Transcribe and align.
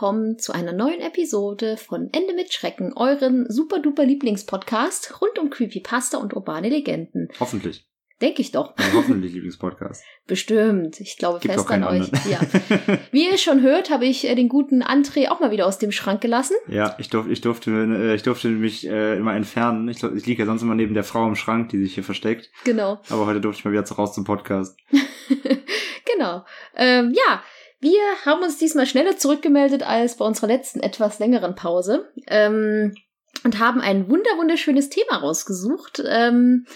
willkommen 0.00 0.38
zu 0.38 0.52
einer 0.52 0.72
neuen 0.72 1.02
Episode 1.02 1.76
von 1.76 2.08
Ende 2.12 2.32
mit 2.34 2.54
Schrecken, 2.54 2.94
euren 2.96 3.44
super 3.50 3.80
duper 3.80 4.06
Lieblingspodcast 4.06 5.20
rund 5.20 5.38
um 5.38 5.50
Creepypasta 5.50 6.16
und 6.16 6.34
urbane 6.34 6.70
Legenden. 6.70 7.28
Hoffentlich. 7.38 7.86
Denke 8.22 8.40
ich 8.40 8.50
doch. 8.50 8.74
Mein 8.78 8.94
hoffentlich 8.94 9.34
Lieblingspodcast. 9.34 10.02
Bestimmt. 10.26 11.00
Ich 11.00 11.18
glaube 11.18 11.40
Gibt 11.40 11.52
fest 11.52 11.70
an 11.70 11.84
euch. 11.84 12.10
Ja. 12.30 12.40
Wie 13.12 13.28
ihr 13.28 13.36
schon 13.36 13.60
hört, 13.60 13.90
habe 13.90 14.06
ich 14.06 14.26
äh, 14.26 14.34
den 14.34 14.48
guten 14.48 14.82
André 14.82 15.28
auch 15.28 15.40
mal 15.40 15.50
wieder 15.50 15.66
aus 15.66 15.76
dem 15.76 15.92
Schrank 15.92 16.22
gelassen. 16.22 16.56
Ja, 16.66 16.96
ich 16.98 17.10
durfte, 17.10 17.30
ich 17.30 17.42
durfte, 17.42 17.70
äh, 17.70 18.14
ich 18.14 18.22
durfte 18.22 18.48
mich 18.48 18.88
äh, 18.88 19.18
immer 19.18 19.34
entfernen. 19.34 19.86
Ich, 19.90 20.02
ich 20.02 20.24
liege 20.24 20.44
ja 20.44 20.46
sonst 20.46 20.62
immer 20.62 20.76
neben 20.76 20.94
der 20.94 21.04
Frau 21.04 21.28
im 21.28 21.36
Schrank, 21.36 21.68
die 21.68 21.78
sich 21.78 21.92
hier 21.92 22.04
versteckt. 22.04 22.50
Genau. 22.64 23.00
Aber 23.10 23.26
heute 23.26 23.42
durfte 23.42 23.60
ich 23.60 23.64
mal 23.66 23.72
wieder 23.72 23.84
raus 23.94 24.14
zum 24.14 24.24
Podcast. 24.24 24.78
genau. 26.06 26.46
Ähm, 26.74 27.12
ja, 27.14 27.42
wir 27.80 28.00
haben 28.24 28.42
uns 28.42 28.58
diesmal 28.58 28.86
schneller 28.86 29.16
zurückgemeldet 29.16 29.82
als 29.82 30.16
bei 30.16 30.24
unserer 30.24 30.48
letzten 30.48 30.80
etwas 30.80 31.18
längeren 31.18 31.54
Pause 31.54 32.10
ähm, 32.26 32.94
und 33.42 33.58
haben 33.58 33.80
ein 33.80 34.10
wunder 34.10 34.30
wunderschönes 34.36 34.90
Thema 34.90 35.16
rausgesucht. 35.16 36.02
Ähm, 36.06 36.66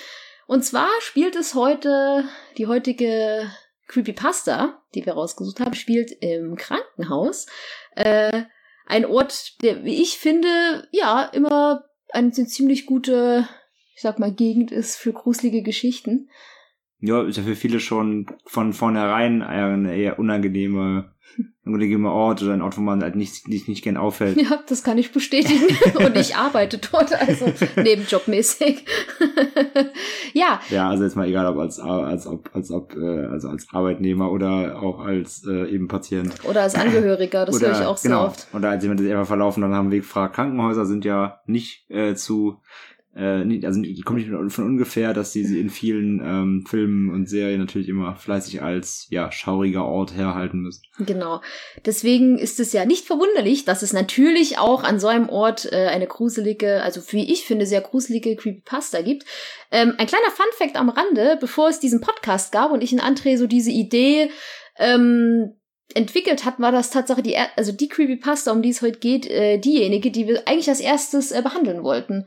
und 0.46 0.64
zwar 0.64 0.88
spielt 1.00 1.36
es 1.36 1.54
heute, 1.54 2.24
die 2.56 2.66
heutige 2.66 3.50
Creepypasta, 3.88 4.82
die 4.94 5.04
wir 5.04 5.12
rausgesucht 5.12 5.60
haben, 5.60 5.74
spielt 5.74 6.10
im 6.20 6.56
Krankenhaus. 6.56 7.46
Äh, 7.94 8.42
ein 8.86 9.06
Ort, 9.06 9.62
der, 9.62 9.84
wie 9.84 10.02
ich 10.02 10.18
finde, 10.18 10.88
ja, 10.90 11.24
immer 11.24 11.84
eine 12.10 12.32
ziemlich 12.32 12.86
gute, 12.86 13.48
ich 13.94 14.02
sag 14.02 14.18
mal, 14.18 14.32
Gegend 14.32 14.72
ist 14.72 14.96
für 14.96 15.12
gruselige 15.12 15.62
Geschichten. 15.62 16.30
Ja, 17.06 17.22
ist 17.22 17.36
ja 17.36 17.42
für 17.42 17.54
viele 17.54 17.80
schon 17.80 18.26
von 18.46 18.72
vornherein 18.72 19.42
eine 19.42 19.94
eher 19.94 20.18
unangenehme, 20.18 21.12
unangenehme 21.66 22.10
Ort 22.10 22.42
oder 22.42 22.54
ein 22.54 22.62
Ort, 22.62 22.78
wo 22.78 22.80
man 22.80 23.02
halt 23.02 23.14
nicht, 23.14 23.46
nicht, 23.46 23.68
nicht 23.68 23.84
gern 23.84 23.98
auffällt. 23.98 24.40
Ja, 24.40 24.58
das 24.66 24.82
kann 24.82 24.96
ich 24.96 25.12
bestätigen. 25.12 25.66
Und 26.02 26.16
ich 26.16 26.34
arbeite 26.34 26.78
dort, 26.78 27.12
also 27.12 27.52
nebenjobmäßig. 27.76 28.86
ja, 30.32 30.60
Ja, 30.70 30.88
also 30.88 31.04
jetzt 31.04 31.14
mal 31.14 31.28
egal, 31.28 31.44
ob 31.46 31.58
als, 31.58 31.78
als, 31.78 32.26
ob, 32.26 32.48
als, 32.54 32.70
ob, 32.70 32.96
äh, 32.96 33.26
also 33.26 33.48
als 33.48 33.66
Arbeitnehmer 33.70 34.32
oder 34.32 34.80
auch 34.80 35.00
als 35.00 35.46
äh, 35.46 35.68
eben 35.68 35.88
Patient. 35.88 36.32
oder 36.48 36.62
als 36.62 36.74
Angehöriger, 36.74 37.44
das 37.44 37.60
höre 37.60 37.72
ich 37.72 37.86
auch 37.86 37.98
sehr 37.98 38.12
genau. 38.12 38.26
oft. 38.28 38.48
Oder 38.54 38.70
als 38.70 38.82
jemand, 38.82 39.00
der 39.00 39.04
sich 39.04 39.14
einfach 39.14 39.28
verlaufen 39.28 39.60
dann 39.60 39.74
haben 39.74 39.90
Weg 39.90 40.04
gefragt. 40.04 40.36
Krankenhäuser 40.36 40.86
sind 40.86 41.04
ja 41.04 41.40
nicht 41.44 41.84
äh, 41.90 42.14
zu, 42.14 42.62
äh, 43.16 43.44
nicht, 43.44 43.64
also 43.64 43.80
kommt 44.04 44.18
nicht 44.18 44.52
von 44.52 44.64
ungefähr, 44.64 45.14
dass 45.14 45.30
die 45.30 45.44
sie 45.44 45.60
in 45.60 45.70
vielen 45.70 46.20
ähm, 46.20 46.64
Filmen 46.68 47.10
und 47.10 47.28
Serien 47.28 47.60
natürlich 47.60 47.88
immer 47.88 48.16
fleißig 48.16 48.60
als 48.62 49.06
ja 49.08 49.30
schauriger 49.30 49.84
Ort 49.84 50.16
herhalten 50.16 50.60
müssen. 50.60 50.82
Genau. 50.98 51.40
Deswegen 51.86 52.38
ist 52.38 52.58
es 52.58 52.72
ja 52.72 52.84
nicht 52.84 53.06
verwunderlich, 53.06 53.64
dass 53.64 53.82
es 53.82 53.92
natürlich 53.92 54.58
auch 54.58 54.82
an 54.82 54.98
so 54.98 55.06
einem 55.06 55.28
Ort 55.28 55.70
äh, 55.72 55.86
eine 55.86 56.08
gruselige, 56.08 56.82
also 56.82 57.00
wie 57.12 57.32
ich 57.32 57.44
finde, 57.44 57.66
sehr 57.66 57.82
gruselige 57.82 58.34
Creepypasta 58.34 59.02
gibt. 59.02 59.24
Ähm, 59.70 59.94
ein 59.98 60.08
kleiner 60.08 60.30
Funfact 60.32 60.76
am 60.76 60.88
Rande, 60.88 61.38
bevor 61.40 61.68
es 61.68 61.78
diesen 61.78 62.00
Podcast 62.00 62.50
gab 62.50 62.72
und 62.72 62.82
ich 62.82 62.92
in 62.92 63.00
André 63.00 63.38
so 63.38 63.46
diese 63.46 63.70
Idee 63.70 64.30
ähm, 64.76 65.52
entwickelt 65.94 66.44
hat, 66.44 66.58
war 66.58 66.72
das 66.72 66.90
Tatsache 66.90 67.22
die, 67.22 67.36
also 67.36 67.70
die 67.70 67.88
Creepypasta, 67.88 68.50
um 68.50 68.62
die 68.62 68.70
es 68.70 68.82
heute 68.82 68.98
geht, 68.98 69.30
äh, 69.30 69.58
diejenige, 69.58 70.10
die 70.10 70.26
wir 70.26 70.48
eigentlich 70.48 70.68
als 70.68 70.80
erstes 70.80 71.30
äh, 71.30 71.42
behandeln 71.42 71.84
wollten. 71.84 72.26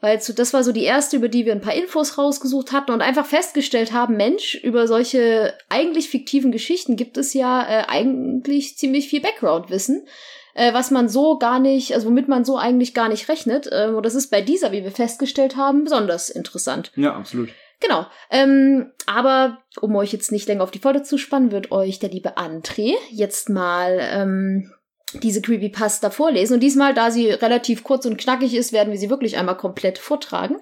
Weil 0.00 0.20
zu, 0.20 0.32
das 0.32 0.54
war 0.54 0.64
so 0.64 0.72
die 0.72 0.84
erste, 0.84 1.16
über 1.16 1.28
die 1.28 1.44
wir 1.44 1.52
ein 1.52 1.60
paar 1.60 1.74
Infos 1.74 2.16
rausgesucht 2.16 2.72
hatten 2.72 2.90
und 2.90 3.02
einfach 3.02 3.26
festgestellt 3.26 3.92
haben, 3.92 4.16
Mensch, 4.16 4.54
über 4.54 4.86
solche 4.88 5.54
eigentlich 5.68 6.08
fiktiven 6.08 6.52
Geschichten 6.52 6.96
gibt 6.96 7.18
es 7.18 7.34
ja 7.34 7.62
äh, 7.62 7.84
eigentlich 7.86 8.78
ziemlich 8.78 9.08
viel 9.08 9.20
Background-Wissen, 9.20 10.06
äh, 10.54 10.72
was 10.72 10.90
man 10.90 11.08
so 11.08 11.38
gar 11.38 11.60
nicht, 11.60 11.94
also 11.94 12.08
womit 12.08 12.28
man 12.28 12.44
so 12.44 12.56
eigentlich 12.56 12.94
gar 12.94 13.08
nicht 13.08 13.28
rechnet. 13.28 13.68
Ähm, 13.70 13.94
und 13.94 14.06
das 14.06 14.14
ist 14.14 14.30
bei 14.30 14.40
dieser, 14.40 14.72
wie 14.72 14.84
wir 14.84 14.92
festgestellt 14.92 15.56
haben, 15.56 15.84
besonders 15.84 16.30
interessant. 16.30 16.92
Ja, 16.96 17.14
absolut. 17.14 17.50
Genau. 17.80 18.06
Ähm, 18.30 18.92
aber 19.06 19.58
um 19.80 19.96
euch 19.96 20.12
jetzt 20.12 20.32
nicht 20.32 20.48
länger 20.48 20.62
auf 20.62 20.70
die 20.70 20.78
Folter 20.78 21.02
zu 21.02 21.18
spannen, 21.18 21.50
wird 21.50 21.72
euch 21.72 21.98
der 21.98 22.10
liebe 22.10 22.36
André 22.36 22.94
jetzt 23.10 23.48
mal 23.48 23.98
ähm, 24.00 24.72
diese 25.14 25.42
Creepypasta 25.42 26.10
vorlesen. 26.10 26.54
Und 26.54 26.60
diesmal, 26.60 26.94
da 26.94 27.10
sie 27.10 27.30
relativ 27.30 27.82
kurz 27.84 28.06
und 28.06 28.18
knackig 28.18 28.54
ist, 28.54 28.72
werden 28.72 28.92
wir 28.92 28.98
sie 28.98 29.10
wirklich 29.10 29.36
einmal 29.36 29.56
komplett 29.56 29.98
vortragen. 29.98 30.56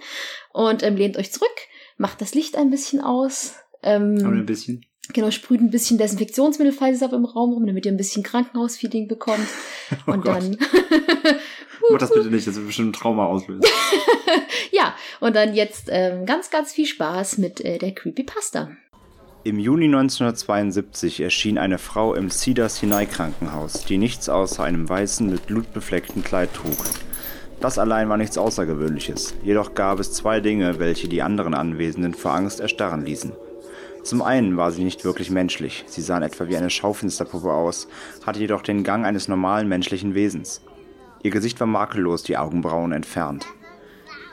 Und 0.52 0.82
ähm, 0.82 0.96
lehnt 0.96 1.16
euch 1.16 1.32
zurück, 1.32 1.54
macht 1.96 2.20
das 2.20 2.34
Licht 2.34 2.56
ein 2.56 2.70
bisschen 2.70 3.00
aus. 3.00 3.56
Ähm, 3.82 4.16
ein 4.24 4.46
bisschen. 4.46 4.84
genau, 5.12 5.30
sprüht 5.30 5.60
ein 5.60 5.70
bisschen 5.70 5.98
Desinfektionsmittel, 5.98 6.72
falls 6.72 6.96
es 6.96 7.02
ab 7.02 7.12
im 7.12 7.24
Raum 7.24 7.52
rum, 7.52 7.66
damit 7.66 7.86
ihr 7.86 7.92
ein 7.92 7.96
bisschen 7.96 8.22
Krankenhausfeeling 8.22 9.08
bekommt. 9.08 9.46
Oh 10.06 10.12
und 10.12 10.22
Gott. 10.22 10.36
dann, 10.36 10.58
Mach 11.90 11.98
das 11.98 12.12
bitte 12.12 12.28
nicht, 12.28 12.46
das 12.46 12.56
wird 12.56 12.66
bestimmt 12.66 12.90
ein 12.90 12.92
Trauma 12.92 13.24
auslösen. 13.24 13.62
ja, 14.70 14.94
und 15.20 15.34
dann 15.34 15.54
jetzt 15.54 15.88
ähm, 15.90 16.26
ganz, 16.26 16.50
ganz 16.50 16.72
viel 16.72 16.84
Spaß 16.84 17.38
mit 17.38 17.64
äh, 17.64 17.78
der 17.78 17.94
Creepypasta. 17.94 18.76
Im 19.48 19.58
Juni 19.58 19.86
1972 19.86 21.22
erschien 21.22 21.56
eine 21.56 21.78
Frau 21.78 22.12
im 22.12 22.28
Cedars-Sinai-Krankenhaus, 22.28 23.86
die 23.86 23.96
nichts 23.96 24.28
außer 24.28 24.62
einem 24.62 24.86
weißen, 24.86 25.26
mit 25.26 25.46
Blut 25.46 25.72
befleckten 25.72 26.22
Kleid 26.22 26.52
trug. 26.52 26.76
Das 27.58 27.78
allein 27.78 28.10
war 28.10 28.18
nichts 28.18 28.36
Außergewöhnliches, 28.36 29.36
jedoch 29.42 29.72
gab 29.74 30.00
es 30.00 30.12
zwei 30.12 30.40
Dinge, 30.40 30.78
welche 30.80 31.08
die 31.08 31.22
anderen 31.22 31.54
Anwesenden 31.54 32.12
vor 32.12 32.34
Angst 32.34 32.60
erstarren 32.60 33.06
ließen. 33.06 33.32
Zum 34.02 34.20
einen 34.20 34.58
war 34.58 34.70
sie 34.70 34.84
nicht 34.84 35.06
wirklich 35.06 35.30
menschlich, 35.30 35.82
sie 35.86 36.02
sah 36.02 36.20
etwa 36.20 36.48
wie 36.48 36.58
eine 36.58 36.68
Schaufensterpuppe 36.68 37.50
aus, 37.50 37.88
hatte 38.26 38.40
jedoch 38.40 38.60
den 38.60 38.84
Gang 38.84 39.06
eines 39.06 39.28
normalen 39.28 39.66
menschlichen 39.66 40.14
Wesens. 40.14 40.60
Ihr 41.22 41.30
Gesicht 41.30 41.58
war 41.58 41.66
makellos, 41.66 42.22
die 42.22 42.36
Augenbrauen 42.36 42.92
entfernt. 42.92 43.46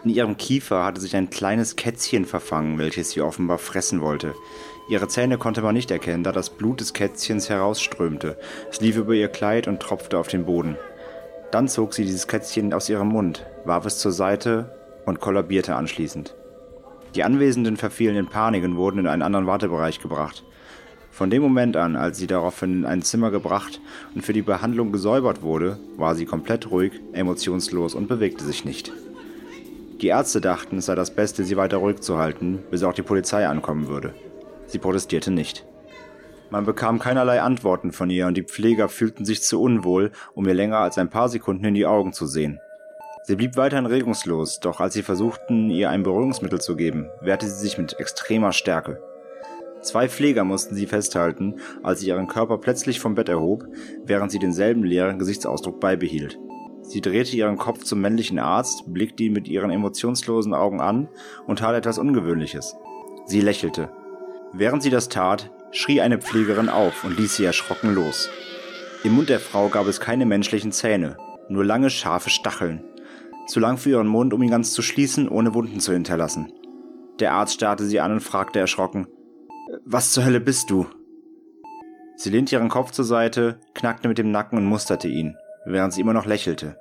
In 0.06 0.12
ihrem 0.12 0.38
Kiefer 0.38 0.86
hatte 0.86 1.02
sich 1.02 1.16
ein 1.16 1.32
kleines 1.32 1.78
Kätzchen 1.78 2.26
verfangen, 2.26 2.78
welches 2.78 3.10
sie 3.10 3.22
offenbar 3.22 3.58
fressen 3.58 4.02
wollte. 4.02 4.36
Ihre 4.88 5.08
Zähne 5.08 5.40
konnte 5.40 5.64
man 5.64 5.74
nicht 5.74 5.90
erkennen, 5.90 6.24
da 6.24 6.32
das 6.32 6.52
Blut 6.52 6.80
des 6.80 6.94
Kätzchens 6.94 7.50
herausströmte. 7.50 8.38
Es 8.70 8.82
lief 8.82 8.98
über 8.98 9.14
ihr 9.14 9.30
Kleid 9.30 9.68
und 9.68 9.80
tropfte 9.80 10.20
auf 10.20 10.28
den 10.28 10.46
Boden. 10.46 10.78
Dann 11.52 11.68
zog 11.68 11.94
sie 11.94 12.06
dieses 12.06 12.28
Kätzchen 12.28 12.74
aus 12.74 12.90
ihrem 12.90 13.08
Mund, 13.08 13.46
warf 13.66 13.86
es 13.86 13.98
zur 13.98 14.12
Seite 14.12 14.76
und 15.06 15.20
kollabierte 15.20 15.76
anschließend. 15.76 16.36
Die 17.16 17.24
Anwesenden 17.24 17.78
verfielen 17.78 18.16
in 18.16 18.28
Panik 18.28 18.64
und 18.64 18.76
wurden 18.76 19.00
in 19.00 19.08
einen 19.08 19.22
anderen 19.24 19.48
Wartebereich 19.48 20.02
gebracht. 20.02 20.44
Von 21.10 21.30
dem 21.30 21.42
Moment 21.42 21.78
an, 21.78 21.96
als 21.96 22.18
sie 22.18 22.28
daraufhin 22.28 22.80
in 22.80 22.86
ein 22.86 23.02
Zimmer 23.02 23.32
gebracht 23.32 23.80
und 24.14 24.22
für 24.22 24.34
die 24.34 24.42
Behandlung 24.42 24.92
gesäubert 24.92 25.42
wurde, 25.42 25.80
war 25.98 26.14
sie 26.14 26.26
komplett 26.26 26.70
ruhig, 26.70 26.92
emotionslos 27.14 27.96
und 27.96 28.08
bewegte 28.08 28.44
sich 28.44 28.66
nicht. 28.66 28.92
Die 30.02 30.08
Ärzte 30.08 30.42
dachten, 30.42 30.80
es 30.80 30.88
sei 30.88 30.96
das 30.96 31.16
Beste, 31.16 31.46
sie 31.46 31.56
weiter 31.56 31.78
ruhig 31.78 32.02
zu 32.02 32.18
halten, 32.18 32.60
bis 32.70 32.84
auch 32.84 32.94
die 32.94 33.02
Polizei 33.02 33.48
ankommen 33.48 33.88
würde. 33.88 34.14
Sie 34.68 34.80
protestierte 34.80 35.32
nicht. 35.32 35.66
Man 36.50 36.66
bekam 36.66 37.00
keinerlei 37.00 37.42
Antworten 37.42 37.92
von 37.92 38.10
ihr 38.10 38.28
und 38.28 38.38
die 38.38 38.44
Pfleger 38.44 38.88
fühlten 38.88 39.26
sich 39.26 39.42
zu 39.42 39.62
unwohl, 39.62 40.12
um 40.34 40.48
ihr 40.48 40.54
länger 40.54 40.78
als 40.78 40.98
ein 40.98 41.10
paar 41.10 41.30
Sekunden 41.30 41.66
in 41.66 41.74
die 41.74 41.86
Augen 41.86 42.14
zu 42.14 42.28
sehen. 42.28 42.60
Sie 43.24 43.36
blieb 43.36 43.58
weiterhin 43.58 43.88
regungslos, 43.88 44.60
doch 44.60 44.80
als 44.80 44.94
sie 44.94 45.02
versuchten, 45.02 45.72
ihr 45.72 45.90
ein 45.90 46.04
Beruhigungsmittel 46.04 46.62
zu 46.62 46.76
geben, 46.76 47.10
wehrte 47.22 47.48
sie 47.48 47.60
sich 47.60 47.78
mit 47.78 48.00
extremer 48.00 48.52
Stärke. 48.52 49.02
Zwei 49.82 50.08
Pfleger 50.08 50.44
mussten 50.44 50.76
sie 50.76 50.86
festhalten, 50.86 51.56
als 51.82 52.02
sie 52.02 52.08
ihren 52.08 52.28
Körper 52.28 52.60
plötzlich 52.60 53.00
vom 53.00 53.16
Bett 53.16 53.30
erhob, 53.30 53.66
während 54.04 54.32
sie 54.32 54.40
denselben 54.40 54.84
leeren 54.84 55.18
Gesichtsausdruck 55.18 55.80
beibehielt. 55.80 56.40
Sie 56.84 57.02
drehte 57.02 57.36
ihren 57.36 57.58
Kopf 57.58 57.84
zum 57.84 58.00
männlichen 58.00 58.38
Arzt, 58.38 58.84
blickte 58.88 59.24
ihn 59.24 59.34
mit 59.34 59.48
ihren 59.48 59.72
emotionslosen 59.72 60.54
Augen 60.54 60.82
an 60.82 61.10
und 61.48 61.60
tat 61.60 61.76
etwas 61.76 61.98
Ungewöhnliches. 61.98 62.76
Sie 63.26 63.42
lächelte. 63.42 63.90
Während 64.58 64.82
sie 64.82 64.90
das 64.90 65.10
tat, 65.10 65.52
schrie 65.72 66.00
eine 66.00 66.18
Pflegerin 66.18 66.70
auf 66.70 67.04
und 67.04 67.20
ließ 67.20 67.36
sie 67.36 67.44
erschrocken 67.44 67.94
los. 67.94 68.30
Im 69.04 69.12
Mund 69.12 69.28
der 69.28 69.42
Frau 69.42 69.68
gab 69.68 69.86
es 69.88 70.00
keine 70.00 70.26
menschlichen 70.26 70.72
Zähne, 70.72 71.18
nur 71.50 71.66
lange 71.66 71.90
scharfe 71.90 72.30
Stacheln. 72.30 72.82
Zu 73.48 73.60
lang 73.60 73.78
für 73.78 73.90
ihren 73.90 74.08
Mund, 74.08 74.34
um 74.34 74.42
ihn 74.42 74.50
ganz 74.50 74.72
zu 74.72 74.82
schließen, 74.82 75.28
ohne 75.28 75.54
Wunden 75.54 75.82
zu 75.82 75.92
hinterlassen. 75.92 76.54
Der 77.20 77.34
Arzt 77.34 77.56
starrte 77.56 77.84
sie 77.84 78.00
an 78.00 78.14
und 78.14 78.22
fragte 78.22 78.60
erschrocken, 78.60 79.08
Was 79.84 80.14
zur 80.14 80.24
Hölle 80.24 80.40
bist 80.40 80.70
du? 80.70 80.86
Sie 82.16 82.30
lehnte 82.30 82.56
ihren 82.56 82.70
Kopf 82.70 82.92
zur 82.92 83.06
Seite, 83.06 83.60
knackte 83.74 84.08
mit 84.08 84.18
dem 84.18 84.32
Nacken 84.32 84.58
und 84.58 84.66
musterte 84.66 85.10
ihn, 85.10 85.36
während 85.66 85.92
sie 85.92 86.00
immer 86.00 86.14
noch 86.14 86.26
lächelte. 86.26 86.78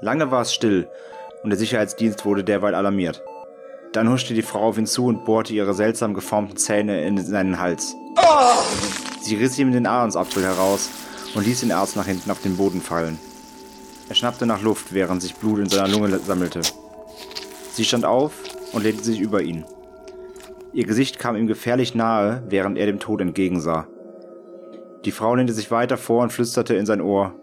Lange 0.00 0.32
war 0.32 0.42
es 0.42 0.52
still, 0.52 0.88
und 1.44 1.50
der 1.50 1.58
Sicherheitsdienst 1.58 2.24
wurde 2.24 2.42
derweil 2.42 2.74
alarmiert. 2.74 3.22
Dann 3.92 4.08
huschte 4.08 4.32
die 4.32 4.42
Frau 4.42 4.60
auf 4.60 4.78
ihn 4.78 4.86
zu 4.86 5.06
und 5.06 5.24
bohrte 5.24 5.52
ihre 5.52 5.74
seltsam 5.74 6.14
geformten 6.14 6.56
Zähne 6.56 7.04
in 7.04 7.22
seinen 7.22 7.58
Hals. 7.58 7.94
Sie 9.20 9.36
riss 9.36 9.58
ihm 9.58 9.72
den 9.72 9.86
Ahrensapfel 9.86 10.42
heraus 10.42 10.88
und 11.34 11.46
ließ 11.46 11.60
den 11.60 11.72
Arzt 11.72 11.96
nach 11.96 12.06
hinten 12.06 12.30
auf 12.30 12.40
den 12.40 12.56
Boden 12.56 12.80
fallen. 12.80 13.18
Er 14.08 14.14
schnappte 14.14 14.46
nach 14.46 14.62
Luft, 14.62 14.92
während 14.92 15.22
sich 15.22 15.34
Blut 15.34 15.60
in 15.60 15.68
seiner 15.68 15.88
Lunge 15.88 16.18
sammelte. 16.18 16.62
Sie 17.72 17.84
stand 17.84 18.04
auf 18.04 18.32
und 18.72 18.82
lehnte 18.82 19.04
sich 19.04 19.20
über 19.20 19.42
ihn. 19.42 19.64
Ihr 20.72 20.86
Gesicht 20.86 21.18
kam 21.18 21.36
ihm 21.36 21.46
gefährlich 21.46 21.94
nahe, 21.94 22.42
während 22.48 22.78
er 22.78 22.86
dem 22.86 22.98
Tod 22.98 23.20
entgegensah. 23.20 23.86
Die 25.04 25.10
Frau 25.10 25.34
lehnte 25.34 25.52
sich 25.52 25.70
weiter 25.70 25.98
vor 25.98 26.22
und 26.22 26.32
flüsterte 26.32 26.74
in 26.74 26.86
sein 26.86 27.00
Ohr. 27.00 27.34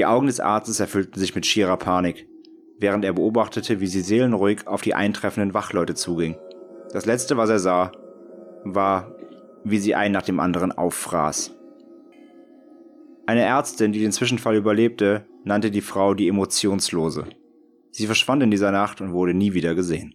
Die 0.00 0.06
Augen 0.06 0.28
des 0.28 0.40
Arztes 0.40 0.80
erfüllten 0.80 1.20
sich 1.20 1.34
mit 1.34 1.44
schierer 1.44 1.76
Panik, 1.76 2.26
während 2.78 3.04
er 3.04 3.12
beobachtete, 3.12 3.80
wie 3.80 3.86
sie 3.86 4.00
seelenruhig 4.00 4.66
auf 4.66 4.80
die 4.80 4.94
eintreffenden 4.94 5.52
Wachleute 5.52 5.94
zuging. 5.94 6.38
Das 6.94 7.04
letzte, 7.04 7.36
was 7.36 7.50
er 7.50 7.58
sah, 7.58 7.92
war, 8.64 9.14
wie 9.62 9.76
sie 9.76 9.94
einen 9.94 10.14
nach 10.14 10.22
dem 10.22 10.40
anderen 10.40 10.72
auffraß. 10.72 11.54
Eine 13.26 13.42
Ärztin, 13.42 13.92
die 13.92 14.00
den 14.00 14.10
Zwischenfall 14.10 14.56
überlebte, 14.56 15.26
nannte 15.44 15.70
die 15.70 15.82
Frau 15.82 16.14
die 16.14 16.28
Emotionslose. 16.28 17.26
Sie 17.90 18.06
verschwand 18.06 18.42
in 18.42 18.50
dieser 18.50 18.70
Nacht 18.70 19.02
und 19.02 19.12
wurde 19.12 19.34
nie 19.34 19.52
wieder 19.52 19.74
gesehen. 19.74 20.14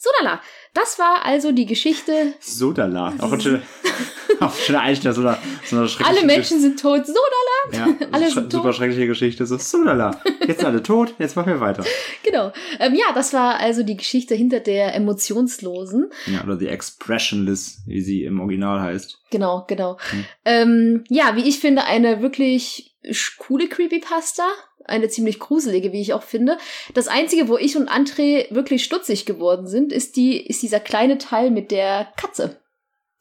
Sodala, 0.00 0.40
das 0.74 0.96
war 1.00 1.24
also 1.24 1.50
die 1.50 1.66
Geschichte. 1.66 2.34
Sodala, 2.38 3.14
auch 3.18 3.32
ein 3.32 3.40
schöner, 3.40 3.62
auch 4.40 4.54
ein 4.54 4.62
schöner 4.64 4.80
Einstellung, 4.82 5.16
so 5.16 5.26
eine, 5.26 5.38
so 5.64 5.76
eine 5.76 6.06
Alle 6.08 6.24
Menschen 6.24 6.60
sind 6.60 6.78
tot. 6.78 7.04
Sodala! 7.04 7.18
Ja, 7.72 8.06
alle 8.12 8.30
sind 8.30 8.52
super 8.52 8.68
tot. 8.68 8.76
schreckliche 8.76 9.08
Geschichte. 9.08 9.44
So, 9.44 9.58
Sodala, 9.58 10.20
jetzt 10.46 10.60
sind 10.60 10.68
alle 10.68 10.84
tot, 10.84 11.14
jetzt 11.18 11.34
machen 11.34 11.52
wir 11.52 11.60
weiter. 11.60 11.84
Genau. 12.22 12.52
Ähm, 12.78 12.94
ja, 12.94 13.06
das 13.14 13.32
war 13.32 13.58
also 13.58 13.82
die 13.82 13.96
Geschichte 13.96 14.34
hinter 14.34 14.60
der 14.60 14.94
Emotionslosen. 14.94 16.10
Ja, 16.26 16.44
oder 16.44 16.56
die 16.56 16.68
Expressionless, 16.68 17.78
wie 17.86 18.02
sie 18.02 18.24
im 18.24 18.40
Original 18.40 18.82
heißt. 18.82 19.18
Genau, 19.30 19.64
genau. 19.66 19.96
Hm. 20.10 20.24
Ähm, 20.44 21.04
ja, 21.08 21.36
wie 21.36 21.48
ich 21.48 21.58
finde, 21.58 21.84
eine 21.84 22.20
wirklich 22.20 22.87
coole 23.38 23.68
Creepypasta. 23.68 24.46
Eine 24.84 25.08
ziemlich 25.08 25.38
gruselige, 25.38 25.92
wie 25.92 26.00
ich 26.00 26.14
auch 26.14 26.22
finde. 26.22 26.56
Das 26.94 27.08
Einzige, 27.08 27.48
wo 27.48 27.58
ich 27.58 27.76
und 27.76 27.90
André 27.90 28.46
wirklich 28.54 28.84
stutzig 28.84 29.26
geworden 29.26 29.66
sind, 29.66 29.92
ist, 29.92 30.16
die, 30.16 30.40
ist 30.40 30.62
dieser 30.62 30.80
kleine 30.80 31.18
Teil 31.18 31.50
mit 31.50 31.70
der 31.70 32.10
Katze. 32.16 32.58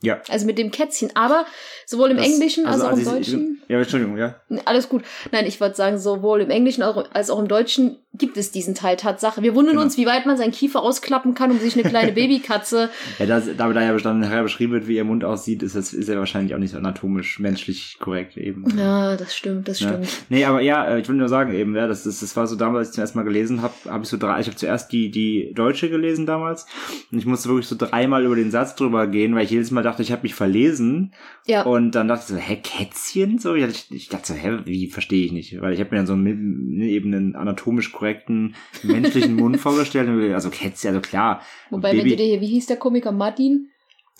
Ja. 0.03 0.21
Also 0.29 0.45
mit 0.45 0.57
dem 0.59 0.69
Kätzchen. 0.71 1.09
Aber 1.15 1.45
sowohl 1.85 2.11
im 2.11 2.17
Das- 2.17 2.27
Englischen 2.27 2.65
als 2.67 2.81
auch 2.81 2.91
im 2.91 2.99
als 2.99 2.99
ich- 2.99 3.05
Deutschen. 3.07 3.61
Ja, 3.67 3.79
Entschuldigung, 3.79 4.17
ja. 4.17 4.35
Alles 4.65 4.87
gut. 4.87 5.03
Nein, 5.31 5.45
ich 5.45 5.59
wollte 5.59 5.75
sagen, 5.75 5.97
sowohl 5.97 6.41
im 6.41 6.49
Englischen 6.49 6.83
als 6.83 7.29
auch 7.29 7.39
im 7.39 7.47
Deutschen 7.49 7.97
gibt 8.13 8.37
es 8.37 8.51
diesen 8.51 8.75
Teil 8.75 8.95
Tatsache. 8.95 9.43
Wir 9.43 9.53
wundern 9.55 9.73
Genau. 9.73 9.83
uns, 9.83 9.97
wie 9.97 10.05
weit 10.05 10.25
man 10.25 10.37
seinen 10.37 10.51
Kiefer 10.51 10.81
ausklappen 10.81 11.33
kann, 11.33 11.51
um 11.51 11.59
sich 11.59 11.73
eine 11.77 11.87
kleine 11.87 12.11
Babykatze. 12.13 12.89
Ja, 13.19 13.25
das, 13.25 13.45
da 13.57 13.71
da 13.73 13.81
ja 13.83 13.95
dann 13.97 14.19
nachher 14.21 14.43
beschrieben 14.43 14.71
wird, 14.73 14.87
wie 14.87 14.95
ihr 14.95 15.03
Mund 15.03 15.23
aussieht, 15.25 15.61
ist 15.63 15.75
das 15.75 15.93
ist 15.93 16.07
ja 16.07 16.17
wahrscheinlich 16.17 16.55
auch 16.55 16.59
nicht 16.59 16.71
so 16.71 16.77
anatomisch, 16.77 17.39
menschlich 17.39 17.97
korrekt 17.99 18.37
eben. 18.37 18.63
Ja, 18.77 19.17
das 19.17 19.35
stimmt, 19.35 19.67
das 19.67 19.79
Ja. 19.81 19.89
stimmt. 19.89 20.07
Nee, 20.29 20.45
aber 20.45 20.61
ja, 20.61 20.85
äh, 20.87 20.99
ich 21.01 21.09
will 21.09 21.15
nur 21.17 21.27
sagen 21.29 21.53
eben, 21.53 21.75
ja, 21.75 21.87
das, 21.87 22.05
ist, 22.05 22.21
das 22.23 22.35
war 22.37 22.47
so 22.47 22.55
damals, 22.55 22.79
als 22.79 22.89
ich 22.89 22.95
zum 22.95 23.01
ersten 23.01 23.17
Mal 23.17 23.23
gelesen 23.25 23.61
habe, 23.61 23.73
habe 23.89 24.03
ich 24.03 24.09
so 24.09 24.17
drei, 24.17 24.39
ich 24.39 24.47
habe 24.47 24.55
zuerst 24.57 24.91
die, 24.91 25.11
die 25.11 25.51
Deutsche 25.53 25.89
gelesen 25.89 26.25
damals 26.25 26.65
und 27.11 27.17
ich 27.19 27.25
musste 27.25 27.49
wirklich 27.49 27.67
so 27.67 27.75
dreimal 27.77 28.23
über 28.23 28.35
den 28.35 28.49
Satz 28.51 28.75
drüber 28.75 29.05
gehen, 29.07 29.35
weil 29.35 29.43
ich 29.43 29.51
jedes 29.51 29.71
Mal 29.71 29.83
dachte, 29.87 30.01
ich 30.03 30.11
habe 30.11 30.21
mich 30.23 30.35
verlesen 30.35 31.13
Ja. 31.45 31.63
und 31.63 31.91
dann 31.93 32.07
dachte 32.07 32.21
ich 32.27 32.27
so, 32.29 32.35
hä, 32.37 32.57
Kätzchen? 32.61 33.39
So, 33.39 33.55
ich, 33.55 33.91
ich 33.91 34.09
dachte 34.09 34.27
so, 34.27 34.33
hä, 34.35 34.59
wie, 34.65 34.87
verstehe 34.89 35.25
ich 35.25 35.31
nicht, 35.31 35.59
weil 35.61 35.73
ich 35.73 35.79
habe 35.79 35.89
mir 35.91 35.97
dann 35.97 36.07
so 36.07 36.13
einen, 36.13 36.79
eben 36.81 37.13
einen 37.13 37.35
anatomisch 37.35 37.91
korrekten 37.91 38.55
menschlichen 38.83 39.35
Mund 39.37 39.59
vorgestellt, 39.59 40.09
also 40.33 40.49
Kätzchen, 40.49 40.89
also 40.89 41.01
klar, 41.01 41.41
Wobei, 41.69 41.91
Baby- 41.91 42.03
wenn 42.03 42.09
du 42.11 42.15
dir 42.17 42.25
hier, 42.25 42.41
wie 42.41 42.47
hieß 42.47 42.67
der 42.67 42.77
Komiker 42.77 43.11
Martin? 43.11 43.69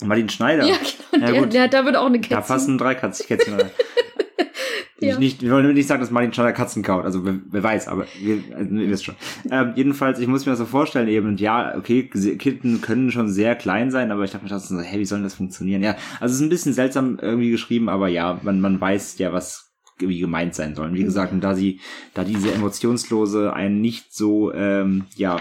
Martin 0.04 0.28
Schneider. 0.28 0.64
Ja, 0.64 0.76
genau, 1.12 1.26
Ja, 1.26 1.32
der, 1.32 1.46
der, 1.46 1.68
da 1.68 1.84
wird 1.84 1.96
auch 1.96 2.06
eine 2.06 2.18
Kätzchen. 2.20 2.36
Da 2.36 2.40
passen 2.42 2.78
drei 2.78 2.94
Kätzchen 2.94 3.54
rein. 3.54 3.70
Ja. 5.00 5.12
Ich 5.12 5.18
nicht, 5.18 5.42
wir 5.42 5.52
wollen 5.52 5.72
nicht 5.74 5.86
sagen, 5.86 6.00
dass 6.00 6.10
Martin 6.10 6.32
Schneider 6.32 6.52
Katzen 6.52 6.82
kaut, 6.82 7.04
also 7.04 7.24
wer, 7.24 7.36
wer 7.50 7.62
weiß, 7.62 7.86
aber 7.86 8.06
wir, 8.20 8.42
also, 8.56 8.74
ihr 8.74 8.90
wisst 8.90 9.04
schon. 9.04 9.14
Ähm, 9.48 9.72
jedenfalls, 9.76 10.18
ich 10.18 10.26
muss 10.26 10.44
mir 10.44 10.52
das 10.52 10.58
so 10.58 10.64
vorstellen 10.64 11.06
eben, 11.06 11.36
ja, 11.36 11.76
okay, 11.76 12.08
Kitten 12.08 12.80
können 12.80 13.12
schon 13.12 13.28
sehr 13.28 13.54
klein 13.54 13.92
sein, 13.92 14.10
aber 14.10 14.24
ich 14.24 14.32
dachte 14.32 14.44
mir 14.44 14.50
das 14.50 14.68
so, 14.68 14.80
hey, 14.80 14.98
wie 14.98 15.04
soll 15.04 15.22
das 15.22 15.34
funktionieren? 15.34 15.84
Ja, 15.84 15.94
also 16.18 16.32
es 16.32 16.40
ist 16.40 16.40
ein 16.40 16.48
bisschen 16.48 16.72
seltsam 16.72 17.18
irgendwie 17.22 17.50
geschrieben, 17.52 17.88
aber 17.88 18.08
ja, 18.08 18.40
man, 18.42 18.60
man 18.60 18.80
weiß 18.80 19.18
ja, 19.18 19.32
was 19.32 19.68
wie 20.00 20.20
gemeint 20.20 20.54
sein 20.54 20.74
sollen. 20.74 20.94
Wie 20.94 21.04
gesagt, 21.04 21.32
und 21.32 21.40
da 21.42 21.54
sie, 21.54 21.80
da 22.14 22.24
diese 22.24 22.52
emotionslose 22.52 23.52
einen 23.52 23.80
nicht 23.80 24.14
so, 24.14 24.52
ähm, 24.52 25.06
ja, 25.16 25.40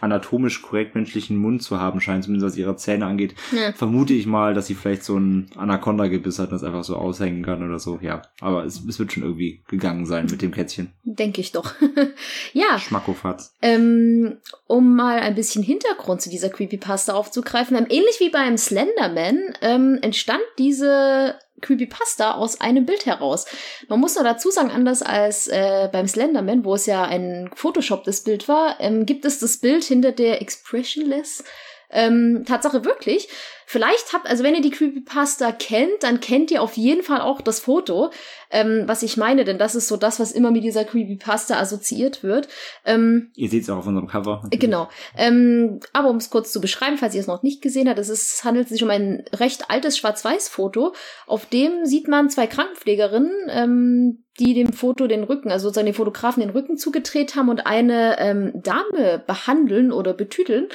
anatomisch 0.00 0.62
korrekt 0.62 0.94
menschlichen 0.94 1.36
Mund 1.36 1.62
zu 1.62 1.80
haben 1.80 2.00
scheint, 2.00 2.24
zumindest 2.24 2.52
was 2.52 2.58
ihre 2.58 2.76
Zähne 2.76 3.06
angeht, 3.06 3.34
Ja. 3.52 3.72
vermute 3.72 4.12
ich 4.12 4.26
mal, 4.26 4.52
dass 4.52 4.66
sie 4.66 4.74
vielleicht 4.74 5.04
so 5.04 5.16
ein 5.16 5.48
Anaconda-Gebiss 5.56 6.38
hat 6.38 6.48
und 6.48 6.54
das 6.54 6.64
einfach 6.64 6.84
so 6.84 6.96
aushängen 6.96 7.42
kann 7.44 7.66
oder 7.66 7.78
so. 7.78 7.98
Ja, 8.02 8.22
aber 8.40 8.64
es, 8.64 8.84
es 8.84 8.98
wird 8.98 9.12
schon 9.12 9.22
irgendwie 9.22 9.62
gegangen 9.68 10.04
sein 10.06 10.26
mit 10.30 10.42
dem 10.42 10.50
Kätzchen. 10.50 10.92
Denke 11.04 11.40
ich 11.40 11.52
doch. 11.52 11.74
ja, 12.52 12.78
Schmackofatz. 12.78 13.54
ähm, 13.62 14.38
um 14.66 14.94
mal 14.96 15.18
ein 15.20 15.34
bisschen 15.34 15.62
Hintergrund 15.62 16.20
zu 16.20 16.30
dieser 16.30 16.50
Creepypasta 16.50 17.12
aufzugreifen, 17.14 17.76
ähm, 17.76 17.86
ähnlich 17.88 18.16
wie 18.18 18.30
beim 18.30 18.56
Slenderman 18.58 19.38
ähm, 19.62 19.98
entstand 20.02 20.42
diese 20.58 21.36
Creepypasta 21.62 22.32
aus 22.32 22.60
einem 22.60 22.84
Bild 22.84 23.06
heraus. 23.06 23.46
Man 23.88 24.00
muss 24.00 24.16
noch 24.16 24.24
dazu 24.24 24.50
sagen, 24.50 24.70
anders 24.70 25.02
als 25.02 25.48
äh, 25.48 25.88
beim 25.90 26.06
Slenderman, 26.06 26.64
wo 26.64 26.74
es 26.74 26.86
ja 26.86 27.04
ein 27.04 27.50
Photoshop 27.54 28.04
das 28.04 28.20
Bild 28.20 28.48
war, 28.48 28.76
ähm, 28.80 29.06
gibt 29.06 29.24
es 29.24 29.38
das 29.38 29.56
Bild 29.56 29.84
hinter 29.84 30.12
der 30.12 30.42
Expressionless 30.42 31.44
ähm, 31.92 32.44
Tatsache 32.46 32.84
wirklich. 32.84 33.28
Vielleicht 33.72 34.12
habt, 34.12 34.26
also 34.28 34.44
wenn 34.44 34.54
ihr 34.54 34.60
die 34.60 34.70
Creepypasta 34.70 35.50
kennt, 35.52 36.02
dann 36.02 36.20
kennt 36.20 36.50
ihr 36.50 36.62
auf 36.62 36.76
jeden 36.76 37.02
Fall 37.02 37.22
auch 37.22 37.40
das 37.40 37.60
Foto, 37.60 38.10
ähm, 38.50 38.82
was 38.86 39.02
ich 39.02 39.16
meine, 39.16 39.44
denn 39.44 39.56
das 39.56 39.74
ist 39.74 39.88
so 39.88 39.96
das, 39.96 40.20
was 40.20 40.32
immer 40.32 40.50
mit 40.50 40.62
dieser 40.62 40.84
Creepypasta 40.84 41.58
assoziiert 41.58 42.22
wird. 42.22 42.48
Ähm, 42.84 43.30
Ihr 43.34 43.48
seht 43.48 43.62
es 43.62 43.70
auch 43.70 43.78
auf 43.78 43.86
unserem 43.86 44.08
Cover. 44.08 44.42
Genau. 44.50 44.90
Ähm, 45.16 45.80
aber 45.94 46.10
um 46.10 46.16
es 46.16 46.28
kurz 46.28 46.52
zu 46.52 46.60
beschreiben, 46.60 46.98
falls 46.98 47.14
ihr 47.14 47.22
es 47.22 47.26
noch 47.26 47.42
nicht 47.42 47.62
gesehen 47.62 47.88
habt, 47.88 47.98
es 47.98 48.10
ist, 48.10 48.44
handelt 48.44 48.68
sich 48.68 48.82
um 48.82 48.90
ein 48.90 49.24
recht 49.32 49.70
altes 49.70 49.96
Schwarz-Weiß-Foto. 49.96 50.94
Auf 51.26 51.46
dem 51.46 51.86
sieht 51.86 52.08
man 52.08 52.28
zwei 52.28 52.46
Krankenpflegerinnen, 52.46 53.32
ähm, 53.48 54.24
die 54.42 54.54
dem 54.54 54.72
Foto 54.72 55.06
den 55.06 55.24
Rücken, 55.24 55.50
also 55.50 55.68
sozusagen 55.68 55.86
den 55.86 55.94
Fotografen 55.94 56.40
den 56.40 56.50
Rücken 56.50 56.76
zugedreht 56.76 57.36
haben 57.36 57.48
und 57.48 57.66
eine 57.66 58.18
ähm, 58.18 58.52
Dame 58.54 59.22
behandeln 59.24 59.92
oder 59.92 60.14
betüteln, 60.14 60.68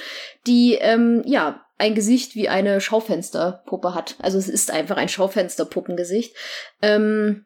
die 0.46 0.76
ähm, 0.76 1.22
ja 1.26 1.66
ein 1.78 1.94
Gesicht 1.94 2.36
wie 2.36 2.50
eine 2.50 2.82
Schaufensterpuppe 2.82 3.94
hat. 3.94 4.16
Also 4.20 4.38
es 4.38 4.50
ist 4.50 4.72
einfach 4.72 4.98
ein 4.98 5.10
Schaufensterpuppengesicht. 5.10 6.36
Ähm, 6.82 7.46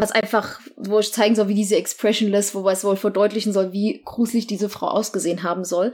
was 0.00 0.12
einfach, 0.12 0.60
wo 0.76 1.00
ich 1.00 1.12
zeigen 1.12 1.34
soll, 1.34 1.48
wie 1.48 1.54
diese 1.54 1.74
Expressionless, 1.74 2.54
wo 2.54 2.68
es 2.68 2.84
wohl 2.84 2.94
verdeutlichen 2.94 3.52
soll, 3.52 3.72
wie 3.72 4.00
gruselig 4.04 4.46
diese 4.46 4.68
Frau 4.68 4.86
ausgesehen 4.86 5.42
haben 5.42 5.64
soll. 5.64 5.90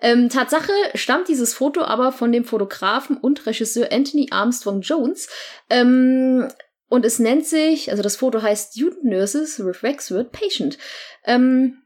Ähm, 0.00 0.28
Tatsache 0.28 0.70
stammt 0.94 1.26
dieses 1.26 1.54
Foto 1.54 1.82
aber 1.82 2.12
von 2.12 2.30
dem 2.30 2.44
Fotografen 2.44 3.16
und 3.16 3.46
Regisseur 3.46 3.90
Anthony 3.90 4.28
Armstrong 4.30 4.82
Jones. 4.82 5.28
Ähm, 5.70 6.48
und 6.88 7.04
es 7.04 7.18
nennt 7.18 7.46
sich, 7.46 7.90
also 7.90 8.02
das 8.02 8.16
Foto 8.16 8.42
heißt 8.42 8.74
Student 8.74 9.04
Nurses 9.04 9.58
Wexford 9.60 10.32
Patient. 10.32 10.78
Ähm, 11.24 11.82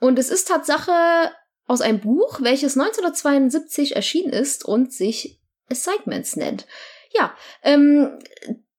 und 0.00 0.18
es 0.18 0.30
ist 0.30 0.48
Tatsache 0.48 1.30
aus 1.66 1.82
einem 1.82 2.00
Buch, 2.00 2.40
welches 2.42 2.76
1972 2.76 3.96
erschienen 3.96 4.32
ist 4.32 4.64
und 4.64 4.92
sich 4.92 5.40
Assignments 5.70 6.36
nennt. 6.36 6.66
Ja, 7.12 7.34
ähm, 7.62 8.18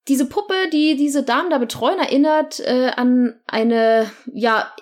diese 0.08 0.26
Puppe, 0.26 0.54
die 0.72 0.96
diese 0.96 1.22
Damen 1.22 1.50
da 1.50 1.58
betreuen, 1.58 1.98
erinnert 1.98 2.60
äh, 2.60 2.90
an 2.96 3.40
eine, 3.46 4.10
ja, 4.32 4.74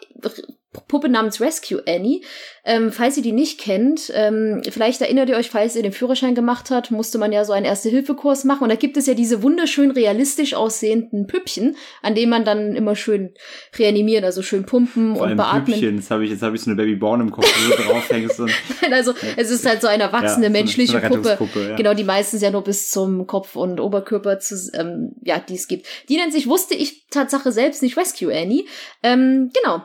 Puppe 0.87 1.09
namens 1.09 1.41
Rescue 1.41 1.83
Annie. 1.89 2.23
Ähm, 2.65 2.93
falls 2.93 3.17
ihr 3.17 3.23
die 3.25 3.33
nicht 3.33 3.59
kennt, 3.61 4.13
ähm, 4.15 4.63
vielleicht 4.71 5.01
erinnert 5.01 5.29
ihr 5.29 5.37
euch, 5.37 5.51
falls 5.51 5.75
ihr 5.75 5.83
den 5.83 5.93
Führerschein 5.93 6.35
gemacht 6.37 6.71
habt, 6.71 6.91
musste 6.93 7.19
man 7.19 7.33
ja 7.33 7.45
so 7.45 7.53
einen 7.53 7.65
Erste-Hilfe-Kurs 7.67 8.45
machen. 8.45 8.63
Und 8.65 8.69
da 8.69 8.77
gibt 8.77 8.97
es 8.97 9.07
ja 9.07 9.15
diese 9.15 9.43
wunderschön 9.43 9.91
realistisch 9.91 10.55
aussehenden 10.55 11.27
Püppchen, 11.27 11.77
an 12.03 12.15
denen 12.15 12.31
man 12.31 12.45
dann 12.45 12.77
immer 12.77 12.95
schön 12.95 13.35
reanimiert, 13.77 14.23
also 14.25 14.43
schön 14.43 14.65
pumpen 14.65 15.17
Vor 15.17 15.27
und 15.27 15.37
beatmen. 15.37 15.65
Püppchen. 15.67 15.97
Jetzt 15.97 16.11
habe 16.11 16.25
ich, 16.25 16.31
jetzt 16.31 16.43
habe 16.43 16.55
ich 16.55 16.63
so 16.63 16.71
eine 16.71 16.77
Babyborn 16.77 17.21
im 17.23 17.31
Kopf, 17.33 17.47
wo 17.69 17.77
du 17.77 17.83
draufhängst. 17.83 18.39
Und, 18.39 18.53
Also 18.93 19.15
es 19.37 19.51
ist 19.51 19.67
halt 19.67 19.81
so 19.81 19.89
eine 19.89 20.05
erwachsene 20.05 20.29
Ja, 20.29 20.35
so 20.35 20.39
eine- 20.39 20.51
menschliche 20.51 20.93
so 20.93 20.99
eine 20.99 21.37
Puppe. 21.37 21.69
Ja. 21.71 21.77
Genau, 21.77 21.95
die 21.95 22.05
meistens 22.05 22.43
ja 22.43 22.51
nur 22.51 22.63
bis 22.63 22.91
zum 22.91 23.27
Kopf 23.27 23.57
und 23.57 23.81
Oberkörper 23.81 24.39
zu, 24.39 24.55
ähm, 24.75 25.13
ja, 25.23 25.39
die 25.41 25.55
es 25.55 25.67
gibt. 25.67 25.87
Die 26.09 26.17
nennt 26.17 26.33
sich, 26.33 26.47
wusste 26.47 26.75
ich 26.75 27.07
Tatsache 27.09 27.51
selbst 27.51 27.83
nicht, 27.83 27.97
Rescue 27.97 28.33
Annie. 28.33 28.67
Ähm, 29.03 29.51
genau. 29.61 29.83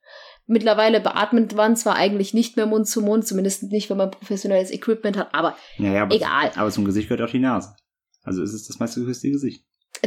Mittlerweile 0.46 1.00
beatmet 1.00 1.54
man 1.54 1.76
zwar 1.76 1.96
eigentlich 1.96 2.32
nicht 2.32 2.56
mehr 2.56 2.66
Mund 2.66 2.88
zu 2.88 3.02
Mund, 3.02 3.26
zumindest 3.26 3.64
nicht, 3.64 3.90
wenn 3.90 3.96
man 3.96 4.12
professionelles 4.12 4.70
Equipment 4.70 5.16
hat, 5.16 5.34
aber 5.34 5.56
ja, 5.78 5.92
ja, 5.92 6.02
aber, 6.02 6.14
Egal. 6.14 6.52
Aber 6.54 6.70
zum 6.70 6.84
Gesicht 6.84 7.08
gehört 7.08 7.28
auch 7.28 7.32
die 7.32 7.40
Nase. 7.40 7.74
Also 8.22 8.42
ist 8.42 8.52
es 8.52 8.66
das 8.66 8.78
meiste 8.78 9.00
geküsste 9.00 9.30
Gesicht. 9.30 9.64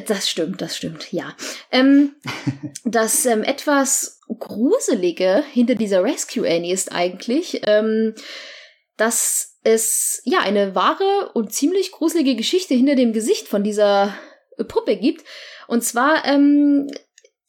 Das 0.08 0.30
stimmt, 0.30 0.62
das 0.62 0.78
stimmt, 0.78 1.12
ja. 1.12 1.36
Ähm, 1.72 2.16
das 2.86 3.26
ähm, 3.26 3.44
etwas 3.44 4.20
Gruselige 4.28 5.44
hinter 5.52 5.76
dieser 5.76 6.04
Rescue 6.04 6.48
Annie 6.48 6.74
ist 6.74 6.92
eigentlich, 6.92 7.62
ähm, 7.64 8.14
dass 8.98 9.58
es 9.64 10.22
ja 10.26 10.40
eine 10.40 10.76
wahre 10.76 11.32
und 11.34 11.52
ziemlich 11.52 11.92
gruselige 11.92 12.36
Geschichte 12.36 12.76
hinter 12.76 12.96
dem 12.96 13.14
Gesicht 13.14 13.48
von 13.48 13.64
dieser 13.64 14.14
Puppe 14.68 14.96
gibt. 14.96 15.26
Und 15.68 15.84
zwar 15.84 16.26
ähm, 16.26 16.88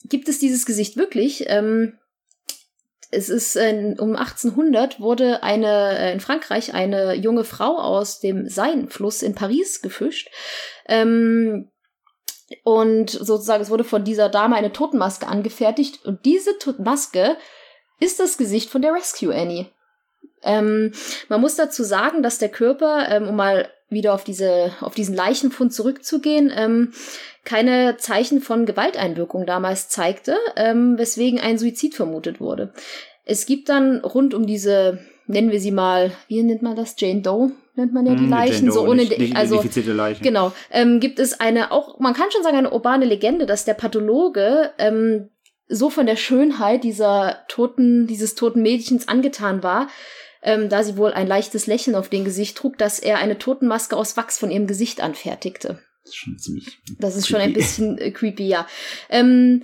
gibt 0.04 0.28
es 0.28 0.38
dieses 0.38 0.66
Gesicht 0.66 0.97
wirklich. 0.97 1.44
Ähm, 1.49 1.99
es 3.11 3.29
ist 3.29 3.57
äh, 3.57 3.95
um 3.99 4.17
1800 4.17 5.00
wurde 5.00 5.43
eine 5.43 5.99
äh, 5.99 6.12
in 6.12 6.21
Frankreich 6.21 6.75
eine 6.75 7.14
junge 7.14 7.45
Frau 7.45 7.79
aus 7.79 8.21
dem 8.21 8.49
Seine-Fluss 8.49 9.23
in 9.23 9.35
Paris 9.35 9.83
gefischt. 9.83 10.31
Ähm, 10.87 11.71
und 12.64 13.11
sozusagen, 13.11 13.62
es 13.62 13.71
wurde 13.71 13.85
von 13.85 14.05
dieser 14.05 14.29
Dame 14.29 14.57
eine 14.57 14.73
Totenmaske 14.73 15.26
angefertigt. 15.26 16.05
Und 16.05 16.25
diese 16.25 16.59
Totenmaske 16.59 17.37
ist 18.00 18.19
das 18.19 18.38
Gesicht 18.38 18.71
von 18.71 18.83
der 18.83 18.93
Rescue 18.93 19.35
Annie. 19.35 19.67
Ähm, 20.43 20.93
man 21.29 21.40
muss 21.40 21.57
dazu 21.57 21.85
sagen, 21.85 22.23
dass 22.23 22.38
der 22.38 22.49
Körper, 22.49 23.09
ähm, 23.09 23.29
um 23.29 23.37
mal 23.37 23.71
wieder 23.90 24.14
auf 24.14 24.25
diese, 24.25 24.73
auf 24.80 24.94
diesen 24.94 25.14
Leichenfund 25.14 25.75
zurückzugehen, 25.75 26.52
ähm, 26.54 26.92
keine 27.44 27.97
Zeichen 27.99 28.40
von 28.40 28.66
Gewalteinwirkung 28.66 29.47
damals 29.47 29.88
zeigte, 29.88 30.37
ähm, 30.56 30.97
weswegen 30.99 31.40
ein 31.40 31.59
Suizid 31.59 31.94
vermutet 31.94 32.40
wurde. 32.40 32.73
Es 33.25 33.47
gibt 33.47 33.68
dann 33.68 33.99
rund 34.00 34.35
um 34.35 34.47
diese, 34.47 34.99
nennen 35.26 35.50
wir 35.50 35.61
sie 35.61 35.70
mal, 35.70 36.12
wie 36.28 36.42
nennt 36.42 36.62
man 36.62 36.76
das? 36.76 36.94
Jane 36.99 37.23
Doe? 37.23 37.52
Nennt 37.76 37.92
man 37.92 38.04
ja 38.04 38.14
die 38.14 38.25
Hm, 38.25 38.30
Leichen, 38.30 38.66
Jane 38.66 38.73
so 38.73 38.80
Doe, 38.80 38.90
ohne, 38.90 39.02
nicht, 39.02 39.18
nicht 39.18 39.37
also, 39.37 39.62
Leichen. 39.92 40.23
Genau. 40.23 40.52
Ähm, 40.70 41.00
gibt 41.00 41.18
es 41.18 41.38
eine, 41.40 41.73
auch, 41.73 41.99
man 41.99 42.14
kann 42.14 42.30
schon 42.30 42.42
sagen, 42.42 42.56
eine 42.56 42.73
urbane 42.73 43.04
Legende, 43.04 43.47
dass 43.47 43.64
der 43.64 43.75
Pathologe 43.75 44.73
ähm, 44.78 45.30
so 45.68 45.88
von 45.88 46.06
der 46.06 46.16
Schönheit 46.16 46.85
dieser 46.85 47.44
toten, 47.49 48.06
dieses 48.06 48.35
toten 48.35 48.61
Mädchens 48.61 49.09
angetan 49.09 49.62
war, 49.62 49.88
ähm, 50.42 50.68
da 50.68 50.82
sie 50.82 50.97
wohl 50.97 51.12
ein 51.12 51.26
leichtes 51.26 51.66
Lächeln 51.66 51.94
auf 51.94 52.09
dem 52.09 52.25
Gesicht 52.25 52.56
trug, 52.56 52.78
dass 52.78 52.99
er 52.99 53.18
eine 53.18 53.38
Totenmaske 53.38 53.97
aus 53.97 54.16
Wachs 54.16 54.38
von 54.38 54.50
ihrem 54.50 54.66
Gesicht 54.66 55.00
anfertigte. 55.00 55.80
Das 56.02 56.14
ist 56.14 56.16
schon 56.16 56.38
ziemlich. 56.38 56.66
Das 56.99 57.16
ist 57.16 57.28
schon 57.28 57.40
ein 57.40 57.52
creepy. 57.52 57.61
bisschen 57.61 57.99
äh, 57.99 58.11
creepy, 58.11 58.47
ja. 58.47 58.66
Ähm, 59.11 59.62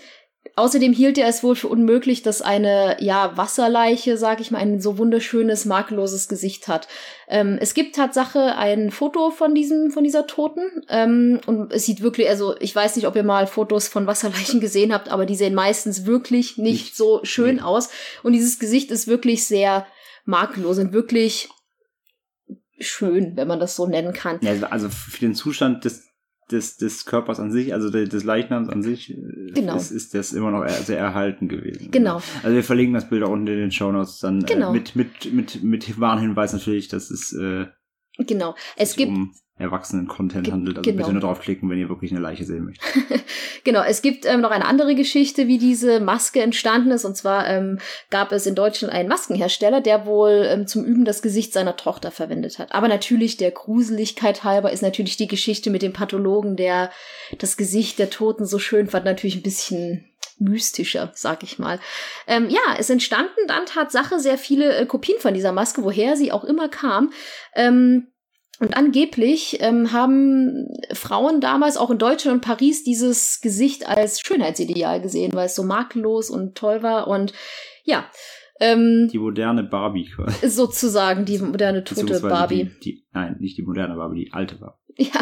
außerdem 0.55 0.93
hielt 0.93 1.19
er 1.19 1.29
es 1.29 1.43
wohl 1.43 1.57
für 1.57 1.69
unmöglich, 1.69 2.23
dass 2.23 2.43
eine, 2.43 2.97
ja, 3.01 3.37
Wasserleiche, 3.37 4.19
sag 4.19 4.41
ich 4.41 4.51
mal, 4.51 4.59
ein 4.59 4.81
so 4.81 4.99
wunderschönes, 4.99 5.65
makelloses 5.65 6.29
Gesicht 6.29 6.69
hat. 6.69 6.89
Ähm, 7.29 7.59
es 7.61 7.75
gibt 7.75 7.97
Tatsache 7.97 8.57
ein 8.57 8.91
Foto 8.91 9.31
von 9.31 9.55
diesem, 9.55 9.91
von 9.91 10.05
dieser 10.05 10.27
Toten. 10.27 10.85
Ähm, 10.89 11.41
und 11.47 11.73
es 11.73 11.87
sieht 11.87 12.03
wirklich, 12.03 12.29
also 12.29 12.55
ich 12.61 12.75
weiß 12.75 12.97
nicht, 12.97 13.07
ob 13.07 13.17
ihr 13.17 13.25
mal 13.25 13.47
Fotos 13.47 13.89
von 13.89 14.07
Wasserleichen 14.07 14.61
gesehen 14.61 14.93
habt, 14.93 15.09
aber 15.09 15.25
die 15.25 15.37
sehen 15.37 15.55
meistens 15.55 16.05
wirklich 16.05 16.59
nicht, 16.59 16.97
so 16.97 17.21
schön 17.23 17.61
aus. 17.61 17.89
Und 18.23 18.35
dieses 18.35 18.59
Gesicht 18.59 18.91
ist 18.91 19.09
wirklich 19.09 19.47
sehr 19.47 19.87
makellos 20.27 20.79
und 20.79 20.93
wirklich 20.93 21.49
schön, 22.79 23.37
wenn 23.37 23.49
man 23.49 23.59
das 23.61 23.75
so 23.77 23.87
nennen 23.87 24.13
kann. 24.13 24.39
Ja, 24.43 24.53
also 24.69 24.89
für 24.91 25.21
den 25.21 25.35
Zustand 25.35 25.85
des, 25.85 26.05
des, 26.51 26.77
des 26.77 27.07
Körpers 27.07 27.41
an 27.41 27.51
sich, 27.51 27.73
also 27.73 27.89
de- 27.91 28.07
des 28.07 28.23
Leichnams 28.25 28.69
an 28.69 28.83
sich, 28.83 29.11
äh, 29.11 29.17
Genau. 29.55 29.77
ist, 29.77 29.91
ist 29.91 30.15
das 30.15 30.33
immer 30.33 30.51
noch 30.51 30.69
sehr 30.69 30.99
erhalten 30.99 31.49
gewesen. 31.49 31.91
Genau. 31.91 32.21
Also 32.43 32.55
wir 32.55 32.63
verlinken 32.65 32.95
das 32.95 33.09
Bild 33.09 33.23
auch 33.23 33.31
unten 33.31 33.47
in 33.47 33.59
den 33.59 33.73
Shownotes 33.73 34.19
dann 34.19 34.45
Genau. 34.45 34.71
äh, 34.71 34.73
mit, 34.75 34.95
mit, 34.95 35.33
mit, 35.33 35.63
mit 35.63 35.99
Warnhinweis 35.99 36.53
natürlich, 36.53 36.89
dass 36.89 37.11
es 37.11 37.33
äh, 37.33 37.67
Genau. 38.19 38.55
Es 38.77 38.97
gibt 38.97 39.13
um 39.13 39.35
Erwachsenen-Content 39.59 40.53
handelt. 40.53 40.79
Also 40.79 40.91
genau. 40.91 41.03
bitte 41.03 41.13
nur 41.13 41.23
draufklicken, 41.23 41.71
wenn 41.71 41.79
ihr 41.79 41.89
wirklich 41.89 42.11
eine 42.11 42.21
Leiche 42.21 42.45
sehen 42.45 42.65
möchtet. 42.65 42.85
Genau, 43.65 43.83
es 43.83 44.01
gibt 44.01 44.27
ähm, 44.27 44.43
noch 44.43 44.53
eine 44.53 44.65
andere 44.65 44.95
Geschichte, 44.95 45.49
wie 45.49 45.59
diese 45.59 45.99
Maske 45.99 46.41
entstanden 46.41 46.93
ist. 46.93 47.05
Und 47.05 47.17
zwar 47.17 47.49
ähm, 47.49 47.81
gab 48.11 48.31
es 48.31 48.47
in 48.47 48.55
Deutschland 48.55 48.95
einen 48.95 49.09
Maskenhersteller, 49.09 49.81
der 49.81 50.07
wohl 50.07 50.47
ähm, 50.49 50.69
zum 50.69 50.85
Üben 50.85 51.05
das 51.05 51.21
Gesicht 51.21 51.53
seiner 51.53 51.77
Tochter 51.77 52.13
verwendet 52.13 52.61
hat. 52.61 52.73
Aber 52.73 52.87
natürlich 52.87 53.39
der 53.39 53.51
Gruseligkeit 53.51 54.45
halber 54.45 54.71
ist 54.71 54.83
natürlich 54.83 55.17
die 55.17 55.27
Geschichte 55.27 55.71
mit 55.71 55.83
dem 55.83 55.93
Pathologen, 55.93 56.55
der 56.55 56.93
das 57.39 57.57
Gesicht 57.57 57.99
der 57.99 58.09
Toten 58.09 58.47
so 58.47 58.61
schön 58.61 58.87
fand, 58.87 59.05
natürlich 59.05 59.35
ein 59.35 59.43
bisschen 59.43 60.05
mystischer, 60.39 61.11
sag 61.15 61.43
ich 61.43 61.59
mal. 61.59 61.81
Ähm, 62.29 62.49
ja, 62.49 62.77
es 62.79 62.89
entstanden 62.89 63.49
dann 63.49 63.67
Tatsache 63.67 64.21
sehr 64.21 64.39
viele 64.39 64.77
äh, 64.77 64.87
Kopien 64.87 65.19
von 65.19 65.35
dieser 65.35 65.51
Maske, 65.51 65.83
woher 65.83 66.17
sie 66.17 66.31
auch 66.31 66.45
immer 66.45 66.69
kam. 66.69 67.13
Ähm, 67.57 68.09
und 68.59 68.77
angeblich 68.77 69.59
ähm, 69.61 69.93
haben 69.93 70.69
Frauen 70.93 71.41
damals 71.41 71.77
auch 71.77 71.91
in 71.91 71.99
Deutschland 71.99 72.37
und 72.37 72.41
Paris 72.41 72.85
dieses 72.85 73.41
Gesicht 73.41 73.87
als 73.87 74.21
Schönheitsideal 74.21 75.01
gesehen, 75.01 75.33
weil 75.35 75.47
es 75.47 75.55
so 75.55 75.63
makellos 75.63 76.31
und 76.31 76.57
toll 76.57 76.83
war 76.83 77.09
und 77.09 77.33
ja, 77.85 78.07
ähm, 78.59 79.09
Die 79.13 79.19
moderne 79.19 79.63
Barbie 79.63 80.07
quasi. 80.15 80.49
sozusagen 80.49 81.25
die 81.27 81.39
moderne 81.39 81.85
tote 81.85 82.21
Barbie. 82.21 82.65
Die, 82.65 82.81
die, 82.81 83.05
nein, 83.13 83.37
nicht 83.39 83.59
die 83.59 83.63
moderne 83.63 83.95
Barbie, 83.97 84.25
die 84.25 84.33
alte 84.33 84.57
Barbie. 84.57 84.79
Ja, 84.99 85.21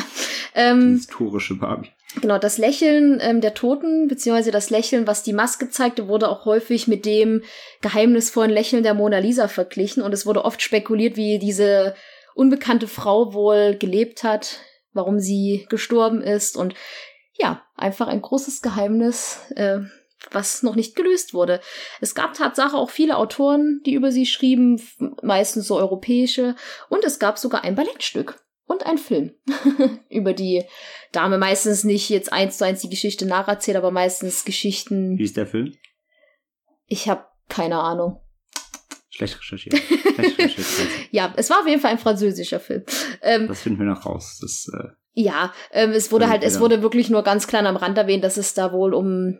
ähm, 0.54 0.92
Die 0.92 0.96
historische 0.98 1.56
Barbie. 1.56 1.88
genau, 2.20 2.38
das 2.38 2.58
Lächeln 2.58 3.18
ähm, 3.20 3.40
der 3.40 3.54
Toten, 3.54 4.06
beziehungsweise 4.06 4.52
das 4.52 4.70
Lächeln, 4.70 5.08
was 5.08 5.24
die 5.24 5.32
Maske 5.32 5.68
zeigte, 5.68 6.06
wurde 6.06 6.28
auch 6.28 6.44
häufig 6.44 6.86
mit 6.86 7.04
dem 7.04 7.42
geheimnisvollen 7.80 8.52
Lächeln 8.52 8.84
der 8.84 8.94
Mona 8.94 9.18
Lisa 9.18 9.48
verglichen 9.48 10.00
und 10.04 10.14
es 10.14 10.26
wurde 10.26 10.44
oft 10.44 10.62
spekuliert, 10.62 11.16
wie 11.16 11.40
diese 11.40 11.96
unbekannte 12.34 12.88
Frau 12.88 13.32
wohl 13.32 13.76
gelebt 13.76 14.24
hat, 14.24 14.60
warum 14.92 15.18
sie 15.18 15.66
gestorben 15.68 16.20
ist 16.20 16.56
und 16.56 16.74
ja, 17.36 17.62
einfach 17.76 18.06
ein 18.06 18.22
großes 18.22 18.62
Geheimnis, 18.62 19.40
äh, 19.56 19.80
was 20.30 20.62
noch 20.62 20.76
nicht 20.76 20.96
gelöst 20.96 21.34
wurde. 21.34 21.60
Es 22.00 22.14
gab 22.14 22.34
Tatsache 22.34 22.76
auch 22.76 22.90
viele 22.90 23.16
Autoren, 23.16 23.80
die 23.84 23.94
über 23.94 24.12
sie 24.12 24.26
schrieben, 24.26 24.80
meistens 25.22 25.66
so 25.66 25.76
europäische, 25.76 26.54
und 26.88 27.04
es 27.04 27.18
gab 27.18 27.38
sogar 27.38 27.64
ein 27.64 27.74
Ballettstück 27.74 28.40
und 28.66 28.86
ein 28.86 28.98
Film 28.98 29.34
über 30.08 30.32
die 30.32 30.64
Dame. 31.12 31.38
Meistens 31.38 31.84
nicht 31.84 32.08
jetzt 32.08 32.32
eins 32.32 32.58
zu 32.58 32.64
eins 32.64 32.80
die 32.80 32.88
Geschichte 32.88 33.26
nacherzählt, 33.26 33.76
aber 33.76 33.90
meistens 33.90 34.44
Geschichten. 34.44 35.18
Wie 35.18 35.24
ist 35.24 35.36
der 35.36 35.46
Film? 35.46 35.74
Ich 36.86 37.08
habe 37.08 37.26
keine 37.48 37.80
Ahnung. 37.80 38.20
Schlecht 39.16 39.38
recherchiert. 39.38 39.76
Schlecht 39.78 40.38
recherchiert. 40.38 40.88
Ja, 41.11 41.33
es 41.37 41.50
war 41.50 41.61
auf 41.61 41.66
jeden 41.68 41.80
Fall 41.80 41.92
ein 41.92 41.99
französischer 41.99 42.61
Film. 42.61 42.83
Ähm, 43.23 43.49
Das 43.49 43.62
finden 43.62 43.78
wir 43.78 43.87
noch 43.87 44.04
raus. 44.06 44.38
Das, 44.40 44.66
äh, 44.75 44.88
Ja, 45.12 45.52
ähm, 45.73 45.90
es 45.92 46.11
wurde 46.12 46.28
halt, 46.28 46.42
es 46.42 46.54
wieder- 46.54 46.61
wurde 46.62 46.83
wirklich 46.83 47.11
nur 47.11 47.23
ganz 47.23 47.47
klein 47.47 47.66
am 47.66 47.76
Rand 47.76 47.97
erwähnt, 47.99 48.25
dass 48.25 48.37
es 48.37 48.54
da 48.54 48.73
wohl 48.73 48.92
um, 48.94 49.38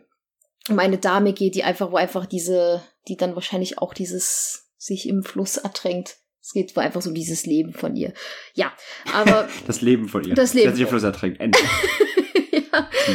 um 0.69 0.79
eine 0.79 0.97
Dame 0.97 1.33
geht, 1.33 1.55
die 1.55 1.63
einfach, 1.63 1.91
wo 1.91 1.97
einfach 1.97 2.25
diese, 2.25 2.81
die 3.07 3.17
dann 3.17 3.35
wahrscheinlich 3.35 3.77
auch 3.79 3.93
dieses 3.93 4.71
sich 4.77 5.07
im 5.09 5.23
Fluss 5.23 5.57
ertränkt. 5.57 6.17
Es 6.41 6.53
geht 6.53 6.75
wohl 6.75 6.83
einfach 6.83 7.01
so 7.01 7.09
um 7.09 7.15
dieses 7.15 7.45
Leben 7.47 7.73
von 7.73 7.95
ihr. 7.95 8.13
Ja, 8.53 8.71
aber 9.13 9.49
das 9.67 9.81
Leben 9.81 10.07
von 10.07 10.23
ihr. 10.23 10.35
Das 10.35 10.53
Leben 10.53 10.69
hat 10.69 10.75
sich 10.75 10.83
von- 10.85 10.91
Fluss 10.91 11.03
erträgt. 11.03 11.39
Ende. 11.41 11.57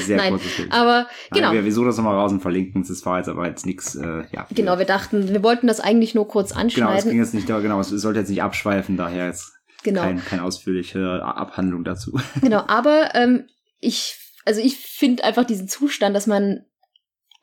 sehr 0.01 0.17
Nein, 0.17 0.33
kurzes 0.33 0.57
Bild. 0.57 0.73
aber 0.73 0.95
Nein, 0.95 1.07
genau. 1.33 1.53
wir, 1.53 1.65
wir 1.65 1.73
suchen 1.73 1.87
das 1.87 1.97
nochmal 1.97 2.17
raus 2.17 2.33
und 2.33 2.41
verlinken 2.41 2.83
es. 2.83 2.89
Das 2.89 3.05
war 3.07 3.19
jetzt 3.19 3.29
aber 3.29 3.47
jetzt 3.47 3.67
nichts, 3.67 3.95
äh, 3.95 4.25
ja. 4.33 4.47
Genau, 4.51 4.79
wir 4.79 4.87
dachten, 4.87 5.29
wir 5.29 5.43
wollten 5.43 5.67
das 5.67 5.81
eigentlich 5.81 6.15
nur 6.15 6.29
kurz 6.29 6.51
Genau, 6.51 6.61
es 6.61 6.65
anschneiden. 6.65 7.11
ging 7.11 7.19
jetzt 7.21 7.35
nicht, 7.35 7.47
genau, 7.47 7.81
es 7.81 7.89
sollte 7.89 8.21
jetzt 8.21 8.29
nicht 8.31 8.43
abschweifen, 8.43 8.97
daher 8.97 9.27
jetzt 9.27 9.53
Genau. 9.83 10.03
kein, 10.03 10.23
keine 10.25 10.45
ausführliche 10.45 11.23
Abhandlung 11.23 11.85
dazu. 11.85 12.19
Genau, 12.43 12.63
aber 12.67 13.15
ähm, 13.15 13.49
ich, 13.79 14.17
also 14.45 14.61
ich 14.61 14.77
finde 14.77 15.25
einfach 15.25 15.45
diesen 15.45 15.69
Zustand, 15.69 16.15
dass 16.15 16.27
man 16.27 16.65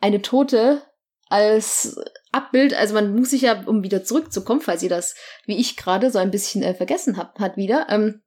eine 0.02 0.22
Tote 0.22 0.84
als 1.30 1.98
Abbild, 2.32 2.74
also 2.74 2.94
man 2.94 3.16
muss 3.16 3.32
sich 3.32 3.42
ja, 3.42 3.64
um 3.66 3.84
wieder 3.84 4.04
zurückzukommen, 4.04 4.62
falls 4.62 4.84
ihr 4.84 4.90
das, 4.90 5.16
wie 5.46 5.58
ich 5.58 5.76
gerade, 5.76 6.12
so 6.12 6.20
ein 6.20 6.32
bisschen 6.32 6.62
äh, 6.64 6.74
vergessen 6.74 7.18
habt, 7.18 7.40
hat 7.40 7.58
wieder. 7.58 7.88
Ähm, 7.90 8.22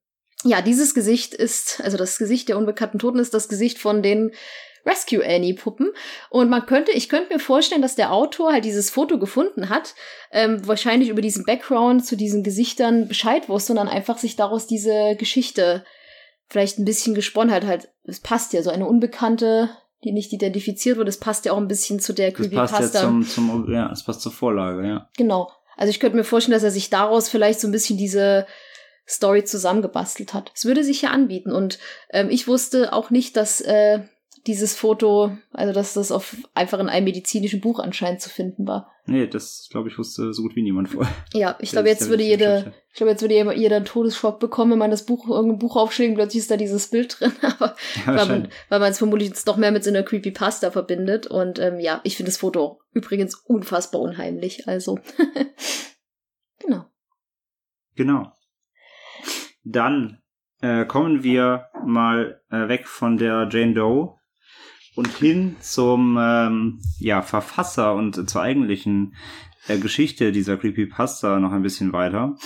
ja, 0.44 0.62
dieses 0.62 0.94
Gesicht 0.94 1.34
ist, 1.34 1.80
also 1.82 1.96
das 1.96 2.18
Gesicht 2.18 2.48
der 2.48 2.58
unbekannten 2.58 2.98
Toten 2.98 3.18
ist 3.18 3.34
das 3.34 3.48
Gesicht 3.48 3.78
von 3.78 4.02
den 4.02 4.32
Rescue 4.86 5.24
Annie 5.24 5.54
Puppen. 5.54 5.90
Und 6.30 6.48
man 6.48 6.66
könnte, 6.66 6.92
ich 6.92 7.08
könnte 7.08 7.32
mir 7.34 7.40
vorstellen, 7.40 7.82
dass 7.82 7.96
der 7.96 8.12
Autor 8.12 8.52
halt 8.52 8.64
dieses 8.64 8.90
Foto 8.90 9.18
gefunden 9.18 9.68
hat, 9.68 9.94
ähm, 10.30 10.66
wahrscheinlich 10.66 11.10
über 11.10 11.20
diesen 11.20 11.44
Background 11.44 12.04
zu 12.06 12.16
diesen 12.16 12.42
Gesichtern 12.42 13.08
Bescheid 13.08 13.48
wusste 13.48 13.72
und 13.72 13.76
dann 13.76 13.88
einfach 13.88 14.18
sich 14.18 14.36
daraus 14.36 14.66
diese 14.66 15.16
Geschichte 15.16 15.84
vielleicht 16.48 16.78
ein 16.78 16.84
bisschen 16.84 17.14
gesponnen 17.14 17.54
hat. 17.54 17.66
Halt, 17.66 17.88
es 18.04 18.20
passt 18.20 18.52
ja 18.52 18.62
so 18.62 18.70
eine 18.70 18.86
Unbekannte, 18.86 19.70
die 20.02 20.12
nicht 20.12 20.32
identifiziert 20.32 20.96
wurde, 20.96 21.06
das 21.06 21.18
passt 21.18 21.44
ja 21.44 21.52
auch 21.52 21.58
ein 21.58 21.68
bisschen 21.68 22.00
zu 22.00 22.14
der 22.14 22.30
Das 22.30 22.38
passt 22.38 22.50
Creepypasta. 22.50 22.82
jetzt 22.82 23.00
zum, 23.00 23.26
zum, 23.26 23.72
ja, 23.72 23.88
das 23.88 24.04
passt 24.04 24.22
zur 24.22 24.32
Vorlage, 24.32 24.86
ja. 24.88 25.08
Genau. 25.16 25.50
Also 25.76 25.90
ich 25.90 26.00
könnte 26.00 26.16
mir 26.16 26.24
vorstellen, 26.24 26.54
dass 26.54 26.62
er 26.62 26.70
sich 26.70 26.90
daraus 26.90 27.28
vielleicht 27.28 27.60
so 27.60 27.68
ein 27.68 27.72
bisschen 27.72 27.98
diese 27.98 28.46
Story 29.10 29.44
zusammengebastelt 29.44 30.32
hat. 30.32 30.52
Es 30.54 30.64
würde 30.64 30.84
sich 30.84 31.02
ja 31.02 31.10
anbieten. 31.10 31.52
Und 31.52 31.78
ähm, 32.10 32.30
ich 32.30 32.46
wusste 32.46 32.92
auch 32.92 33.10
nicht, 33.10 33.36
dass 33.36 33.60
äh, 33.60 34.00
dieses 34.46 34.74
Foto, 34.74 35.36
also 35.52 35.72
dass 35.72 35.94
das 35.94 36.12
auf 36.12 36.36
einfach 36.54 36.78
in 36.78 36.88
einem 36.88 37.04
medizinischen 37.04 37.60
Buch 37.60 37.78
anscheinend 37.78 38.22
zu 38.22 38.30
finden 38.30 38.66
war. 38.66 38.90
Nee, 39.06 39.26
das 39.26 39.68
glaube 39.70 39.88
ich 39.88 39.98
wusste 39.98 40.32
so 40.32 40.42
gut 40.42 40.56
wie 40.56 40.62
niemand 40.62 40.90
vorher. 40.90 41.12
Ja, 41.34 41.58
ich 41.60 41.72
glaube, 41.72 41.88
jetzt 41.88 42.08
würde 42.08 42.22
jeder, 42.22 42.72
ich 42.88 42.94
glaube, 42.94 43.10
jetzt 43.10 43.20
würde 43.20 43.34
jeder 43.54 43.76
einen 43.76 43.84
Todesschock 43.84 44.38
bekommen, 44.38 44.72
wenn 44.72 44.78
man 44.78 44.90
das 44.90 45.04
Buch, 45.04 45.28
irgendein 45.28 45.58
Buch 45.58 45.76
aufschlägt, 45.76 46.14
plötzlich 46.14 46.42
ist 46.42 46.50
da 46.50 46.56
dieses 46.56 46.88
Bild 46.88 47.16
drin, 47.20 47.32
aber 47.42 47.74
ja, 48.06 48.16
weil 48.16 48.26
man, 48.26 48.48
weil 48.68 48.80
man 48.80 48.92
es 48.92 48.98
vermutlich 48.98 49.28
jetzt 49.28 49.48
doch 49.48 49.56
mehr 49.56 49.72
mit 49.72 49.84
so 49.84 49.90
einer 49.90 50.04
Creepypasta 50.04 50.70
verbindet. 50.70 51.26
Und 51.26 51.58
ähm, 51.58 51.80
ja, 51.80 52.00
ich 52.04 52.16
finde 52.16 52.30
das 52.30 52.38
Foto 52.38 52.80
übrigens 52.92 53.34
unfassbar 53.34 54.00
unheimlich. 54.00 54.68
Also, 54.68 55.00
genau. 56.60 56.86
Genau. 57.96 58.32
Dann 59.64 60.18
äh, 60.60 60.84
kommen 60.84 61.22
wir 61.22 61.66
mal 61.84 62.40
äh, 62.50 62.68
weg 62.68 62.86
von 62.86 63.16
der 63.16 63.48
Jane 63.50 63.74
Doe 63.74 64.16
und 64.94 65.08
hin 65.08 65.56
zum 65.60 66.18
ähm, 66.20 66.80
ja, 66.98 67.22
Verfasser 67.22 67.94
und 67.94 68.28
zur 68.28 68.42
eigentlichen 68.42 69.14
äh, 69.68 69.78
Geschichte 69.78 70.32
dieser 70.32 70.56
Creepypasta 70.56 71.38
noch 71.40 71.52
ein 71.52 71.62
bisschen 71.62 71.92
weiter. 71.92 72.36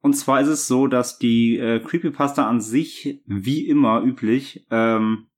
Und 0.00 0.14
zwar 0.14 0.40
ist 0.40 0.48
es 0.48 0.66
so, 0.66 0.86
dass 0.86 1.18
die 1.18 1.58
äh, 1.58 1.80
Creepypasta 1.80 2.46
an 2.46 2.60
sich, 2.60 3.22
wie 3.26 3.66
immer 3.66 4.02
üblich, 4.02 4.66
ähm, 4.70 5.28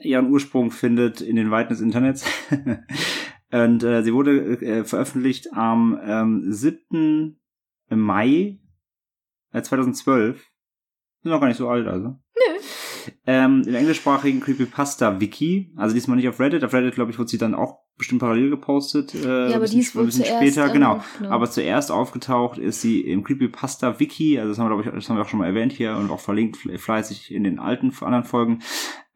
ihren 0.00 0.30
Ursprung 0.30 0.70
findet 0.70 1.20
in 1.20 1.36
den 1.36 1.50
Weiten 1.50 1.70
des 1.70 1.80
Internets. 1.80 2.26
und 3.50 3.82
äh, 3.82 4.02
sie 4.02 4.12
wurde 4.12 4.60
äh, 4.60 4.84
veröffentlicht 4.84 5.54
am 5.54 5.98
ähm, 6.04 6.52
7. 6.52 7.40
Mai 7.88 8.58
äh, 9.54 9.62
2012 9.62 10.44
sind 11.22 11.30
noch 11.30 11.40
gar 11.40 11.48
nicht 11.48 11.56
so 11.56 11.68
alt, 11.68 11.86
also. 11.86 12.08
Nö. 12.08 12.60
Ähm, 13.26 13.62
Im 13.66 13.74
englischsprachigen 13.74 14.40
Creepypasta-Wiki, 14.40 15.72
also 15.76 15.94
diesmal 15.94 16.16
nicht 16.16 16.28
auf 16.28 16.40
Reddit. 16.40 16.64
Auf 16.64 16.72
Reddit, 16.72 16.94
glaube 16.94 17.10
ich, 17.10 17.18
wurde 17.18 17.30
sie 17.30 17.38
dann 17.38 17.54
auch 17.54 17.78
bestimmt 17.96 18.20
parallel 18.20 18.50
gepostet. 18.50 19.14
Äh, 19.14 19.50
ja, 19.50 19.56
aber 19.56 19.66
die 19.66 19.78
ist 19.78 19.94
wohl 19.94 20.02
ein 20.02 20.06
bisschen 20.06 20.24
zuerst, 20.24 20.42
später, 20.42 20.68
genau. 20.70 21.00
genau. 21.18 21.30
Aber 21.30 21.50
zuerst 21.50 21.90
aufgetaucht 21.90 22.58
ist 22.58 22.80
sie 22.80 23.00
im 23.00 23.22
Creepypasta-Wiki, 23.22 24.38
also 24.38 24.50
das 24.50 24.58
haben 24.58 24.66
wir, 24.66 24.76
glaube 24.76 24.82
ich, 24.82 24.94
das 24.94 25.08
haben 25.08 25.16
wir 25.16 25.22
auch 25.22 25.28
schon 25.28 25.38
mal 25.38 25.46
erwähnt 25.46 25.72
hier 25.72 25.96
und 25.96 26.10
auch 26.10 26.20
verlinkt 26.20 26.56
fleißig 26.56 27.32
in 27.32 27.44
den 27.44 27.58
alten 27.58 27.92
anderen 28.00 28.24
Folgen. 28.24 28.60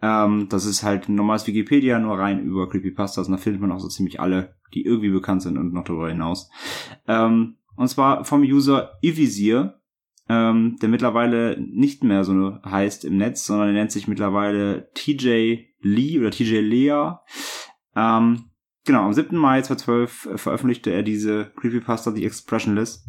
Ähm, 0.00 0.46
das 0.48 0.64
ist 0.64 0.82
halt 0.82 1.08
ein 1.08 1.16
normales 1.16 1.46
Wikipedia, 1.46 1.98
nur 1.98 2.18
rein 2.18 2.40
über 2.40 2.68
Creepypastas 2.68 3.26
und 3.26 3.32
da 3.32 3.38
findet 3.38 3.60
man 3.60 3.72
auch 3.72 3.80
so 3.80 3.88
ziemlich 3.88 4.20
alle, 4.20 4.54
die 4.74 4.84
irgendwie 4.84 5.10
bekannt 5.10 5.42
sind 5.42 5.58
und 5.58 5.72
noch 5.72 5.84
darüber 5.84 6.08
hinaus. 6.08 6.50
Ähm, 7.08 7.56
und 7.76 7.88
zwar 7.88 8.24
vom 8.24 8.42
User 8.42 8.98
Ivisier 9.02 9.77
ähm, 10.28 10.76
der 10.80 10.88
mittlerweile 10.88 11.58
nicht 11.60 12.04
mehr 12.04 12.24
so 12.24 12.58
heißt 12.64 13.04
im 13.04 13.16
Netz, 13.16 13.44
sondern 13.44 13.68
er 13.68 13.74
nennt 13.74 13.92
sich 13.92 14.08
mittlerweile 14.08 14.90
TJ 14.94 15.64
Lee 15.80 16.18
oder 16.18 16.30
TJ 16.30 16.60
Lea. 16.60 17.12
Ähm, 17.96 18.50
genau, 18.84 19.04
am 19.04 19.12
7. 19.12 19.36
Mai 19.36 19.62
2012 19.62 20.28
veröffentlichte 20.36 20.90
er 20.90 21.02
diese 21.02 21.52
Creepypasta 21.56 22.12
The 22.12 22.24
Expressionless. 22.24 23.06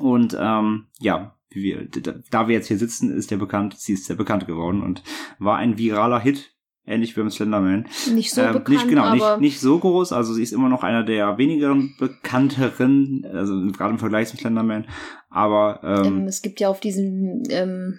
Und 0.00 0.36
ähm, 0.38 0.86
ja, 0.98 1.36
wie 1.50 1.62
wir, 1.62 1.88
da 2.30 2.46
wir 2.46 2.54
jetzt 2.54 2.68
hier 2.68 2.78
sitzen, 2.78 3.10
ist 3.10 3.30
der 3.30 3.38
bekannt, 3.38 3.74
sie 3.78 3.94
ist 3.94 4.04
sehr 4.04 4.16
bekannt 4.16 4.46
geworden 4.46 4.82
und 4.82 5.02
war 5.38 5.56
ein 5.56 5.78
viraler 5.78 6.20
Hit 6.20 6.57
ähnlich 6.88 7.16
wie 7.16 7.20
beim 7.20 7.30
Slenderman. 7.30 7.86
Nicht 8.12 8.32
so 8.32 8.40
ähm, 8.40 8.52
bekannt, 8.52 8.68
nicht, 8.68 8.88
genau, 8.88 9.14
nicht, 9.14 9.40
nicht 9.40 9.60
so 9.60 9.78
groß, 9.78 10.12
also 10.12 10.32
sie 10.32 10.42
ist 10.42 10.52
immer 10.52 10.68
noch 10.68 10.82
einer 10.82 11.04
der 11.04 11.38
wenigeren 11.38 11.94
bekannteren, 11.98 13.26
also 13.32 13.54
gerade 13.72 13.90
im 13.90 13.98
Vergleich 13.98 14.28
zum 14.28 14.38
Slenderman, 14.38 14.86
aber 15.30 15.80
ähm, 15.82 16.18
ähm, 16.18 16.26
es 16.26 16.42
gibt 16.42 16.60
ja 16.60 16.68
auf 16.68 16.80
diesen 16.80 17.42
ähm, 17.50 17.98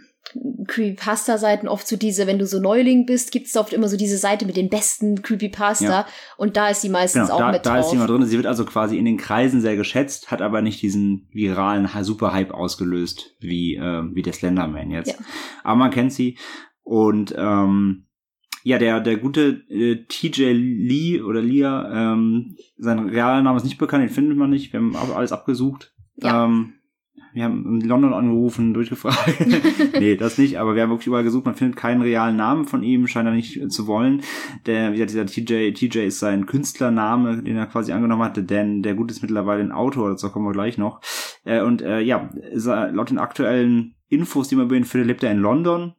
Creepypasta-Seiten 0.67 1.67
oft 1.67 1.87
so 1.87 1.95
diese, 1.95 2.27
wenn 2.27 2.37
du 2.37 2.45
so 2.45 2.59
Neuling 2.59 3.05
bist, 3.05 3.31
gibt 3.31 3.47
es 3.47 3.55
oft 3.55 3.73
immer 3.73 3.87
so 3.87 3.97
diese 3.97 4.17
Seite 4.17 4.45
mit 4.45 4.57
den 4.57 4.69
besten 4.69 5.21
Creepypasta 5.21 5.85
ja. 5.85 6.07
und 6.37 6.55
da 6.55 6.69
ist 6.69 6.81
sie 6.81 6.89
meistens 6.89 7.27
genau, 7.27 7.35
auch 7.35 7.39
da, 7.39 7.51
mit 7.51 7.65
da 7.65 7.69
drauf. 7.69 7.79
Da 7.79 7.85
ist 7.85 7.91
sie 7.91 7.97
mal 7.97 8.07
drin, 8.07 8.25
sie 8.25 8.37
wird 8.37 8.45
also 8.45 8.65
quasi 8.65 8.97
in 8.97 9.05
den 9.05 9.17
Kreisen 9.17 9.61
sehr 9.61 9.75
geschätzt, 9.75 10.29
hat 10.29 10.41
aber 10.41 10.61
nicht 10.61 10.81
diesen 10.81 11.27
viralen 11.31 11.89
Super-Hype 12.03 12.51
ausgelöst, 12.51 13.35
wie, 13.39 13.75
äh, 13.75 14.03
wie 14.13 14.21
der 14.21 14.33
Slenderman 14.33 14.91
jetzt. 14.91 15.11
Ja. 15.11 15.15
Aber 15.63 15.77
man 15.77 15.91
kennt 15.91 16.13
sie 16.13 16.37
und 16.83 17.33
ähm, 17.37 18.05
ja, 18.63 18.77
der, 18.77 18.99
der 18.99 19.17
gute 19.17 19.63
äh, 19.69 20.05
TJ 20.07 20.51
Lee 20.51 21.21
oder 21.21 21.41
Lia, 21.41 22.13
ähm, 22.13 22.55
sein 22.77 22.99
realer 23.09 23.41
Name 23.41 23.57
ist 23.57 23.63
nicht 23.63 23.77
bekannt, 23.77 24.03
den 24.03 24.09
findet 24.09 24.37
man 24.37 24.49
nicht. 24.49 24.73
Wir 24.73 24.79
haben 24.79 24.95
alles 24.95 25.31
abgesucht. 25.31 25.93
Ja. 26.17 26.45
Ähm, 26.45 26.73
wir 27.33 27.43
haben 27.43 27.79
in 27.79 27.87
London 27.87 28.13
angerufen, 28.13 28.73
durchgefragt. 28.73 29.45
nee, 29.99 30.15
das 30.15 30.37
nicht, 30.37 30.57
aber 30.57 30.75
wir 30.75 30.81
haben 30.81 30.89
wirklich 30.89 31.07
überall 31.07 31.23
gesucht. 31.23 31.45
Man 31.45 31.55
findet 31.55 31.77
keinen 31.77 32.01
realen 32.01 32.35
Namen 32.35 32.65
von 32.65 32.81
ihm, 32.81 33.07
scheint 33.07 33.27
er 33.27 33.33
nicht 33.33 33.71
zu 33.71 33.87
wollen. 33.87 34.21
Der, 34.65 34.93
wie 34.93 34.97
gesagt, 34.97 35.11
dieser 35.11 35.45
TJ, 35.45 35.73
TJ 35.73 35.99
ist 36.07 36.19
sein 36.19 36.47
Künstlername, 36.47 37.43
den 37.43 37.55
er 37.55 37.67
quasi 37.67 37.91
angenommen 37.91 38.23
hatte, 38.23 38.43
denn 38.43 38.81
der 38.81 38.95
Gute 38.95 39.13
ist 39.13 39.21
mittlerweile 39.21 39.61
ein 39.61 39.71
Autor, 39.71 40.09
dazu 40.09 40.31
kommen 40.31 40.47
wir 40.47 40.53
gleich 40.53 40.77
noch. 40.77 41.01
Äh, 41.43 41.61
und 41.61 41.81
äh, 41.81 41.99
ja, 42.01 42.29
laut 42.53 43.11
den 43.11 43.19
aktuellen 43.19 43.95
Infos, 44.07 44.47
die 44.47 44.55
man 44.55 44.65
über 44.65 44.75
ihn 44.75 44.85
findet, 44.85 45.07
lebt 45.07 45.23
er 45.23 45.31
in 45.31 45.39
London 45.39 45.93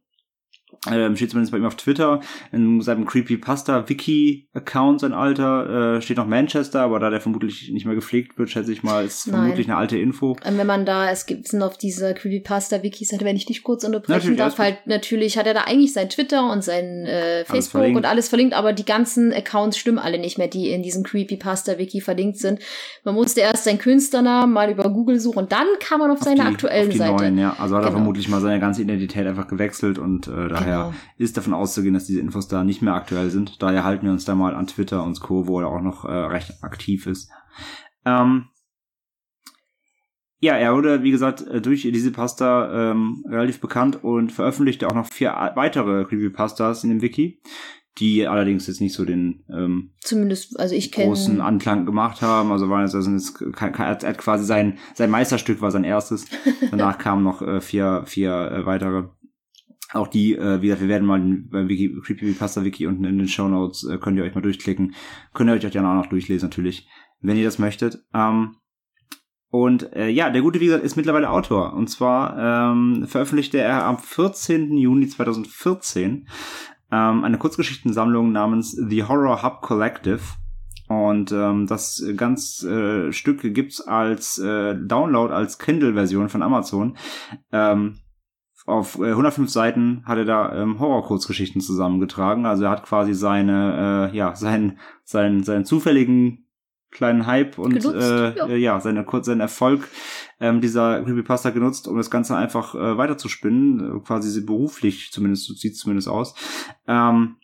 ähm, 0.90 1.14
steht 1.14 1.30
zumindest 1.30 1.52
bei 1.52 1.58
ihm 1.58 1.66
auf 1.66 1.74
Twitter, 1.74 2.20
in 2.52 2.80
seinem 2.80 3.04
Creepypasta-Wiki-Account, 3.04 5.00
sein 5.00 5.12
Alter, 5.12 5.96
äh, 5.96 6.02
steht 6.02 6.16
noch 6.16 6.26
Manchester, 6.26 6.80
aber 6.80 6.98
da 6.98 7.10
der 7.10 7.20
vermutlich 7.20 7.70
nicht 7.70 7.84
mehr 7.84 7.94
gepflegt 7.94 8.38
wird, 8.38 8.48
schätze 8.48 8.72
ich 8.72 8.82
mal, 8.82 9.04
ist 9.04 9.26
Nein. 9.26 9.40
vermutlich 9.40 9.66
eine 9.66 9.76
alte 9.76 9.98
Info. 9.98 10.38
Ähm, 10.42 10.56
wenn 10.56 10.66
man 10.66 10.86
da, 10.86 11.10
es 11.10 11.26
gibt 11.26 11.48
sind 11.48 11.62
auf 11.62 11.76
diese 11.76 12.14
Creepypasta-Wikis, 12.14 13.10
wenn 13.20 13.36
ich 13.36 13.44
dich 13.44 13.62
kurz 13.62 13.84
unterbrechen 13.84 14.30
natürlich, 14.30 14.38
darf, 14.38 14.58
halt 14.58 14.78
natürlich 14.86 15.36
hat 15.36 15.46
er 15.46 15.52
da 15.52 15.64
eigentlich 15.64 15.92
sein 15.92 16.08
Twitter 16.08 16.50
und 16.50 16.64
sein 16.64 17.04
äh, 17.04 17.44
Facebook 17.44 17.82
alles 17.82 17.96
und 17.96 18.04
alles 18.06 18.28
verlinkt, 18.30 18.54
aber 18.54 18.72
die 18.72 18.86
ganzen 18.86 19.34
Accounts 19.34 19.76
stimmen 19.76 19.98
alle 19.98 20.18
nicht 20.18 20.38
mehr, 20.38 20.48
die 20.48 20.70
in 20.70 20.82
diesem 20.82 21.02
Creepypasta-Wiki 21.02 22.00
verlinkt 22.00 22.38
sind. 22.38 22.60
Man 23.04 23.14
musste 23.14 23.40
erst 23.40 23.64
seinen 23.64 23.78
Künstlernamen 23.78 24.54
mal 24.54 24.70
über 24.70 24.88
Google 24.88 25.20
suchen 25.20 25.40
und 25.40 25.52
dann 25.52 25.66
kam 25.80 26.00
man 26.00 26.10
auf, 26.10 26.20
auf 26.20 26.24
seine 26.24 26.40
die, 26.40 26.46
aktuellen 26.46 26.86
auf 26.86 26.92
die 26.92 26.98
Seite. 26.98 27.12
Neuen, 27.12 27.36
ja. 27.36 27.54
Also 27.58 27.76
hat 27.76 27.82
er 27.82 27.88
genau. 27.88 27.98
vermutlich 27.98 28.28
mal 28.30 28.40
seine 28.40 28.60
ganze 28.60 28.80
Identität 28.80 29.26
einfach 29.26 29.46
gewechselt 29.46 29.98
und 29.98 30.26
äh, 30.26 30.48
daher 30.48 30.59
Daher 30.60 30.84
genau. 30.84 30.94
ist 31.16 31.36
davon 31.36 31.54
auszugehen, 31.54 31.94
dass 31.94 32.06
diese 32.06 32.20
Infos 32.20 32.48
da 32.48 32.64
nicht 32.64 32.82
mehr 32.82 32.94
aktuell 32.94 33.30
sind. 33.30 33.62
Daher 33.62 33.84
halten 33.84 34.06
wir 34.06 34.12
uns 34.12 34.24
da 34.24 34.34
mal 34.34 34.54
an 34.54 34.66
Twitter 34.66 35.02
und 35.04 35.20
Co., 35.20 35.46
wo 35.46 35.60
er 35.60 35.68
auch 35.68 35.82
noch 35.82 36.04
äh, 36.04 36.12
recht 36.12 36.62
aktiv 36.62 37.06
ist. 37.06 37.30
Ähm, 38.04 38.46
ja, 40.42 40.54
er 40.54 40.74
wurde, 40.74 41.02
wie 41.02 41.10
gesagt, 41.10 41.46
äh, 41.46 41.60
durch 41.60 41.82
diese 41.82 42.12
Pasta 42.12 42.92
ähm, 42.92 43.24
relativ 43.28 43.60
bekannt 43.60 44.02
und 44.02 44.32
veröffentlichte 44.32 44.88
auch 44.88 44.94
noch 44.94 45.06
vier 45.06 45.32
weitere 45.54 46.04
Creepypastas 46.04 46.82
in 46.82 46.90
dem 46.90 47.02
Wiki, 47.02 47.42
die 47.98 48.26
allerdings 48.26 48.66
jetzt 48.66 48.80
nicht 48.80 48.94
so 48.94 49.04
den 49.04 49.44
ähm, 49.50 49.92
zumindest 50.00 50.58
also 50.58 50.74
ich 50.74 50.92
kenne 50.92 51.08
großen 51.08 51.42
Anklang 51.42 51.84
gemacht 51.84 52.22
haben. 52.22 52.52
Also 52.52 52.70
war 52.70 52.80
also 52.80 52.98
jetzt 52.98 53.42
er 53.42 53.78
hat 53.78 54.18
quasi 54.18 54.44
sein 54.44 54.78
sein 54.94 55.10
Meisterstück 55.10 55.60
war 55.60 55.70
sein 55.70 55.84
erstes. 55.84 56.24
Danach 56.70 56.96
kamen 56.96 57.22
noch 57.22 57.42
äh, 57.42 57.60
vier 57.60 58.04
vier 58.06 58.50
äh, 58.50 58.66
weitere. 58.66 59.08
Auch 59.92 60.08
die, 60.08 60.36
äh, 60.36 60.62
wie 60.62 60.66
gesagt, 60.66 60.82
wir 60.82 60.88
werden 60.88 61.06
mal 61.06 61.20
beim 61.20 61.68
Wiki, 61.68 61.96
Creepypasta 62.04 62.64
Wiki 62.64 62.86
unten 62.86 63.04
in 63.04 63.18
den 63.18 63.28
Show 63.28 63.48
Notes, 63.48 63.84
äh, 63.84 63.98
könnt 63.98 64.16
ihr 64.16 64.24
euch 64.24 64.34
mal 64.34 64.40
durchklicken. 64.40 64.94
Könnt 65.34 65.50
ihr 65.50 65.54
euch 65.54 65.72
dann 65.72 65.86
auch 65.86 65.94
noch 65.94 66.06
durchlesen, 66.06 66.48
natürlich, 66.48 66.88
wenn 67.20 67.36
ihr 67.36 67.44
das 67.44 67.58
möchtet. 67.58 67.98
Ähm, 68.14 68.56
und 69.50 69.92
äh, 69.94 70.08
ja, 70.08 70.30
der 70.30 70.42
gute, 70.42 70.60
wie 70.60 70.66
gesagt, 70.66 70.84
ist 70.84 70.96
mittlerweile 70.96 71.30
Autor. 71.30 71.72
Und 71.74 71.88
zwar 71.88 72.72
ähm, 72.72 73.06
veröffentlichte 73.08 73.58
er 73.58 73.84
am 73.84 73.98
14. 73.98 74.76
Juni 74.76 75.08
2014 75.08 76.28
ähm, 76.92 77.24
eine 77.24 77.38
Kurzgeschichtensammlung 77.38 78.30
namens 78.30 78.70
The 78.70 79.04
Horror 79.04 79.42
Hub 79.42 79.60
Collective. 79.60 80.20
Und 80.88 81.30
ähm, 81.32 81.66
das 81.66 82.04
ganz 82.16 82.62
äh, 82.64 83.12
Stück 83.12 83.42
gibt's 83.54 83.80
als 83.80 84.38
äh, 84.38 84.76
Download, 84.76 85.32
als 85.32 85.58
Kindle-Version 85.58 86.28
von 86.28 86.42
Amazon. 86.42 86.96
Ähm, 87.52 87.98
auf 88.66 88.98
äh, 88.98 89.10
105 89.10 89.50
Seiten 89.50 90.02
hat 90.04 90.18
er 90.18 90.24
da 90.24 90.54
ähm, 90.54 90.78
Horror-Kurzgeschichten 90.78 91.60
zusammengetragen. 91.60 92.46
Also 92.46 92.64
er 92.64 92.70
hat 92.70 92.84
quasi 92.84 93.14
seine, 93.14 94.10
äh, 94.12 94.16
ja, 94.16 94.34
seinen, 94.36 94.78
seinen, 95.04 95.42
seinen 95.42 95.64
zufälligen 95.64 96.46
kleinen 96.90 97.26
Hype 97.26 97.58
und 97.58 97.74
genutzt, 97.74 97.94
äh, 97.94 98.36
ja. 98.36 98.46
Äh, 98.46 98.56
ja, 98.56 98.80
seine 98.80 99.04
kurz 99.04 99.26
seinen 99.26 99.40
Erfolg 99.40 99.88
ähm, 100.40 100.60
dieser 100.60 101.02
Creepypasta 101.02 101.50
genutzt, 101.50 101.86
um 101.86 101.96
das 101.96 102.10
Ganze 102.10 102.36
einfach 102.36 102.74
äh, 102.74 102.98
weiterzuspinnen, 102.98 103.98
äh, 103.98 104.00
quasi 104.00 104.40
beruflich 104.44 105.10
zumindest, 105.12 105.44
so 105.44 105.54
sieht 105.54 105.76
zumindest 105.76 106.08
aus. 106.08 106.34
Ähm, 106.88 107.36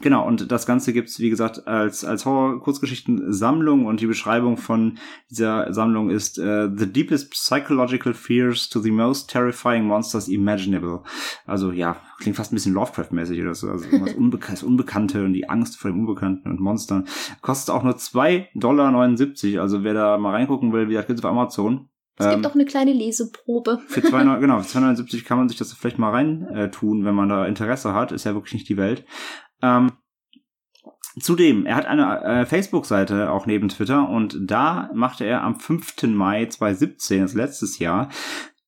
Genau, 0.00 0.26
und 0.26 0.50
das 0.52 0.66
Ganze 0.66 0.92
gibt's 0.92 1.20
wie 1.20 1.30
gesagt, 1.30 1.66
als, 1.66 2.04
als 2.04 2.26
Horror-Kurzgeschichten-Sammlung 2.26 3.86
und 3.86 4.00
die 4.00 4.06
Beschreibung 4.06 4.56
von 4.56 4.98
dieser 5.30 5.72
Sammlung 5.72 6.10
ist 6.10 6.38
uh, 6.38 6.68
The 6.74 6.92
deepest 6.92 7.30
psychological 7.30 8.12
fears 8.12 8.68
to 8.68 8.80
the 8.80 8.90
most 8.90 9.30
terrifying 9.30 9.84
monsters 9.84 10.28
imaginable. 10.28 11.02
Also 11.46 11.72
ja, 11.72 11.96
klingt 12.18 12.36
fast 12.36 12.52
ein 12.52 12.56
bisschen 12.56 12.74
Lovecraft-mäßig 12.74 13.40
oder 13.40 13.54
so. 13.54 13.68
Also 13.68 13.86
das, 13.90 14.14
Unbek 14.16 14.46
das 14.50 14.62
Unbekannte 14.62 15.24
und 15.24 15.32
die 15.32 15.48
Angst 15.48 15.78
vor 15.78 15.90
dem 15.90 16.00
Unbekannten 16.00 16.50
und 16.50 16.60
Monstern. 16.60 17.06
Kostet 17.40 17.74
auch 17.74 17.82
nur 17.82 17.94
2,79 17.94 18.54
Dollar. 18.60 19.62
Also 19.62 19.82
wer 19.82 19.94
da 19.94 20.18
mal 20.18 20.32
reingucken 20.32 20.72
will, 20.72 20.88
wie 20.88 20.92
gesagt, 20.92 21.08
gibt's 21.08 21.24
auf 21.24 21.30
Amazon. 21.30 21.88
Es 22.18 22.30
gibt 22.30 22.44
ähm, 22.44 22.50
auch 22.50 22.54
eine 22.54 22.64
kleine 22.64 22.92
Leseprobe. 22.92 23.78
Für 23.88 24.02
2, 24.02 24.22
genau, 24.40 24.60
für 24.60 24.68
279 24.68 25.24
kann 25.24 25.36
man 25.36 25.48
sich 25.48 25.58
das 25.58 25.72
vielleicht 25.74 25.98
mal 25.98 26.10
rein 26.10 26.46
äh, 26.48 26.70
tun, 26.70 27.04
wenn 27.04 27.14
man 27.14 27.28
da 27.28 27.44
Interesse 27.44 27.92
hat. 27.92 28.10
Ist 28.10 28.24
ja 28.24 28.34
wirklich 28.34 28.54
nicht 28.54 28.68
die 28.68 28.78
Welt. 28.78 29.04
Ähm, 29.62 29.92
Zudem, 31.18 31.64
er 31.64 31.76
hat 31.76 31.86
eine 31.86 32.22
äh, 32.24 32.46
Facebook-Seite 32.46 33.30
auch 33.30 33.46
neben 33.46 33.70
Twitter 33.70 34.06
und 34.06 34.38
da 34.42 34.90
machte 34.92 35.24
er 35.24 35.42
am 35.42 35.58
5. 35.58 36.02
Mai 36.08 36.44
2017, 36.44 37.22
das 37.22 37.32
letztes 37.32 37.78
Jahr, 37.78 38.10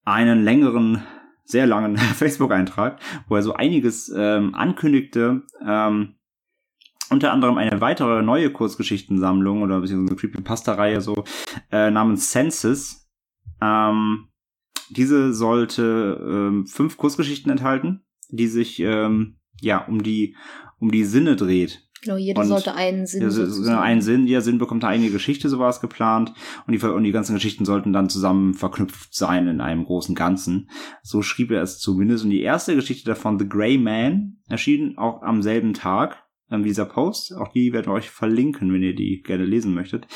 einen 0.06 0.42
längeren, 0.42 1.02
sehr 1.44 1.66
langen 1.66 1.96
Facebook-Eintrag, 2.16 3.00
wo 3.28 3.36
er 3.36 3.42
so 3.42 3.52
einiges 3.52 4.10
ähm, 4.16 4.54
ankündigte, 4.54 5.42
ähm, 5.62 6.14
unter 7.10 7.32
anderem 7.32 7.58
eine 7.58 7.82
weitere 7.82 8.22
neue 8.22 8.50
Kurzgeschichtensammlung 8.50 9.60
oder 9.60 9.80
beziehungsweise 9.80 10.12
eine 10.12 10.20
Creepypasta-Reihe 10.20 11.02
so 11.02 11.24
äh, 11.70 11.90
namens 11.90 12.30
Census. 12.30 13.10
Ähm, 13.60 14.28
diese 14.88 15.34
sollte 15.34 16.18
ähm, 16.22 16.66
fünf 16.66 16.96
Kurzgeschichten 16.96 17.50
enthalten, 17.50 18.06
die 18.30 18.46
sich 18.46 18.80
ähm, 18.80 19.38
ja 19.60 19.84
um 19.84 20.02
die 20.02 20.34
um 20.78 20.90
die 20.90 21.04
Sinne 21.04 21.36
dreht. 21.36 21.82
Genau, 22.02 22.16
jeder 22.16 22.42
Und- 22.42 22.46
sollte 22.46 22.74
einen 22.74 23.06
Sinn 23.06 23.22
Ja, 23.22 23.30
sozusagen. 23.30 23.78
einen 23.82 24.02
Sinn, 24.02 24.26
jeder 24.28 24.40
Sinn 24.40 24.58
bekommt 24.58 24.84
eine 24.84 24.94
eigene 24.94 25.10
Geschichte, 25.10 25.48
so 25.48 25.58
war 25.58 25.68
es 25.68 25.80
geplant. 25.80 26.32
Und 26.66 26.72
die, 26.72 26.86
und 26.86 27.02
die 27.02 27.10
ganzen 27.10 27.34
Geschichten 27.34 27.64
sollten 27.64 27.92
dann 27.92 28.08
zusammen 28.08 28.54
verknüpft 28.54 29.14
sein 29.14 29.48
in 29.48 29.60
einem 29.60 29.84
großen 29.84 30.14
Ganzen. 30.14 30.70
So 31.02 31.22
schrieb 31.22 31.50
er 31.50 31.62
es 31.62 31.78
zumindest. 31.80 32.24
Und 32.24 32.30
die 32.30 32.42
erste 32.42 32.76
Geschichte 32.76 33.04
davon, 33.08 33.38
The 33.40 33.48
Grey 33.48 33.78
Man, 33.78 34.36
erschien 34.48 34.96
auch 34.96 35.22
am 35.22 35.42
selben 35.42 35.74
Tag 35.74 36.22
ähm, 36.50 36.62
wie 36.62 36.68
dieser 36.68 36.86
Post. 36.86 37.34
Auch 37.34 37.52
die 37.52 37.72
werden 37.72 37.86
wir 37.86 37.94
euch 37.94 38.10
verlinken, 38.10 38.72
wenn 38.72 38.82
ihr 38.82 38.94
die 38.94 39.20
gerne 39.22 39.44
lesen 39.44 39.74
möchtet. 39.74 40.06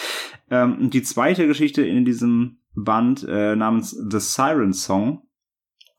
Ähm, 0.51 0.79
und 0.79 0.95
die 0.95 1.03
zweite 1.03 1.49
Geschichte 1.49 1.83
in 1.83 2.05
diesem 2.05 2.59
Band 2.75 3.27
äh, 3.29 3.57
namens 3.57 3.91
The 3.91 4.21
Siren 4.21 4.73
Song 4.73 5.23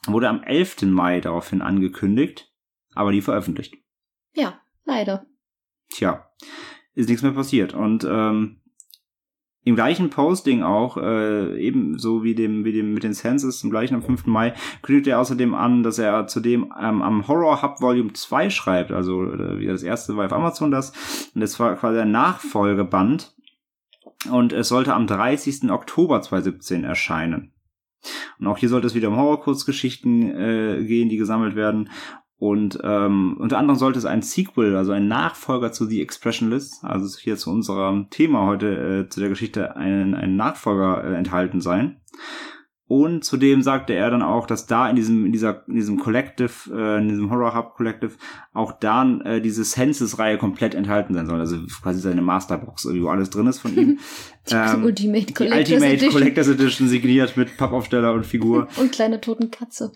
wurde 0.07 0.29
am 0.29 0.41
11. 0.43 0.83
Mai 0.83 1.19
daraufhin 1.19 1.61
angekündigt, 1.61 2.51
aber 2.95 3.11
die 3.11 3.21
veröffentlicht. 3.21 3.75
Ja, 4.33 4.59
leider. 4.85 5.25
Tja, 5.89 6.27
ist 6.95 7.09
nichts 7.09 7.23
mehr 7.23 7.31
passiert. 7.33 7.73
Und 7.73 8.03
ähm, 8.09 8.61
im 9.65 9.75
gleichen 9.75 10.09
Posting 10.09 10.61
auch, 10.61 10.97
äh, 10.97 11.57
ebenso 11.57 12.23
wie 12.23 12.35
dem, 12.35 12.65
wie 12.65 12.73
dem 12.73 12.93
mit 12.93 13.03
den 13.03 13.13
Census, 13.13 13.63
im 13.63 13.69
gleichen 13.69 13.95
am 13.95 14.03
5. 14.03 14.25
Mai, 14.25 14.53
kündigt 14.81 15.07
er 15.07 15.19
außerdem 15.19 15.53
an, 15.53 15.83
dass 15.83 15.99
er 15.99 16.27
zudem 16.27 16.73
ähm, 16.79 17.01
am 17.01 17.27
Horror 17.27 17.61
Hub 17.61 17.79
Volume 17.79 18.11
2 18.11 18.49
schreibt. 18.49 18.91
Also 18.91 19.23
äh, 19.23 19.59
wie 19.59 19.67
das 19.67 19.83
erste 19.83 20.17
war 20.17 20.25
auf 20.25 20.33
Amazon 20.33 20.71
das. 20.71 20.91
Und 21.33 21.41
das 21.41 21.59
war 21.59 21.75
quasi 21.75 21.99
ein 21.99 22.11
Nachfolgeband. 22.11 23.35
Und 24.29 24.53
es 24.53 24.67
sollte 24.67 24.93
am 24.93 25.07
30. 25.07 25.69
Oktober 25.69 26.21
2017 26.21 26.83
erscheinen. 26.83 27.53
Und 28.39 28.47
auch 28.47 28.57
hier 28.57 28.69
sollte 28.69 28.87
es 28.87 28.95
wieder 28.95 29.07
um 29.07 29.15
Horror-Kurzgeschichten 29.15 30.29
äh, 30.35 30.83
gehen, 30.83 31.07
die 31.07 31.17
gesammelt 31.17 31.55
werden. 31.55 31.89
Und 32.37 32.79
ähm, 32.83 33.37
unter 33.39 33.57
anderem 33.57 33.77
sollte 33.77 33.99
es 33.99 34.05
ein 34.05 34.21
Sequel, 34.21 34.75
also 34.75 34.91
ein 34.91 35.07
Nachfolger 35.07 35.71
zu 35.71 35.85
The 35.85 36.01
Expressionless, 36.01 36.83
also 36.83 37.17
hier 37.17 37.37
zu 37.37 37.49
unserem 37.49 38.09
Thema 38.09 38.45
heute, 38.45 39.05
äh, 39.05 39.09
zu 39.09 39.21
der 39.21 39.29
Geschichte, 39.29 39.75
ein, 39.77 40.13
ein 40.13 40.35
Nachfolger 40.35 41.03
äh, 41.03 41.15
enthalten 41.15 41.61
sein. 41.61 42.01
Und 42.85 43.23
zudem 43.23 43.61
sagte 43.61 43.93
er 43.93 44.11
dann 44.11 44.21
auch, 44.21 44.45
dass 44.45 44.67
da 44.67 44.89
in 44.89 44.95
diesem, 44.95 45.25
in 45.25 45.31
dieser, 45.31 45.67
in 45.67 45.75
diesem 45.75 45.97
Collective, 45.97 46.51
äh, 46.71 46.99
in 46.99 47.07
diesem 47.07 47.31
Horror 47.31 47.55
Hub 47.55 47.75
Collective, 47.75 48.11
auch 48.53 48.73
dann 48.73 49.21
äh, 49.21 49.41
diese 49.41 49.63
Census-Reihe 49.63 50.37
komplett 50.37 50.75
enthalten 50.75 51.13
sein 51.13 51.25
soll. 51.25 51.39
Also 51.39 51.57
quasi 51.81 52.01
seine 52.01 52.21
Masterbox, 52.21 52.85
wo 52.85 53.07
alles 53.07 53.29
drin 53.29 53.47
ist 53.47 53.59
von 53.59 53.75
ihm. 53.75 53.99
Die 54.49 54.53
Ähm, 54.53 54.83
Ultimate 54.83 55.25
die 55.27 55.33
Collectors 55.33 55.59
Ultimate 55.59 55.93
Edition. 55.93 56.11
Collectors 56.11 56.47
Edition 56.49 56.87
signiert 56.89 57.37
mit 57.37 57.55
Pappaufsteller 57.55 58.13
und 58.13 58.25
Figur. 58.25 58.67
Und 58.77 58.91
kleine 58.91 59.21
toten 59.21 59.49
Katze. 59.49 59.93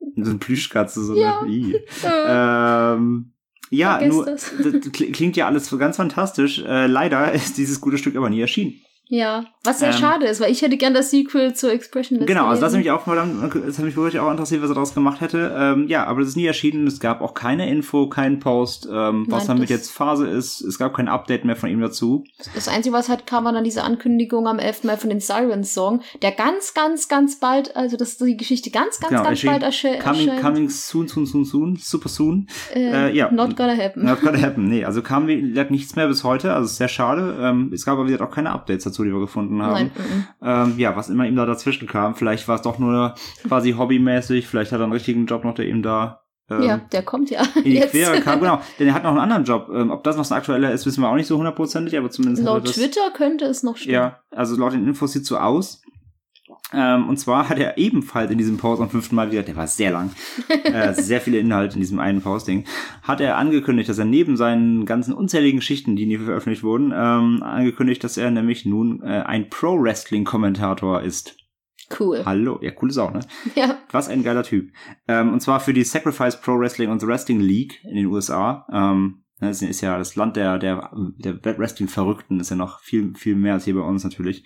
So 0.16 0.30
eine 0.30 0.38
Plüschkatze, 0.38 1.02
so 1.04 1.14
Ja. 1.14 1.40
eine. 1.42 1.74
Äh, 1.74 1.80
Ähm, 2.96 3.32
ja, 3.70 4.00
nur 4.06 4.24
das. 4.24 4.50
das 4.56 4.72
kli- 4.74 5.12
klingt 5.12 5.36
ja 5.36 5.46
alles 5.46 5.68
ganz 5.78 5.96
fantastisch. 5.96 6.60
Äh, 6.66 6.86
leider 6.86 7.32
ist 7.32 7.58
dieses 7.58 7.80
gute 7.80 7.98
Stück 7.98 8.16
aber 8.16 8.30
nie 8.30 8.40
erschienen. 8.40 8.80
Ja, 9.08 9.44
was 9.64 9.78
sehr 9.80 9.88
ähm, 9.90 9.94
schade 9.94 10.26
ist, 10.26 10.40
weil 10.40 10.50
ich 10.52 10.62
hätte 10.62 10.76
gern 10.76 10.94
das 10.94 11.10
Sequel 11.10 11.54
zur 11.54 11.72
Expressionless 11.72 12.26
Genau, 12.26 12.46
also 12.46 12.60
das 12.62 12.72
hat 12.72 12.78
mich 12.78 12.90
auch 12.90 13.06
mal 13.06 13.16
dann, 13.16 13.50
das 13.66 13.78
hat 13.78 13.84
mich 13.84 13.96
wirklich 13.96 14.20
auch 14.20 14.30
interessiert, 14.30 14.62
was 14.62 14.70
er 14.70 14.74
daraus 14.74 14.94
gemacht 14.94 15.20
hätte. 15.20 15.54
Ähm, 15.58 15.88
ja, 15.88 16.04
aber 16.06 16.20
das 16.20 16.30
ist 16.30 16.36
nie 16.36 16.46
erschienen. 16.46 16.86
Es 16.86 17.00
gab 17.00 17.20
auch 17.20 17.34
keine 17.34 17.68
Info, 17.70 18.08
keinen 18.08 18.38
Post, 18.38 18.86
ähm, 18.90 19.26
was 19.28 19.46
Nein, 19.48 19.56
damit 19.56 19.62
das- 19.70 19.76
jetzt 19.76 19.90
Phase 19.90 20.26
ist. 20.28 20.60
Es 20.60 20.78
gab 20.78 20.94
kein 20.94 21.08
Update 21.08 21.44
mehr 21.44 21.56
von 21.56 21.68
ihm 21.70 21.80
dazu. 21.80 22.24
Das 22.54 22.68
Einzige, 22.68 22.94
was 22.94 23.08
halt 23.08 23.26
kam, 23.26 23.44
war 23.44 23.52
dann 23.52 23.64
diese 23.64 23.82
Ankündigung 23.84 24.46
am 24.46 24.58
11. 24.58 24.84
Mai 24.84 24.96
von 24.96 25.10
den 25.10 25.20
Sirens 25.20 25.74
Song, 25.74 26.00
der 26.22 26.32
ganz, 26.32 26.74
ganz, 26.74 27.08
ganz 27.08 27.40
bald, 27.40 27.76
also 27.76 27.96
dass 27.96 28.18
die 28.18 28.36
Geschichte 28.36 28.70
ganz, 28.70 29.00
ganz, 29.00 29.10
Genau, 29.10 29.22
ganz 29.24 29.38
erschien- 29.38 29.50
bald 29.50 29.62
ersche 29.62 29.98
Coming, 29.98 30.28
erscheint. 30.28 30.42
coming 30.42 30.68
soon, 30.70 31.08
soon, 31.08 31.26
soon, 31.26 31.44
soon, 31.44 31.76
super 31.76 32.08
soon. 32.08 32.46
äh, 32.74 33.08
äh, 33.10 33.14
ja. 33.16 33.30
Not 33.30 33.56
gonna 33.56 33.76
happen. 33.76 34.04
Not 34.04 34.20
gonna 34.20 34.40
happen. 34.40 34.68
Nee, 34.68 34.84
also 34.84 35.02
kam 35.02 35.26
wie 35.26 35.40
gesagt, 35.40 35.70
nichts 35.70 35.96
mehr 35.96 36.08
bis 36.08 36.24
heute. 36.24 36.52
Also 36.54 36.66
ist 36.66 36.76
sehr 36.76 36.88
schade. 36.88 37.36
Ähm, 37.40 37.70
es 37.74 37.84
gab 37.84 37.94
aber 37.94 38.06
wie 38.06 38.12
gesagt 38.12 38.30
auch 38.30 38.34
keine 38.34 38.50
Updates 38.50 38.84
dazu, 38.84 38.97
die 39.04 39.12
wir 39.12 39.20
gefunden 39.20 39.62
haben. 39.62 39.90
Nein. 39.94 40.28
Ähm, 40.42 40.78
ja, 40.78 40.96
was 40.96 41.08
immer 41.08 41.26
ihm 41.26 41.36
da 41.36 41.46
dazwischen 41.46 41.88
kam. 41.88 42.14
Vielleicht 42.14 42.48
war 42.48 42.56
es 42.56 42.62
doch 42.62 42.78
nur 42.78 43.14
quasi 43.46 43.72
hobbymäßig. 43.72 44.46
Vielleicht 44.46 44.72
hat 44.72 44.80
er 44.80 44.84
einen 44.84 44.92
richtigen 44.92 45.26
Job 45.26 45.44
noch, 45.44 45.54
der 45.54 45.66
ihm 45.66 45.82
da 45.82 46.22
ähm, 46.50 46.62
ja, 46.62 46.76
der 46.78 47.02
kommt 47.02 47.30
ja 47.30 47.42
in 47.56 47.64
die 47.64 47.74
jetzt. 47.74 47.92
Quere 47.92 48.20
kam. 48.20 48.40
Genau, 48.40 48.60
denn 48.78 48.88
er 48.88 48.94
hat 48.94 49.02
noch 49.02 49.10
einen 49.10 49.20
anderen 49.20 49.44
Job. 49.44 49.68
Ähm, 49.72 49.90
ob 49.90 50.02
das 50.04 50.16
noch 50.16 50.30
ein 50.30 50.36
aktueller 50.36 50.72
ist, 50.72 50.86
wissen 50.86 51.02
wir 51.02 51.08
auch 51.08 51.14
nicht 51.14 51.26
so 51.26 51.36
hundertprozentig, 51.36 51.96
aber 51.98 52.10
zumindest 52.10 52.44
Laut. 52.44 52.64
Twitter 52.64 53.10
könnte 53.12 53.44
es 53.44 53.62
noch 53.62 53.76
stimmen. 53.76 53.94
Ja, 53.94 54.20
also 54.30 54.56
laut 54.56 54.72
den 54.72 54.86
Infos 54.86 55.12
sieht 55.12 55.26
so 55.26 55.36
aus. 55.36 55.82
Ähm, 56.72 57.08
und 57.08 57.16
zwar 57.16 57.48
hat 57.48 57.58
er 57.58 57.78
ebenfalls 57.78 58.30
in 58.30 58.38
diesem 58.38 58.58
Post 58.58 58.82
am 58.82 58.90
fünften 58.90 59.14
Mal 59.14 59.30
wieder, 59.30 59.42
der 59.42 59.56
war 59.56 59.66
sehr 59.66 59.90
lang, 59.90 60.10
äh, 60.64 60.92
sehr 60.92 61.20
viele 61.20 61.38
Inhalte 61.38 61.74
in 61.74 61.80
diesem 61.80 61.98
einen 61.98 62.20
Posting, 62.20 62.64
hat 63.02 63.20
er 63.20 63.38
angekündigt, 63.38 63.88
dass 63.88 63.98
er 63.98 64.04
neben 64.04 64.36
seinen 64.36 64.84
ganzen 64.84 65.14
unzähligen 65.14 65.60
Geschichten, 65.60 65.96
die 65.96 66.06
nie 66.06 66.18
veröffentlicht 66.18 66.62
wurden, 66.62 66.92
ähm, 66.94 67.42
angekündigt, 67.42 68.04
dass 68.04 68.18
er 68.18 68.30
nämlich 68.30 68.66
nun 68.66 69.02
äh, 69.02 69.22
ein 69.22 69.48
Pro-Wrestling-Kommentator 69.48 71.00
ist. 71.00 71.36
Cool. 71.98 72.22
Hallo, 72.26 72.58
ja, 72.60 72.70
coole 72.70 72.92
Sau, 72.92 73.10
ne? 73.10 73.20
Ja, 73.54 73.78
Was 73.90 74.08
ein 74.08 74.22
geiler 74.22 74.42
Typ. 74.42 74.70
Ähm, 75.06 75.32
und 75.32 75.40
zwar 75.40 75.60
für 75.60 75.72
die 75.72 75.84
Sacrifice 75.84 76.38
Pro 76.38 76.58
Wrestling 76.58 76.90
und 76.90 77.00
The 77.00 77.06
Wrestling 77.06 77.40
League 77.40 77.82
in 77.84 77.96
den 77.96 78.06
USA. 78.06 78.66
Ähm, 78.70 79.24
das 79.40 79.62
ist 79.62 79.80
ja 79.80 79.96
das 79.96 80.16
Land 80.16 80.36
der, 80.36 80.58
der, 80.58 80.90
der 81.16 81.58
Wrestling-Verrückten, 81.58 82.40
ist 82.40 82.50
ja 82.50 82.56
noch 82.56 82.80
viel, 82.80 83.14
viel 83.14 83.36
mehr 83.36 83.54
als 83.54 83.64
hier 83.64 83.74
bei 83.74 83.80
uns 83.80 84.02
natürlich. 84.02 84.44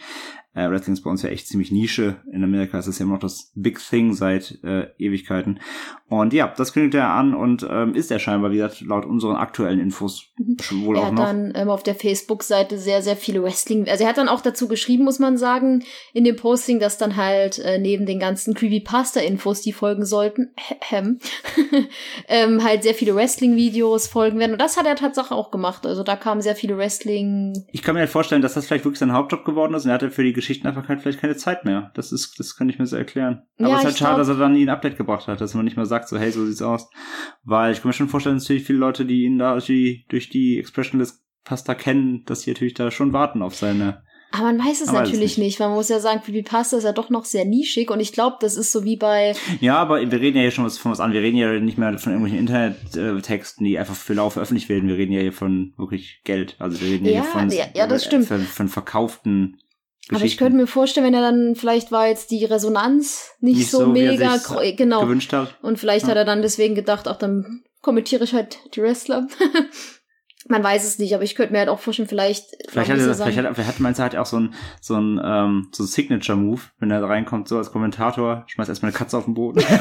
Äh, 0.55 0.69
Wrestling 0.69 0.93
ist 0.93 1.03
bei 1.03 1.11
uns 1.11 1.23
ja 1.23 1.31
echt 1.31 1.49
ziemlich 1.49 1.73
Nische. 1.73 2.17
In 2.31 2.45
Amerika 2.45 2.79
ist 2.79 2.87
das 2.87 2.99
ja 2.99 3.05
immer 3.05 3.15
noch 3.15 3.21
das 3.21 3.53
Big 3.55 3.79
Thing 3.79 4.13
seit 4.13 4.59
äh, 4.63 4.89
Ewigkeiten. 4.99 5.61
Und 6.09 6.35
ja, 6.35 6.53
das 6.55 6.75
kündigt 6.75 6.95
er 6.95 7.09
an 7.09 7.35
und 7.35 7.67
ähm, 7.71 7.95
ist 7.95 8.11
er 8.11 8.19
scheinbar, 8.19 8.51
wie 8.51 8.57
gesagt, 8.57 8.83
laut 8.83 9.07
unseren 9.07 9.37
aktuellen 9.37 9.81
Infos 9.81 10.31
schon 10.61 10.85
wohl 10.85 10.97
er 10.97 11.03
auch 11.03 11.07
hat 11.07 11.15
noch. 11.15 11.25
dann 11.25 11.53
ähm, 11.55 11.71
auf 11.71 11.83
der 11.83 11.95
Facebook-Seite 11.95 12.77
sehr, 12.77 13.01
sehr 13.01 13.17
viele 13.17 13.43
Wrestling. 13.43 13.89
Also 13.89 14.05
er 14.05 14.11
hat 14.11 14.19
dann 14.19 14.29
auch 14.29 14.43
dazu 14.43 14.69
geschrieben, 14.69 15.05
muss 15.05 15.19
man 15.19 15.39
sagen, 15.39 15.85
in 16.13 16.25
dem 16.25 16.37
Posting, 16.37 16.81
dass 16.81 16.99
dann 16.99 17.17
halt 17.17 17.59
äh, 17.59 17.79
neben 17.79 18.05
den 18.05 18.19
ganzen 18.19 18.53
Creepypasta-Infos, 18.53 19.63
die 19.63 19.73
folgen 19.73 20.05
sollten, 20.05 20.51
ähm, 20.91 21.19
ähm, 22.29 22.63
halt 22.63 22.83
sehr 22.83 22.95
viele 22.95 23.15
Wrestling-Videos 23.15 24.07
folgen 24.07 24.39
werden. 24.39 24.53
Und 24.53 24.61
das 24.61 24.77
hat 24.77 24.85
er 24.85 24.97
Tatsache 24.97 25.35
auch 25.35 25.51
gemacht. 25.51 25.87
Also 25.87 26.03
da 26.03 26.17
kamen 26.17 26.43
sehr 26.43 26.57
viele 26.57 26.77
Wrestling. 26.77 27.65
Ich 27.73 27.83
kann 27.83 27.95
mir 27.95 28.01
halt 28.01 28.11
vorstellen, 28.11 28.43
dass 28.43 28.53
das 28.53 28.67
vielleicht 28.67 28.85
wirklich 28.85 28.99
sein 28.99 29.15
Hauptjob 29.15 29.47
geworden 29.47 29.73
ist 29.73 29.85
und 29.85 29.91
er 29.91 29.95
hatte 29.95 30.11
für 30.11 30.25
die 30.25 30.42
Geschichten 30.43 30.67
einfach 30.67 30.87
kein- 30.87 30.99
vielleicht 31.01 31.21
keine 31.21 31.37
Zeit 31.37 31.65
mehr. 31.65 31.91
Das 31.95 32.13
ist, 32.13 32.39
das 32.39 32.57
kann 32.57 32.69
ich 32.69 32.79
mir 32.79 32.87
so 32.87 32.97
erklären. 32.97 33.43
Aber 33.59 33.69
Ja, 33.69 33.75
es 33.77 33.81
ist 33.81 33.85
halt 33.87 33.99
schade, 33.99 34.11
glaub- 34.11 34.19
dass 34.19 34.29
er 34.29 34.37
dann 34.37 34.53
nie 34.53 34.63
ein 34.65 34.69
Update 34.69 34.97
gebracht 34.97 35.27
hat, 35.29 35.41
dass 35.41 35.55
man 35.55 35.65
nicht 35.65 35.77
mehr 35.77 35.87
sagt, 35.87 36.09
so, 36.09 36.19
hey, 36.19 36.31
so 36.31 36.45
sieht's 36.45 36.63
aus. 36.63 36.89
Weil 37.45 37.73
ich 37.73 37.81
kann 37.81 37.89
mir 37.89 37.93
schon 37.95 38.09
vorstellen, 38.09 38.37
dass 38.37 38.45
natürlich 38.45 38.65
viele 38.65 38.79
Leute, 38.79 39.05
die 39.05 39.23
ihn 39.25 39.39
da 39.39 39.53
durch 39.53 39.67
die, 39.67 40.05
durch 40.09 40.29
die 40.29 40.59
Expressionless 40.59 41.23
Pasta 41.45 41.75
kennen, 41.75 42.23
dass 42.27 42.43
die 42.43 42.51
natürlich 42.51 42.75
da 42.75 42.91
schon 42.91 43.13
warten 43.13 43.43
auf 43.43 43.55
seine. 43.57 44.03
Aber 44.35 44.45
man 44.45 44.59
weiß 44.61 44.81
es 44.81 44.87
Man 44.87 44.95
weiß 44.97 45.03
es 45.09 45.13
natürlich 45.13 45.37
nicht. 45.37 45.39
nicht. 45.39 45.61
Man 45.61 45.73
muss 45.73 45.91
ja 45.91 45.99
sagen, 46.01 46.23
Creepypasta 46.25 46.79
ist 46.79 46.85
ja 46.85 46.93
doch 46.93 47.11
noch 47.11 47.27
sehr 47.27 47.45
nischig. 47.45 47.91
Und 47.91 48.01
ich 48.01 48.13
glaube, 48.13 48.37
das 48.41 48.57
ist 48.57 48.73
so 48.73 48.83
wie 48.85 48.97
bei 48.97 49.35
Ja, 49.61 49.77
aber 49.77 50.01
wir 50.01 50.21
reden 50.21 50.37
ja 50.37 50.43
hier 50.43 50.51
schon 50.53 50.65
was 50.65 50.79
von 50.79 50.91
was 50.93 51.01
an. 51.01 51.13
Wir 51.13 51.21
reden 51.21 51.37
ja 51.37 51.53
nicht 51.61 51.77
mehr 51.77 51.99
von 51.99 52.13
irgendwelchen 52.13 52.39
Internettexten, 52.97 53.65
die 53.67 53.79
einfach 53.79 53.95
für 53.95 54.15
lau 54.15 54.31
veröffentlicht 54.31 54.69
werden. 54.69 54.89
Wir 54.89 54.97
reden 54.97 55.13
ja 55.13 55.21
hier 55.21 55.33
von 55.35 55.75
wirklich 55.77 56.21
Geld. 56.25 56.57
Also 56.59 56.81
wir 56.81 56.89
reden 56.93 57.05
ja, 57.05 57.13
Ja, 57.13 57.21
hier 57.23 57.31
von, 57.31 57.51
ja, 57.51 57.65
ja, 57.75 57.87
das 57.87 58.05
stimmt. 58.05 58.27
Von, 58.27 58.41
von 58.41 58.69
verkauften 58.69 59.59
Aber 60.11 60.25
ich 60.25 60.37
könnte 60.37 60.57
mir 60.57 60.67
vorstellen, 60.67 61.07
wenn 61.07 61.15
er 61.15 61.21
dann, 61.23 61.55
vielleicht 61.55 61.93
war 61.93 62.09
jetzt 62.09 62.31
die 62.31 62.45
Resonanz 62.45 63.31
nicht, 63.41 63.59
Nicht 63.59 63.71
so, 63.71 63.81
so, 63.81 63.87
mega, 63.87 64.39
genau. 64.77 65.03
gewünscht 65.03 65.33
hat. 65.33 65.57
Und 65.63 65.79
vielleicht 65.79 66.05
Ja. 66.05 66.11
hat 66.11 66.17
er 66.17 66.25
dann 66.25 66.43
deswegen 66.43 66.75
gedacht, 66.75 67.07
ach, 67.07 67.17
dann 67.17 67.63
kommentiere 67.83 68.25
ich 68.25 68.35
halt 68.35 68.59
die 68.75 68.83
Wrestler. 68.83 69.27
Man 70.49 70.65
weiß 70.65 70.85
es 70.85 70.99
nicht, 70.99 71.15
aber 71.15 71.23
ich 71.23 71.37
könnte 71.37 71.53
mir 71.53 71.61
halt 71.61 71.69
auch 71.69 71.79
vorstellen, 71.79 72.09
vielleicht. 72.09 72.47
Vielleicht 72.69 72.91
hat, 72.91 72.99
er, 72.99 73.15
vielleicht 73.15 73.39
hat, 73.39 73.55
vielleicht 73.55 73.69
hat 73.69 73.81
meinst 73.81 74.01
du 74.01 74.03
halt 74.03 74.17
auch 74.17 74.27
so 74.27 74.41
ein, 74.41 74.55
so 74.81 74.97
ein, 74.97 75.21
ähm, 75.23 75.69
so 75.71 75.85
ein 75.85 75.87
Signature-Move, 75.87 76.61
wenn 76.81 76.91
er 76.91 77.01
da 77.01 77.07
reinkommt, 77.07 77.47
so 77.47 77.59
als 77.59 77.71
Kommentator, 77.71 78.43
schmeißt 78.49 78.69
erstmal 78.69 78.91
eine 78.91 78.99
Katze 78.99 79.19
auf 79.19 79.25
den 79.27 79.35
Boden. 79.35 79.63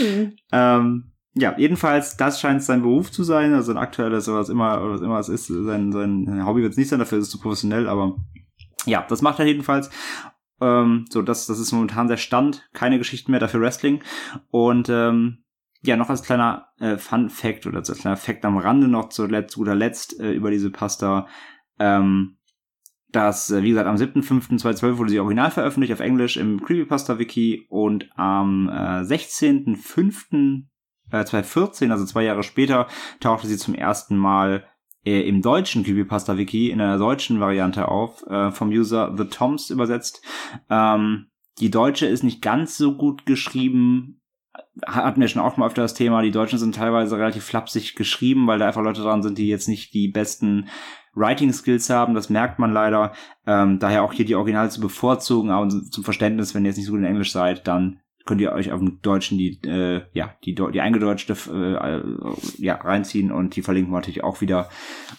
Hm. 0.00 0.32
ähm, 0.50 1.12
ja, 1.34 1.54
jedenfalls, 1.58 2.16
das 2.16 2.40
scheint 2.40 2.62
sein 2.62 2.82
Beruf 2.82 3.12
zu 3.12 3.22
sein, 3.22 3.52
also 3.54 3.70
ein 3.70 3.78
aktuelles, 3.78 4.28
oder 4.28 4.38
was 4.38 4.48
immer, 4.48 4.82
oder 4.82 4.94
was 4.94 5.00
immer 5.02 5.18
es 5.18 5.28
ist, 5.28 5.46
sein, 5.46 5.92
sein 5.92 6.44
Hobby 6.46 6.62
wird 6.62 6.72
es 6.72 6.78
nicht 6.78 6.88
sein, 6.88 6.98
dafür 6.98 7.18
ist 7.18 7.26
es 7.26 7.30
zu 7.30 7.38
professionell, 7.38 7.88
aber 7.88 8.16
ja, 8.86 9.04
das 9.08 9.22
macht 9.22 9.38
er 9.38 9.46
jedenfalls. 9.46 9.90
Ähm, 10.60 11.06
so, 11.08 11.22
das, 11.22 11.46
das 11.46 11.58
ist 11.58 11.72
momentan 11.72 12.08
der 12.08 12.16
Stand, 12.16 12.68
keine 12.72 12.98
Geschichten 12.98 13.30
mehr, 13.30 13.40
dafür 13.40 13.60
Wrestling. 13.60 14.02
Und 14.50 14.88
ähm, 14.88 15.44
ja, 15.82 15.96
noch 15.96 16.10
als 16.10 16.22
kleiner 16.22 16.68
äh, 16.78 16.98
Fun 16.98 17.30
Fact 17.30 17.66
oder 17.66 17.78
als 17.78 17.92
kleiner 17.92 18.16
Fact 18.16 18.44
am 18.44 18.58
Rande 18.58 18.88
noch 18.88 19.08
zu, 19.08 19.26
zu 19.46 19.58
guter 19.58 19.74
Letzt 19.74 20.18
äh, 20.20 20.32
über 20.32 20.50
diese 20.50 20.70
Pasta. 20.70 21.26
Ähm, 21.78 22.36
dass, 23.12 23.50
äh, 23.50 23.62
wie 23.62 23.70
gesagt, 23.70 23.88
am 23.88 23.96
7.5.2012 23.96 24.98
wurde 24.98 25.10
sie 25.10 25.20
original 25.20 25.50
veröffentlicht 25.50 25.92
auf 25.92 26.00
Englisch 26.00 26.36
im 26.36 26.62
Creepypasta-Wiki 26.62 27.66
und 27.68 28.08
am 28.16 28.68
äh, 28.68 29.02
16.5. 29.02 30.64
Äh, 31.10 31.24
2014, 31.24 31.90
also 31.90 32.04
zwei 32.04 32.22
Jahre 32.22 32.42
später, 32.42 32.86
tauchte 33.18 33.48
sie 33.48 33.56
zum 33.56 33.74
ersten 33.74 34.16
Mal 34.16 34.64
äh, 35.04 35.20
im 35.22 35.42
deutschen 35.42 35.84
Creepypasta-Wiki 35.84 36.70
in 36.70 36.80
einer 36.80 36.98
deutschen 36.98 37.40
Variante 37.40 37.88
auf, 37.88 38.26
äh, 38.26 38.50
vom 38.50 38.68
User 38.68 39.14
The 39.16 39.24
Toms 39.24 39.70
übersetzt. 39.70 40.22
Ähm, 40.68 41.26
die 41.58 41.70
deutsche 41.70 42.06
ist 42.06 42.22
nicht 42.22 42.42
ganz 42.42 42.76
so 42.76 42.96
gut 42.96 43.26
geschrieben, 43.26 44.20
hatten 44.86 45.20
wir 45.20 45.28
schon 45.28 45.42
auch 45.42 45.56
mal 45.56 45.66
öfter 45.66 45.82
das 45.82 45.94
Thema, 45.94 46.22
die 46.22 46.30
Deutschen 46.30 46.58
sind 46.58 46.74
teilweise 46.74 47.16
relativ 47.16 47.44
flapsig 47.44 47.94
geschrieben, 47.94 48.46
weil 48.46 48.58
da 48.58 48.66
einfach 48.66 48.82
Leute 48.82 49.02
dran 49.02 49.22
sind, 49.22 49.38
die 49.38 49.48
jetzt 49.48 49.68
nicht 49.68 49.94
die 49.94 50.08
besten 50.08 50.68
Writing 51.14 51.52
Skills 51.52 51.90
haben, 51.90 52.14
das 52.14 52.30
merkt 52.30 52.58
man 52.58 52.72
leider. 52.72 53.12
Ähm, 53.46 53.78
daher 53.78 54.02
auch 54.02 54.12
hier 54.12 54.24
die 54.24 54.36
Originale 54.36 54.70
zu 54.70 54.80
bevorzugen, 54.80 55.50
aber 55.50 55.68
zum 55.68 56.04
Verständnis, 56.04 56.54
wenn 56.54 56.64
ihr 56.64 56.68
jetzt 56.68 56.76
nicht 56.76 56.86
so 56.86 56.92
gut 56.92 57.00
in 57.00 57.06
Englisch 57.06 57.32
seid, 57.32 57.66
dann 57.66 58.00
könnt 58.30 58.40
ihr 58.40 58.52
euch 58.52 58.70
auf 58.70 58.78
dem 58.78 59.00
Deutschen 59.02 59.38
die, 59.38 59.60
äh, 59.64 60.02
ja, 60.12 60.36
die, 60.44 60.54
die 60.54 60.80
eingedeutschte 60.80 61.32
äh, 61.52 62.62
ja, 62.62 62.76
reinziehen 62.76 63.32
und 63.32 63.56
die 63.56 63.62
verlinken 63.62 63.92
wir 63.92 63.96
natürlich 63.96 64.22
auch 64.22 64.40
wieder 64.40 64.70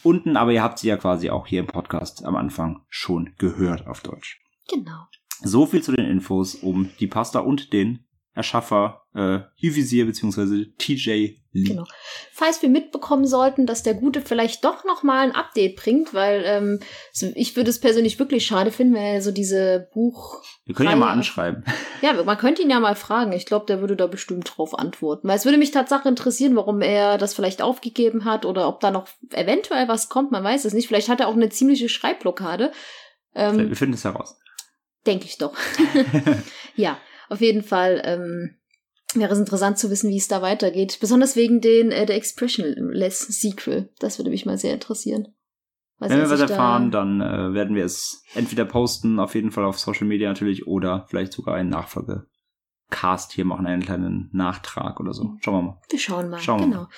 unten, 0.02 0.38
aber 0.38 0.54
ihr 0.54 0.64
habt 0.64 0.80
sie 0.80 0.88
ja 0.88 0.96
quasi 0.96 1.30
auch 1.30 1.46
hier 1.46 1.60
im 1.60 1.68
Podcast 1.68 2.24
am 2.24 2.38
Anfang 2.38 2.86
schon 2.88 3.34
gehört 3.38 3.86
auf 3.86 4.00
Deutsch. 4.00 4.42
Genau. 4.74 5.08
So 5.44 5.66
viel 5.66 5.84
zu 5.84 5.92
den 5.92 6.06
Infos 6.06 6.56
um 6.56 6.90
die 7.02 7.08
Pasta 7.08 7.40
und 7.40 7.74
den 7.74 8.06
Erschaffer 8.34 9.02
äh, 9.14 9.40
Hivisier 9.56 10.06
bzw. 10.06 10.68
TJ. 10.78 11.41
Genau. 11.54 11.84
Falls 12.32 12.62
wir 12.62 12.70
mitbekommen 12.70 13.28
sollten, 13.28 13.66
dass 13.66 13.84
der 13.84 13.94
Gute 13.94 14.22
vielleicht 14.22 14.64
doch 14.64 14.86
noch 14.86 15.04
mal 15.04 15.20
ein 15.20 15.36
Update 15.36 15.76
bringt, 15.76 16.14
weil 16.14 16.44
ähm, 16.46 16.80
ich 17.36 17.58
würde 17.58 17.70
es 17.70 17.80
persönlich 17.80 18.20
wirklich 18.20 18.46
schade 18.46 18.72
finden, 18.72 18.94
wenn 18.94 19.02
er 19.02 19.22
so 19.22 19.32
diese 19.32 19.90
Buch. 19.94 20.42
Wir 20.66 20.74
können 20.74 20.90
ja 20.90 20.96
mal 20.96 21.12
anschreiben. 21.12 21.66
Ja, 22.02 22.14
man 22.24 22.38
könnte 22.38 22.62
ihn 22.62 22.70
ja 22.70 22.80
mal 22.80 22.96
fragen. 22.96 23.34
Ich 23.34 23.46
glaube, 23.46 23.66
der 23.66 23.82
würde 23.82 23.98
da 23.98 24.08
bestimmt 24.08 24.50
drauf 24.56 24.78
antworten. 24.78 25.28
Weil 25.28 25.36
es 25.36 25.44
würde 25.44 25.58
mich 25.58 25.72
tatsächlich 25.72 26.06
interessieren, 26.06 26.56
warum 26.56 26.82
er 26.82 27.18
das 27.18 27.34
vielleicht 27.34 27.62
aufgegeben 27.62 28.24
hat 28.24 28.46
oder 28.46 28.70
ob 28.70 28.80
da 28.80 28.90
noch 28.90 29.10
eventuell 29.32 29.90
was 29.90 30.08
kommt. 30.08 30.32
Man 30.32 30.44
weiß 30.44 30.64
es 30.64 30.74
nicht. 30.74 30.88
Vielleicht 30.88 31.10
hat 31.10 31.20
er 31.20 31.28
auch 31.28 31.36
eine 31.36 31.50
ziemliche 31.50 31.90
Schreibblockade. 31.90 32.72
Ähm, 33.36 33.70
wir 33.70 33.76
finden 33.76 33.96
es 33.96 34.06
heraus. 34.06 34.40
Denke 35.06 35.26
ich 35.26 35.38
doch. 35.38 35.54
ja. 36.76 36.98
Auf 37.28 37.40
jeden 37.40 37.64
Fall 37.64 38.02
ähm, 38.04 38.61
wäre 39.16 39.34
es 39.34 39.40
interessant 39.40 39.78
zu 39.78 39.90
wissen, 39.90 40.10
wie 40.10 40.18
es 40.18 40.28
da 40.28 40.42
weitergeht. 40.42 40.98
Besonders 41.00 41.36
wegen 41.36 41.62
den 41.62 41.92
äh, 41.92 42.06
der 42.06 42.16
Expressionless 42.16 43.20
Sequel. 43.20 43.90
Das 44.00 44.18
würde 44.18 44.32
mich 44.32 44.46
mal 44.46 44.58
sehr 44.58 44.74
interessieren. 44.74 45.28
Wenn 46.00 46.18
wir 46.18 46.30
was 46.30 46.40
erfahren, 46.40 46.90
da 46.90 47.00
dann 47.00 47.22
äh, 47.22 47.54
werden 47.54 47.76
wir 47.76 47.86
es 47.86 48.24
entweder 48.34 48.66
posten, 48.66 49.20
auf 49.20 49.36
jeden 49.36 49.52
Fall 49.52 49.66
auf 49.66 49.78
Social 49.78 50.08
Media 50.08 50.30
natürlich, 50.30 50.66
oder 50.66 51.06
vielleicht 51.10 51.32
sogar 51.32 51.56
einen 51.56 51.70
Nachfolge 51.70 52.26
Cast 52.92 53.32
hier 53.32 53.46
machen, 53.46 53.66
einen 53.66 53.82
kleinen 53.82 54.30
Nachtrag 54.34 55.00
oder 55.00 55.14
so. 55.14 55.38
Schauen 55.40 55.56
wir 55.56 55.62
mal. 55.62 55.78
Wir 55.90 56.00
schauen 56.00 56.30
mal. 56.30 56.40
Schauen 56.40 56.60
wir 56.60 56.66
genau. 56.66 56.78
mal. 56.82 56.90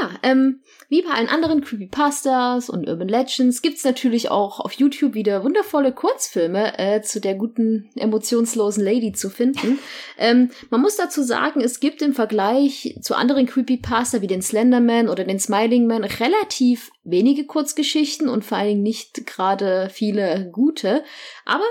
Ja, 0.00 0.10
ähm, 0.22 0.60
wie 0.88 1.02
bei 1.02 1.10
allen 1.10 1.28
anderen 1.28 1.62
Creepypastas 1.62 2.70
und 2.70 2.86
Urban 2.86 3.08
Legends 3.08 3.62
gibt's 3.62 3.82
natürlich 3.82 4.30
auch 4.30 4.60
auf 4.60 4.72
YouTube 4.72 5.14
wieder 5.14 5.42
wundervolle 5.42 5.92
Kurzfilme 5.92 6.78
äh, 6.78 7.02
zu 7.02 7.20
der 7.20 7.34
guten, 7.34 7.90
emotionslosen 7.96 8.84
Lady 8.84 9.12
zu 9.12 9.30
finden. 9.30 9.78
ähm, 10.18 10.50
man 10.70 10.82
muss 10.82 10.96
dazu 10.96 11.22
sagen, 11.22 11.60
es 11.60 11.80
gibt 11.80 12.02
im 12.02 12.12
Vergleich 12.12 12.98
zu 13.00 13.16
anderen 13.16 13.46
Creepypasta 13.46 14.20
wie 14.20 14.28
den 14.28 14.42
Slenderman 14.42 15.08
oder 15.08 15.24
den 15.24 15.40
Smiling 15.40 15.86
Man 15.86 16.04
relativ 16.04 16.90
wenige 17.04 17.46
Kurzgeschichten 17.46 18.28
und 18.28 18.44
vor 18.44 18.58
allen 18.58 18.68
Dingen 18.68 18.82
nicht 18.82 19.26
gerade 19.26 19.88
viele 19.90 20.50
gute. 20.52 21.02
Aber 21.44 21.64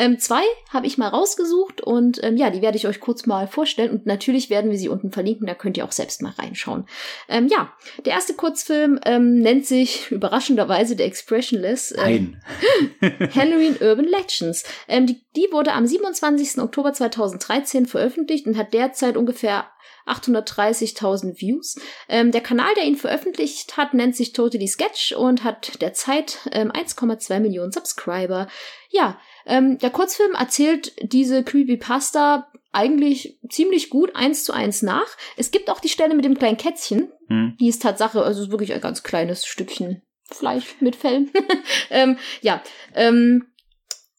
ähm, 0.00 0.18
zwei 0.18 0.40
habe 0.70 0.86
ich 0.86 0.96
mal 0.96 1.08
rausgesucht 1.08 1.82
und 1.82 2.24
ähm, 2.24 2.38
ja, 2.38 2.48
die 2.48 2.62
werde 2.62 2.78
ich 2.78 2.88
euch 2.88 3.00
kurz 3.00 3.26
mal 3.26 3.46
vorstellen 3.46 3.90
und 3.90 4.06
natürlich 4.06 4.48
werden 4.48 4.70
wir 4.70 4.78
sie 4.78 4.88
unten 4.88 5.12
verlinken, 5.12 5.46
da 5.46 5.54
könnt 5.54 5.76
ihr 5.76 5.84
auch 5.84 5.92
selbst 5.92 6.22
mal 6.22 6.32
reinschauen. 6.38 6.86
Ähm, 7.28 7.48
ja, 7.48 7.70
der 8.06 8.14
erste 8.14 8.32
Kurzfilm 8.32 8.98
ähm, 9.04 9.40
nennt 9.40 9.66
sich 9.66 10.10
überraschenderweise 10.10 10.96
The 10.96 11.02
Expressionless. 11.02 11.94
Ähm, 11.98 12.40
Halloween 13.34 13.76
Urban 13.80 14.06
Legends. 14.06 14.64
Ähm, 14.88 15.06
die, 15.06 15.20
die 15.36 15.48
wurde 15.52 15.72
am 15.72 15.86
27. 15.86 16.62
Oktober 16.62 16.94
2013 16.94 17.84
veröffentlicht 17.84 18.46
und 18.46 18.56
hat 18.56 18.72
derzeit 18.72 19.18
ungefähr 19.18 19.66
830.000 20.06 21.40
Views. 21.40 21.76
Ähm, 22.08 22.32
der 22.32 22.40
Kanal, 22.40 22.72
der 22.76 22.84
ihn 22.84 22.96
veröffentlicht 22.96 23.76
hat, 23.76 23.94
nennt 23.94 24.16
sich 24.16 24.32
Totally 24.32 24.66
Sketch 24.66 25.12
und 25.12 25.44
hat 25.44 25.80
derzeit 25.82 26.38
ähm, 26.52 26.72
1,2 26.72 27.40
Millionen 27.40 27.72
Subscriber. 27.72 28.48
Ja, 28.88 29.18
ähm, 29.50 29.78
der 29.78 29.90
Kurzfilm 29.90 30.32
erzählt 30.34 30.94
diese 31.02 31.44
Creepypasta 31.44 32.50
eigentlich 32.72 33.38
ziemlich 33.48 33.90
gut 33.90 34.14
eins 34.14 34.44
zu 34.44 34.52
eins 34.52 34.82
nach. 34.82 35.08
Es 35.36 35.50
gibt 35.50 35.68
auch 35.70 35.80
die 35.80 35.88
Stelle 35.88 36.14
mit 36.14 36.24
dem 36.24 36.38
kleinen 36.38 36.56
Kätzchen. 36.56 37.10
Hm. 37.26 37.56
Die 37.58 37.68
ist 37.68 37.82
Tatsache, 37.82 38.22
also 38.22 38.50
wirklich 38.50 38.72
ein 38.72 38.80
ganz 38.80 39.02
kleines 39.02 39.44
Stückchen 39.44 40.02
Fleisch 40.24 40.76
mit 40.80 40.94
Fellen. 40.94 41.30
ähm, 41.90 42.16
ja, 42.40 42.62
ähm, 42.94 43.46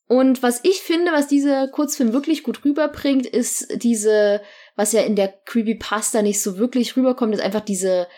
und 0.07 0.43
was 0.43 0.59
ich 0.63 0.81
finde, 0.81 1.13
was 1.13 1.27
dieser 1.27 1.69
Kurzfilm 1.69 2.11
wirklich 2.11 2.43
gut 2.43 2.65
rüberbringt, 2.65 3.25
ist 3.25 3.81
diese, 3.81 4.41
was 4.75 4.91
ja 4.91 5.03
in 5.03 5.15
der 5.15 5.29
Creepypasta 5.29 6.21
nicht 6.21 6.41
so 6.41 6.57
wirklich 6.57 6.97
rüberkommt, 6.97 7.33
ist 7.33 7.41
einfach 7.41 7.61
diese 7.61 8.09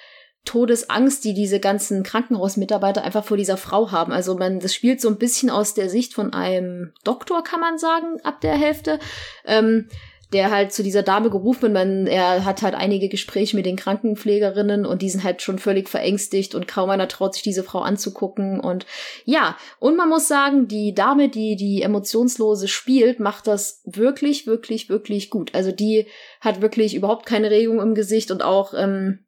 Todesangst, 0.45 1.23
die 1.23 1.34
diese 1.34 1.60
ganzen 1.60 2.03
Krankenhausmitarbeiter 2.03 3.03
einfach 3.03 3.23
vor 3.23 3.38
dieser 3.38 3.58
Frau 3.58 3.91
haben. 3.91 4.12
Also 4.12 4.36
man, 4.36 4.60
das 4.60 4.73
spielt 4.73 4.99
so 4.99 5.10
ein 5.10 5.17
bisschen 5.17 5.49
aus 5.49 5.73
der 5.73 5.89
Sicht 5.89 6.13
von 6.13 6.34
einem 6.34 6.91
Doktor, 7.03 7.43
kann 7.43 7.62
man 7.62 7.77
sagen, 7.77 8.19
ab 8.23 8.41
der 8.41 8.56
Hälfte. 8.56 8.99
Ähm, 9.45 9.88
der 10.34 10.51
halt 10.51 10.73
zu 10.73 10.84
dieser 10.84 11.03
Dame 11.03 11.29
gerufen 11.29 11.73
wird. 11.73 12.10
Er 12.10 12.43
hat 12.43 12.62
halt 12.62 12.73
einige 12.75 13.08
Gespräche 13.08 13.56
mit 13.56 13.65
den 13.65 13.75
Krankenpflegerinnen 13.75 14.86
und 14.86 15.01
die 15.01 15.10
sind 15.10 15.23
halt 15.23 15.41
schon 15.41 15.60
völlig 15.60 15.89
verängstigt 15.89 16.56
und 16.56 16.67
kaum 16.67 16.89
einer 16.89 17.08
traut 17.08 17.36
sich 17.36 17.43
diese 17.43 17.63
Frau 17.63 17.79
anzugucken. 17.79 18.60
Und 18.60 18.86
ja, 19.25 19.58
und 19.79 19.95
man 19.95 20.10
muss 20.10 20.27
sagen, 20.27 20.67
die 20.67 20.93
Dame, 20.93 21.29
die 21.29 21.56
die 21.56 21.84
emotionslose 21.84 22.67
spielt, 22.67 23.19
macht 23.19 23.47
das 23.47 23.82
wirklich, 23.86 24.47
wirklich, 24.47 24.89
wirklich 24.89 25.29
gut. 25.29 25.53
Also 25.53 25.71
die 25.71 26.08
hat 26.41 26.62
wirklich 26.62 26.95
überhaupt 26.95 27.25
keine 27.25 27.51
Regung 27.51 27.79
im 27.79 27.95
Gesicht 27.95 28.32
und 28.32 28.43
auch 28.43 28.73
ähm, 28.75 29.19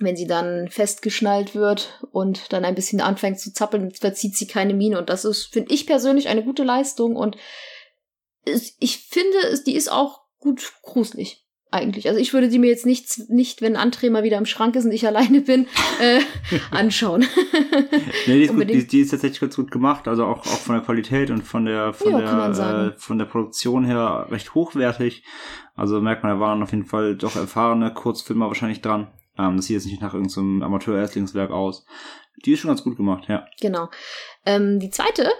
wenn 0.00 0.16
sie 0.16 0.26
dann 0.26 0.68
festgeschnallt 0.68 1.54
wird 1.54 2.04
und 2.12 2.52
dann 2.52 2.64
ein 2.64 2.74
bisschen 2.74 3.00
anfängt 3.00 3.40
zu 3.40 3.52
zappeln, 3.52 3.90
verzieht 3.92 4.36
sie 4.36 4.46
keine 4.46 4.74
Miene. 4.74 4.98
Und 4.98 5.08
das 5.08 5.24
ist, 5.24 5.46
finde 5.52 5.72
ich 5.72 5.86
persönlich, 5.86 6.28
eine 6.28 6.44
gute 6.44 6.64
Leistung. 6.64 7.16
Und 7.16 7.36
ich 8.78 8.98
finde, 9.08 9.62
die 9.66 9.74
ist 9.74 9.90
auch 9.90 10.20
gut 10.38 10.72
gruselig. 10.82 11.42
Eigentlich. 11.72 12.08
Also 12.08 12.20
ich 12.20 12.32
würde 12.32 12.48
die 12.48 12.60
mir 12.60 12.68
jetzt 12.68 12.86
nicht, 12.86 13.28
nicht 13.28 13.60
wenn 13.60 13.76
André 13.76 14.08
mal 14.08 14.22
wieder 14.22 14.38
im 14.38 14.46
Schrank 14.46 14.76
ist 14.76 14.84
und 14.84 14.92
ich 14.92 15.04
alleine 15.04 15.40
bin, 15.40 15.66
äh, 16.00 16.20
anschauen. 16.70 17.26
nee, 18.26 18.34
die, 18.34 18.42
ist 18.44 18.54
gut, 18.54 18.70
die, 18.70 18.86
die, 18.86 19.00
ist 19.00 19.10
tatsächlich 19.10 19.40
ganz 19.40 19.56
gut 19.56 19.72
gemacht. 19.72 20.06
Also 20.06 20.24
auch, 20.26 20.38
auch 20.38 20.60
von 20.60 20.76
der 20.76 20.84
Qualität 20.84 21.30
und 21.30 21.42
von 21.42 21.64
der, 21.64 21.92
von 21.92 22.12
ja, 22.12 22.48
der, 22.50 22.92
äh, 22.94 22.98
von 22.98 23.18
der 23.18 23.24
Produktion 23.24 23.84
her 23.84 24.28
recht 24.30 24.54
hochwertig. 24.54 25.24
Also 25.74 26.00
merkt 26.00 26.22
man, 26.22 26.32
da 26.32 26.40
waren 26.40 26.62
auf 26.62 26.70
jeden 26.70 26.86
Fall 26.86 27.16
doch 27.16 27.34
erfahrene 27.34 27.92
Kurzfilmer 27.92 28.46
wahrscheinlich 28.46 28.80
dran. 28.80 29.08
Ähm, 29.38 29.56
das 29.56 29.66
sieht 29.66 29.74
jetzt 29.74 29.86
nicht 29.86 30.02
nach 30.02 30.14
irgendeinem 30.14 30.60
so 30.60 30.64
Amateur-Erstlingswerk 30.64 31.50
aus. 31.50 31.84
Die 32.44 32.52
ist 32.52 32.60
schon 32.60 32.68
ganz 32.68 32.82
gut 32.82 32.96
gemacht, 32.96 33.28
ja. 33.28 33.46
Genau. 33.60 33.88
Ähm, 34.44 34.78
die 34.78 34.90
zweite, 34.90 35.30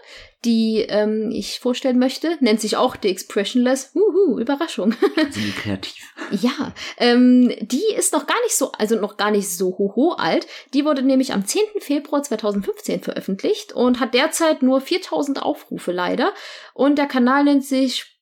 die 0.44 0.78
ähm, 0.88 1.30
ich 1.30 1.60
vorstellen 1.60 1.98
möchte, 1.98 2.38
nennt 2.40 2.60
sich 2.60 2.76
auch 2.76 2.96
The 3.00 3.08
Expressionless. 3.08 3.92
Uhu, 3.94 4.38
Überraschung. 4.38 4.92
Sind 5.30 5.46
die 5.46 5.52
kreativ. 5.52 6.14
ja, 6.30 6.72
ähm, 6.96 7.54
die 7.60 7.84
ist 7.96 8.14
noch 8.14 8.26
gar 8.26 8.40
nicht 8.44 8.56
so, 8.56 8.72
also 8.72 8.96
noch 8.96 9.18
gar 9.18 9.30
nicht 9.30 9.48
so 9.48 9.76
hoho 9.76 10.12
alt. 10.12 10.46
Die 10.72 10.84
wurde 10.84 11.02
nämlich 11.02 11.34
am 11.34 11.44
10. 11.44 11.80
Februar 11.80 12.22
2015 12.22 13.02
veröffentlicht 13.02 13.74
und 13.74 14.00
hat 14.00 14.14
derzeit 14.14 14.62
nur 14.62 14.80
4000 14.80 15.42
Aufrufe 15.42 15.92
leider. 15.92 16.32
Und 16.72 16.96
der 16.96 17.06
Kanal 17.06 17.44
nennt 17.44 17.64
sich 17.64 18.18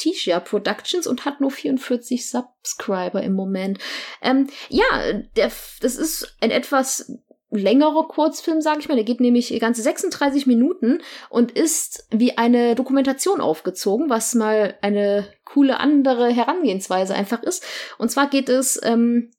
Prestige 0.00 0.40
Productions 0.40 1.06
und 1.06 1.24
hat 1.24 1.40
nur 1.40 1.50
44 1.50 2.28
Subscriber 2.28 3.22
im 3.22 3.34
Moment. 3.34 3.78
Ähm, 4.22 4.48
ja, 4.68 4.84
der, 5.36 5.50
das 5.80 5.96
ist 5.96 6.36
ein 6.40 6.50
etwas 6.50 7.18
längerer 7.50 8.06
Kurzfilm, 8.06 8.60
sag 8.60 8.78
ich 8.78 8.88
mal. 8.88 8.94
Der 8.94 9.04
geht 9.04 9.20
nämlich 9.20 9.58
ganze 9.60 9.82
36 9.82 10.46
Minuten 10.46 11.02
und 11.28 11.52
ist 11.52 12.06
wie 12.10 12.38
eine 12.38 12.74
Dokumentation 12.76 13.40
aufgezogen, 13.40 14.08
was 14.08 14.34
mal 14.34 14.78
eine 14.82 15.26
coole 15.44 15.80
andere 15.80 16.28
Herangehensweise 16.28 17.14
einfach 17.14 17.42
ist. 17.42 17.64
Und 17.98 18.10
zwar 18.10 18.30
geht 18.30 18.48
es 18.48 18.80
ähm, 18.82 19.32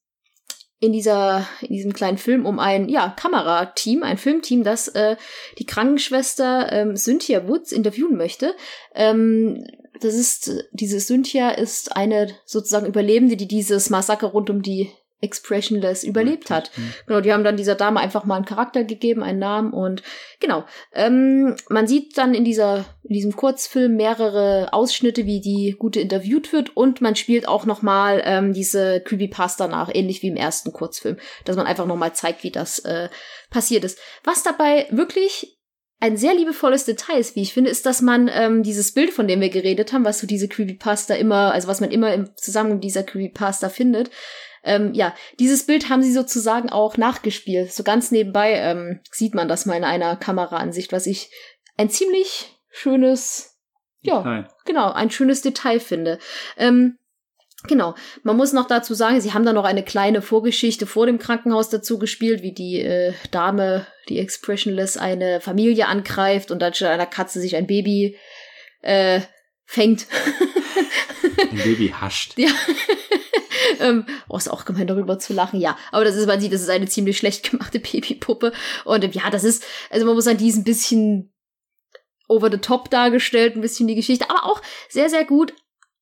in 0.80 0.92
dieser 0.92 1.48
in 1.62 1.74
diesem 1.74 1.94
kleinen 1.94 2.18
Film 2.18 2.46
um 2.46 2.60
ein 2.60 2.90
ja 2.90 3.10
Kamerateam, 3.10 4.04
ein 4.04 4.18
Filmteam, 4.18 4.64
das 4.64 4.90
äh, 4.90 5.16
die 5.58 5.66
Krankenschwester 5.66 6.72
ähm, 6.72 6.98
Cynthia 6.98 7.48
Woods 7.48 7.72
interviewen 7.72 8.18
möchte. 8.18 8.56
Ähm, 8.94 9.64
das 10.02 10.16
ist, 10.16 10.66
diese 10.72 11.00
Cynthia 11.00 11.50
ist 11.50 11.96
eine 11.96 12.28
sozusagen 12.46 12.86
Überlebende, 12.86 13.38
die 13.38 13.48
dieses 13.48 13.90
Massaker 13.90 14.28
rund 14.28 14.50
um 14.50 14.62
die 14.62 14.92
Expressionless 15.22 16.04
überlebt 16.04 16.50
hat. 16.50 16.72
Mhm. 16.76 16.94
Genau, 17.06 17.22
die 17.22 17.32
haben 17.32 17.44
dann 17.44 17.56
dieser 17.56 17.76
Dame 17.76 18.00
einfach 18.00 18.26
mal 18.26 18.38
einen 18.38 18.46
Charakter 18.46 18.84
gegeben, 18.84 19.22
einen 19.22 19.40
Namen 19.40 19.72
und 19.72 20.02
genau. 20.40 20.66
Ähm, 20.94 21.56
man 21.70 21.88
sieht 21.88 22.18
dann 22.18 22.34
in 22.34 22.44
dieser 22.44 22.86
in 23.04 23.14
diesem 23.14 23.36
Kurzfilm 23.36 23.96
mehrere 23.96 24.74
Ausschnitte, 24.74 25.26
wie 25.26 25.40
die 25.40 25.76
Gute 25.78 26.00
interviewt 26.00 26.52
wird 26.54 26.76
und 26.76 27.02
man 27.02 27.16
spielt 27.16 27.48
auch 27.48 27.66
noch 27.66 27.84
mal 27.84 28.22
ähm, 28.26 28.54
diese 28.54 29.02
Creepypasta 29.02 29.68
nach, 29.68 29.92
ähnlich 29.94 30.24
wie 30.24 30.30
im 30.30 30.36
ersten 30.36 30.74
Kurzfilm, 30.74 31.18
dass 31.46 31.56
man 31.56 31.68
einfach 31.68 31.86
noch 31.86 31.98
mal 31.98 32.14
zeigt, 32.14 32.44
wie 32.44 32.52
das 32.52 32.80
äh, 32.80 33.10
passiert 33.52 33.84
ist. 33.84 34.00
Was 34.24 34.42
dabei 34.42 34.88
wirklich 34.90 35.61
ein 36.02 36.18
sehr 36.18 36.34
liebevolles 36.34 36.84
Detail 36.84 37.20
ist, 37.20 37.36
wie 37.36 37.44
ich 37.44 37.54
finde, 37.54 37.70
ist, 37.70 37.86
dass 37.86 38.02
man 38.02 38.30
ähm, 38.34 38.64
dieses 38.64 38.92
Bild, 38.92 39.12
von 39.12 39.28
dem 39.28 39.40
wir 39.40 39.50
geredet 39.50 39.94
haben, 39.94 40.04
was 40.04 40.20
so 40.20 40.26
diese 40.26 40.48
Creepypasta 40.48 41.14
immer, 41.14 41.54
also 41.54 41.68
was 41.68 41.80
man 41.80 41.92
immer 41.92 42.12
im 42.14 42.36
Zusammenhang 42.36 42.78
mit 42.78 42.84
dieser 42.84 43.04
Creepypasta 43.04 43.70
findet, 43.70 44.10
ähm, 44.64 44.94
ja, 44.94 45.14
dieses 45.40 45.66
Bild 45.66 45.90
haben 45.90 46.02
sie 46.02 46.12
sozusagen 46.12 46.70
auch 46.70 46.98
nachgespielt. 46.98 47.72
So 47.72 47.84
ganz 47.84 48.12
nebenbei 48.12 48.54
ähm, 48.54 49.00
sieht 49.12 49.36
man 49.36 49.48
das 49.48 49.66
mal 49.66 49.78
in 49.78 49.84
einer 49.84 50.16
Kameraansicht, 50.16 50.92
was 50.92 51.06
ich 51.06 51.32
ein 51.78 51.90
ziemlich 51.90 52.50
schönes, 52.70 53.60
ja, 54.02 54.24
Hi. 54.24 54.44
genau, 54.66 54.92
ein 54.92 55.12
schönes 55.12 55.42
Detail 55.42 55.80
finde. 55.80 56.18
Ähm, 56.58 56.98
Genau. 57.68 57.94
Man 58.24 58.38
muss 58.38 58.54
noch 58.54 58.68
dazu 58.68 58.96
sagen, 58.96 59.22
sie 59.22 59.34
haben 59.34 59.46
da 59.46 59.54
noch 59.54 59.66
eine 59.66 59.84
kleine 59.84 60.24
Vorgeschichte 60.24 60.88
vor 60.88 61.06
dem 61.06 61.20
Krankenhaus 61.20 61.70
dazu 61.70 62.00
gespielt, 62.00 62.42
wie 62.42 62.54
die 62.54 62.82
äh, 62.82 63.14
Dame, 63.30 63.86
die 64.10 64.20
Expressionless, 64.20 64.98
eine 64.98 65.42
Familie 65.42 65.88
angreift 65.88 66.52
und 66.52 66.60
dann 66.60 66.74
statt 66.74 66.90
einer 66.90 67.06
Katze 67.06 67.40
sich 67.40 67.56
ein 67.56 67.68
Baby 67.68 68.18
äh, 68.82 69.22
fängt. 69.66 70.08
Ein 71.38 71.58
Baby 71.58 71.94
hascht. 72.00 72.34
Ja. 72.38 72.50
ähm, 73.80 74.06
oh, 74.28 74.38
ist 74.38 74.50
auch 74.50 74.66
gemein 74.66 74.88
darüber 74.88 75.20
zu 75.20 75.34
lachen, 75.34 75.60
ja. 75.60 75.78
Aber 75.92 76.04
das 76.04 76.16
ist, 76.16 76.28
man 76.28 76.40
sieht, 76.40 76.54
das 76.54 76.62
ist 76.62 76.70
eine 76.70 76.88
ziemlich 76.88 77.18
schlecht 77.18 77.50
gemachte 77.50 77.80
Babypuppe. 77.80 78.54
Und 78.86 79.04
ähm, 79.04 79.12
ja, 79.12 79.30
das 79.30 79.44
ist, 79.44 79.64
also 79.90 80.06
man 80.06 80.16
muss 80.16 80.26
sagen, 80.26 80.38
die 80.38 80.50
ist 80.50 80.58
ein 80.58 80.64
bisschen 80.64 81.34
over 82.28 82.50
the 82.50 82.58
top 82.58 82.90
dargestellt, 82.90 83.56
ein 83.56 83.62
bisschen 83.62 83.88
die 83.88 83.96
Geschichte, 83.96 84.30
aber 84.30 84.46
auch 84.46 84.62
sehr, 84.90 85.10
sehr 85.10 85.26
gut. 85.26 85.54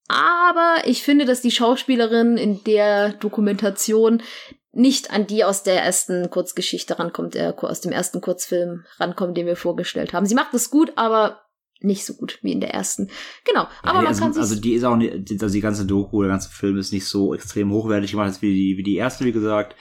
Aber 0.08 0.82
ich 0.86 1.04
finde, 1.04 1.26
dass 1.26 1.42
die 1.42 1.52
Schauspielerin 1.52 2.38
in 2.38 2.64
der 2.64 3.14
Dokumentation 3.14 4.24
nicht 4.72 5.12
an 5.12 5.28
die 5.28 5.44
aus 5.44 5.64
der 5.64 5.82
ersten 5.84 6.30
Kurzgeschichte 6.30 7.00
rankommt, 7.00 7.36
äh, 7.36 7.54
aus 7.58 7.82
dem 7.82 7.92
ersten 7.92 8.22
Kurzfilm 8.22 8.86
rankommt, 9.00 9.38
den 9.38 9.48
wir 9.48 9.56
vorgestellt 9.56 10.14
haben. 10.14 10.26
Sie 10.26 10.36
macht 10.36 10.54
es 10.54 10.70
gut, 10.70 10.94
aber 10.96 11.42
nicht 11.82 12.06
so 12.06 12.14
gut 12.14 12.40
wie 12.42 12.52
in 12.52 12.60
der 12.60 12.74
ersten. 12.74 13.10
Genau, 13.46 13.68
aber 13.82 13.88
Ja, 13.88 13.94
man 13.94 14.08
also, 14.08 14.22
kann 14.22 14.34
sich 14.34 14.42
also 14.42 14.56
die 14.56 14.74
ist 14.74 14.84
auch 14.84 14.98
nicht, 14.98 15.32
also 15.42 15.54
die 15.54 15.62
ganze 15.62 15.86
Doku, 15.86 16.22
der 16.22 16.32
ganze 16.32 16.50
Film 16.50 16.78
ist 16.78 16.92
nicht 16.92 17.06
so 17.06 17.34
extrem 17.34 17.72
hochwertig 17.72 18.12
gemacht 18.12 18.42
wie 18.42 18.54
die, 18.54 18.78
wie 18.78 18.84
die 18.84 18.96
erste, 18.96 19.26
wie 19.26 19.32
gesagt. 19.32 19.76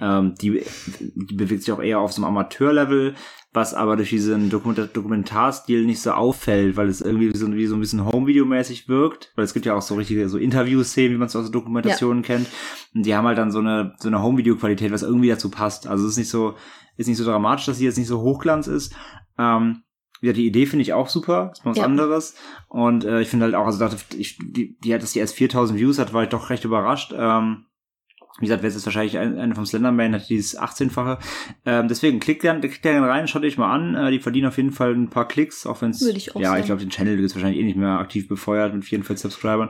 Ähm, 0.00 0.34
die, 0.40 0.62
die 1.14 1.34
bewegt 1.34 1.62
sich 1.62 1.72
auch 1.72 1.80
eher 1.82 2.00
auf 2.00 2.12
so 2.12 2.20
einem 2.22 2.36
Amateurlevel, 2.36 3.14
was 3.52 3.74
aber 3.74 3.96
durch 3.96 4.10
diesen 4.10 4.50
Dokumentar 4.50 4.86
Dokumentarstil 4.88 5.84
nicht 5.86 6.00
so 6.02 6.10
auffällt, 6.10 6.76
weil 6.76 6.88
es 6.88 7.00
irgendwie 7.00 7.36
so, 7.36 7.52
wie 7.54 7.66
so 7.66 7.76
ein 7.76 7.80
bisschen 7.80 8.04
Home-Video-mäßig 8.04 8.88
wirkt. 8.88 9.32
Weil 9.36 9.44
es 9.44 9.54
gibt 9.54 9.66
ja 9.66 9.74
auch 9.76 9.82
so 9.82 9.94
richtige 9.94 10.28
so 10.28 10.38
Interview-Szenen, 10.38 11.14
wie 11.14 11.18
man 11.18 11.26
es 11.28 11.36
aus 11.36 11.50
Dokumentationen 11.52 12.22
kennt. 12.22 12.48
Und 12.94 13.06
die 13.06 13.14
haben 13.14 13.26
halt 13.26 13.38
dann 13.38 13.52
so 13.52 13.60
eine, 13.60 13.94
so 14.00 14.08
eine 14.08 14.20
Home-Video-Qualität, 14.22 14.90
was 14.90 15.02
irgendwie 15.04 15.28
dazu 15.28 15.50
passt. 15.50 15.86
Also 15.86 16.04
es 16.04 16.12
ist 16.12 16.18
nicht 16.18 16.30
so, 16.30 16.54
ist 16.96 17.06
nicht 17.06 17.16
so 17.18 17.24
dramatisch, 17.24 17.66
dass 17.66 17.78
sie 17.78 17.84
jetzt 17.84 17.98
nicht 17.98 18.08
so 18.08 18.20
Hochglanz 18.20 18.66
ist. 18.66 18.92
Ähm, 19.38 19.82
ja, 20.20 20.32
die 20.32 20.46
Idee 20.46 20.66
finde 20.66 20.82
ich 20.82 20.92
auch 20.92 21.08
super, 21.08 21.50
ist 21.52 21.64
mal 21.64 21.72
was 21.72 21.78
Ja. 21.78 21.84
anderes. 21.84 22.34
Und 22.68 23.04
äh, 23.04 23.20
ich 23.20 23.28
finde 23.28 23.44
halt 23.44 23.54
auch, 23.54 23.66
also 23.66 23.78
dachte, 23.78 23.98
ich, 24.16 24.38
die, 24.38 24.76
die 24.82 24.94
hat, 24.94 25.02
dass 25.02 25.12
die 25.12 25.18
erst 25.20 25.34
4000 25.36 25.78
Views 25.78 25.98
hat, 26.00 26.12
war 26.12 26.22
ich 26.24 26.30
doch 26.30 26.50
recht 26.50 26.64
überrascht. 26.64 27.12
Ähm, 27.16 27.66
wie 28.40 28.46
gesagt, 28.46 28.62
wer 28.62 28.68
ist 28.68 28.74
jetzt 28.74 28.86
wahrscheinlich 28.86 29.16
ein- 29.16 29.38
eine 29.38 29.54
vom 29.54 29.64
Slenderman, 29.64 30.12
hat 30.14 30.28
dieses 30.28 30.58
18-fache. 30.58 31.18
Ähm, 31.64 31.86
deswegen 31.86 32.18
klickt 32.18 32.42
gerne 32.42 32.58
klickt 32.60 32.82
gerne 32.82 33.06
rein, 33.08 33.28
schaut 33.28 33.44
euch 33.44 33.58
mal 33.58 33.72
an. 33.72 33.94
Äh, 33.94 34.10
die 34.10 34.18
verdienen 34.18 34.48
auf 34.48 34.56
jeden 34.56 34.72
Fall 34.72 34.92
ein 34.92 35.08
paar 35.08 35.28
Klicks, 35.28 35.66
auch 35.66 35.80
wenn 35.82 35.90
es. 35.90 36.00
Ja, 36.42 36.48
sagen. 36.48 36.60
ich 36.60 36.66
glaube, 36.66 36.80
den 36.80 36.90
Channel 36.90 37.18
ist 37.20 37.36
wahrscheinlich 37.36 37.60
eh 37.60 37.64
nicht 37.64 37.76
mehr 37.76 37.98
aktiv 38.00 38.26
befeuert 38.26 38.74
mit 38.74 38.84
44 38.84 39.22
Subscribern. 39.22 39.68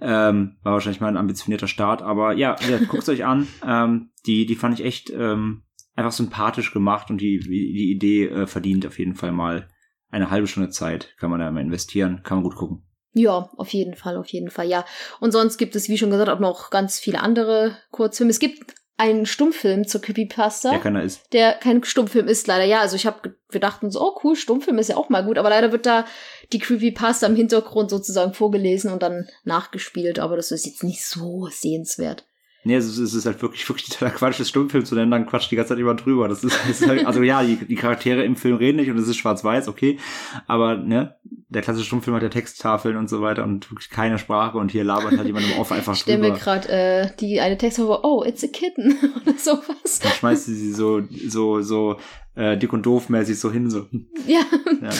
Ähm, 0.00 0.56
war 0.62 0.72
wahrscheinlich 0.72 1.00
mal 1.02 1.08
ein 1.08 1.18
ambitionierter 1.18 1.68
Start. 1.68 2.00
Aber 2.00 2.32
ja, 2.32 2.56
ja 2.70 2.78
guckt 2.88 3.08
euch 3.08 3.24
an. 3.24 3.46
Ähm, 3.66 4.10
die, 4.26 4.46
die 4.46 4.54
fand 4.54 4.78
ich 4.78 4.86
echt 4.86 5.10
ähm, 5.10 5.62
einfach 5.94 6.12
sympathisch 6.12 6.72
gemacht 6.72 7.10
und 7.10 7.20
die, 7.20 7.38
die 7.40 7.90
Idee 7.90 8.26
äh, 8.26 8.46
verdient 8.46 8.86
auf 8.86 8.98
jeden 8.98 9.14
Fall 9.14 9.32
mal 9.32 9.68
eine 10.10 10.30
halbe 10.30 10.46
Stunde 10.46 10.70
Zeit. 10.70 11.14
Kann 11.18 11.30
man 11.30 11.40
da 11.40 11.50
mal 11.50 11.60
investieren, 11.60 12.20
kann 12.22 12.38
man 12.38 12.44
gut 12.44 12.54
gucken. 12.56 12.85
Ja, 13.18 13.48
auf 13.56 13.70
jeden 13.70 13.94
Fall, 13.94 14.18
auf 14.18 14.28
jeden 14.28 14.50
Fall, 14.50 14.68
ja. 14.68 14.84
Und 15.20 15.32
sonst 15.32 15.56
gibt 15.56 15.74
es, 15.74 15.88
wie 15.88 15.96
schon 15.96 16.10
gesagt, 16.10 16.28
auch 16.28 16.38
noch 16.38 16.68
ganz 16.68 16.98
viele 16.98 17.20
andere 17.20 17.74
Kurzfilme. 17.90 18.30
Es 18.30 18.38
gibt 18.38 18.74
einen 18.98 19.24
Stummfilm 19.24 19.86
zur 19.86 20.02
Creepypasta, 20.02 20.70
Der 20.70 20.78
keiner 20.80 21.02
ist. 21.02 21.32
der 21.32 21.52
kein 21.54 21.82
Stummfilm 21.82 22.28
ist, 22.28 22.46
leider. 22.46 22.64
Ja, 22.64 22.80
also 22.80 22.94
ich 22.94 23.06
habe, 23.06 23.34
wir 23.50 23.60
dachten 23.60 23.90
so, 23.90 24.02
oh 24.02 24.18
cool, 24.22 24.36
Stummfilm 24.36 24.78
ist 24.78 24.88
ja 24.88 24.96
auch 24.96 25.08
mal 25.08 25.24
gut, 25.24 25.38
aber 25.38 25.48
leider 25.48 25.72
wird 25.72 25.86
da 25.86 26.04
die 26.52 26.58
Creepypasta 26.58 27.26
im 27.26 27.36
Hintergrund 27.36 27.88
sozusagen 27.90 28.34
vorgelesen 28.34 28.92
und 28.92 29.02
dann 29.02 29.26
nachgespielt, 29.44 30.18
aber 30.18 30.36
das 30.36 30.50
ist 30.50 30.66
jetzt 30.66 30.84
nicht 30.84 31.04
so 31.04 31.48
sehenswert. 31.50 32.26
Nee, 32.64 32.74
es 32.74 32.86
ist, 32.86 32.98
es 32.98 33.14
ist 33.14 33.26
halt 33.26 33.40
wirklich, 33.42 33.66
wirklich 33.68 33.88
totaler 33.88 34.10
Quatsch, 34.10 34.40
das 34.40 34.48
Stummfilm 34.48 34.84
zu 34.84 34.94
nennen, 34.94 35.10
dann 35.10 35.26
quatscht 35.26 35.50
die 35.50 35.56
ganze 35.56 35.70
Zeit 35.70 35.78
jemand 35.78 36.04
drüber. 36.04 36.28
Das 36.28 36.42
ist, 36.44 36.58
das 36.68 36.80
ist 36.80 36.88
halt, 36.88 37.06
also 37.06 37.22
ja, 37.22 37.42
die, 37.42 37.56
die 37.64 37.76
Charaktere 37.76 38.24
im 38.24 38.36
Film 38.36 38.56
reden 38.56 38.76
nicht 38.76 38.90
und 38.90 38.98
es 38.98 39.08
ist 39.08 39.16
schwarz-weiß, 39.16 39.68
okay. 39.68 39.98
Aber, 40.46 40.76
ne, 40.76 41.16
der 41.48 41.62
klassische 41.62 41.86
Stummfilm 41.86 42.16
hat 42.16 42.22
ja 42.24 42.28
Texttafeln 42.28 42.96
und 42.96 43.08
so 43.08 43.20
weiter 43.22 43.44
und 43.44 43.70
wirklich 43.70 43.88
keine 43.90 44.18
Sprache 44.18 44.58
und 44.58 44.72
hier 44.72 44.82
labert 44.82 45.16
halt 45.16 45.26
jemand 45.26 45.46
im 45.50 45.58
Off 45.58 45.70
einfach 45.72 45.92
Ich 45.94 46.00
stelle 46.00 46.18
mir 46.18 46.28
drüber. 46.30 46.38
gerade 46.40 46.68
äh, 46.68 47.08
die 47.20 47.40
eine 47.40 47.56
Text 47.56 47.78
vor, 47.78 48.04
oh, 48.04 48.24
it's 48.24 48.42
a 48.42 48.48
kitten 48.48 48.96
oder 49.22 49.36
sowas. 49.38 50.00
Dann 50.02 50.12
schmeißt 50.12 50.46
sie 50.46 50.54
sie 50.54 50.72
so, 50.72 51.02
so, 51.28 51.60
so, 51.62 51.98
äh, 52.34 52.56
dick 52.58 52.72
und 52.72 52.84
doof 52.84 53.08
mäßig 53.08 53.38
so 53.38 53.52
hin, 53.52 53.70
so. 53.70 53.86
Ja, 54.26 54.40
Ja. 54.82 54.90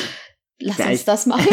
lass 0.61 0.79
Ja, 0.79 0.87
uns 0.89 1.05
das 1.05 1.27
machen. 1.27 1.47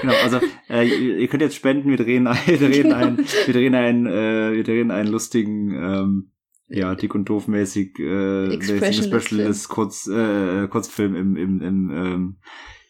genau, 0.00 0.14
also 0.24 0.40
äh, 0.68 0.84
ihr 0.86 1.28
könnt 1.28 1.42
jetzt 1.42 1.54
spenden, 1.54 1.88
wir 1.88 1.96
drehen, 1.96 2.26
ein, 2.26 2.38
wir 2.46 2.58
drehen 2.58 2.92
einen, 2.92 3.18
wir 3.18 3.54
drehen 3.54 3.74
einen, 3.76 4.06
äh, 4.06 4.52
wir 4.52 4.64
drehen 4.64 4.90
einen 4.90 5.10
lustigen, 5.10 5.70
ähm, 5.74 6.32
ja, 6.66 6.94
dick 6.96 7.14
und 7.14 7.26
doof 7.28 7.46
mäßig, 7.46 7.98
äh, 8.00 8.48
mäßig 8.56 9.04
Specialist 9.06 9.68
Kurz, 9.68 10.06
äh, 10.08 10.66
Kurzfilm 10.68 11.14
im, 11.14 11.36
im, 11.36 11.60
im, 11.62 11.90
ähm, 11.90 12.36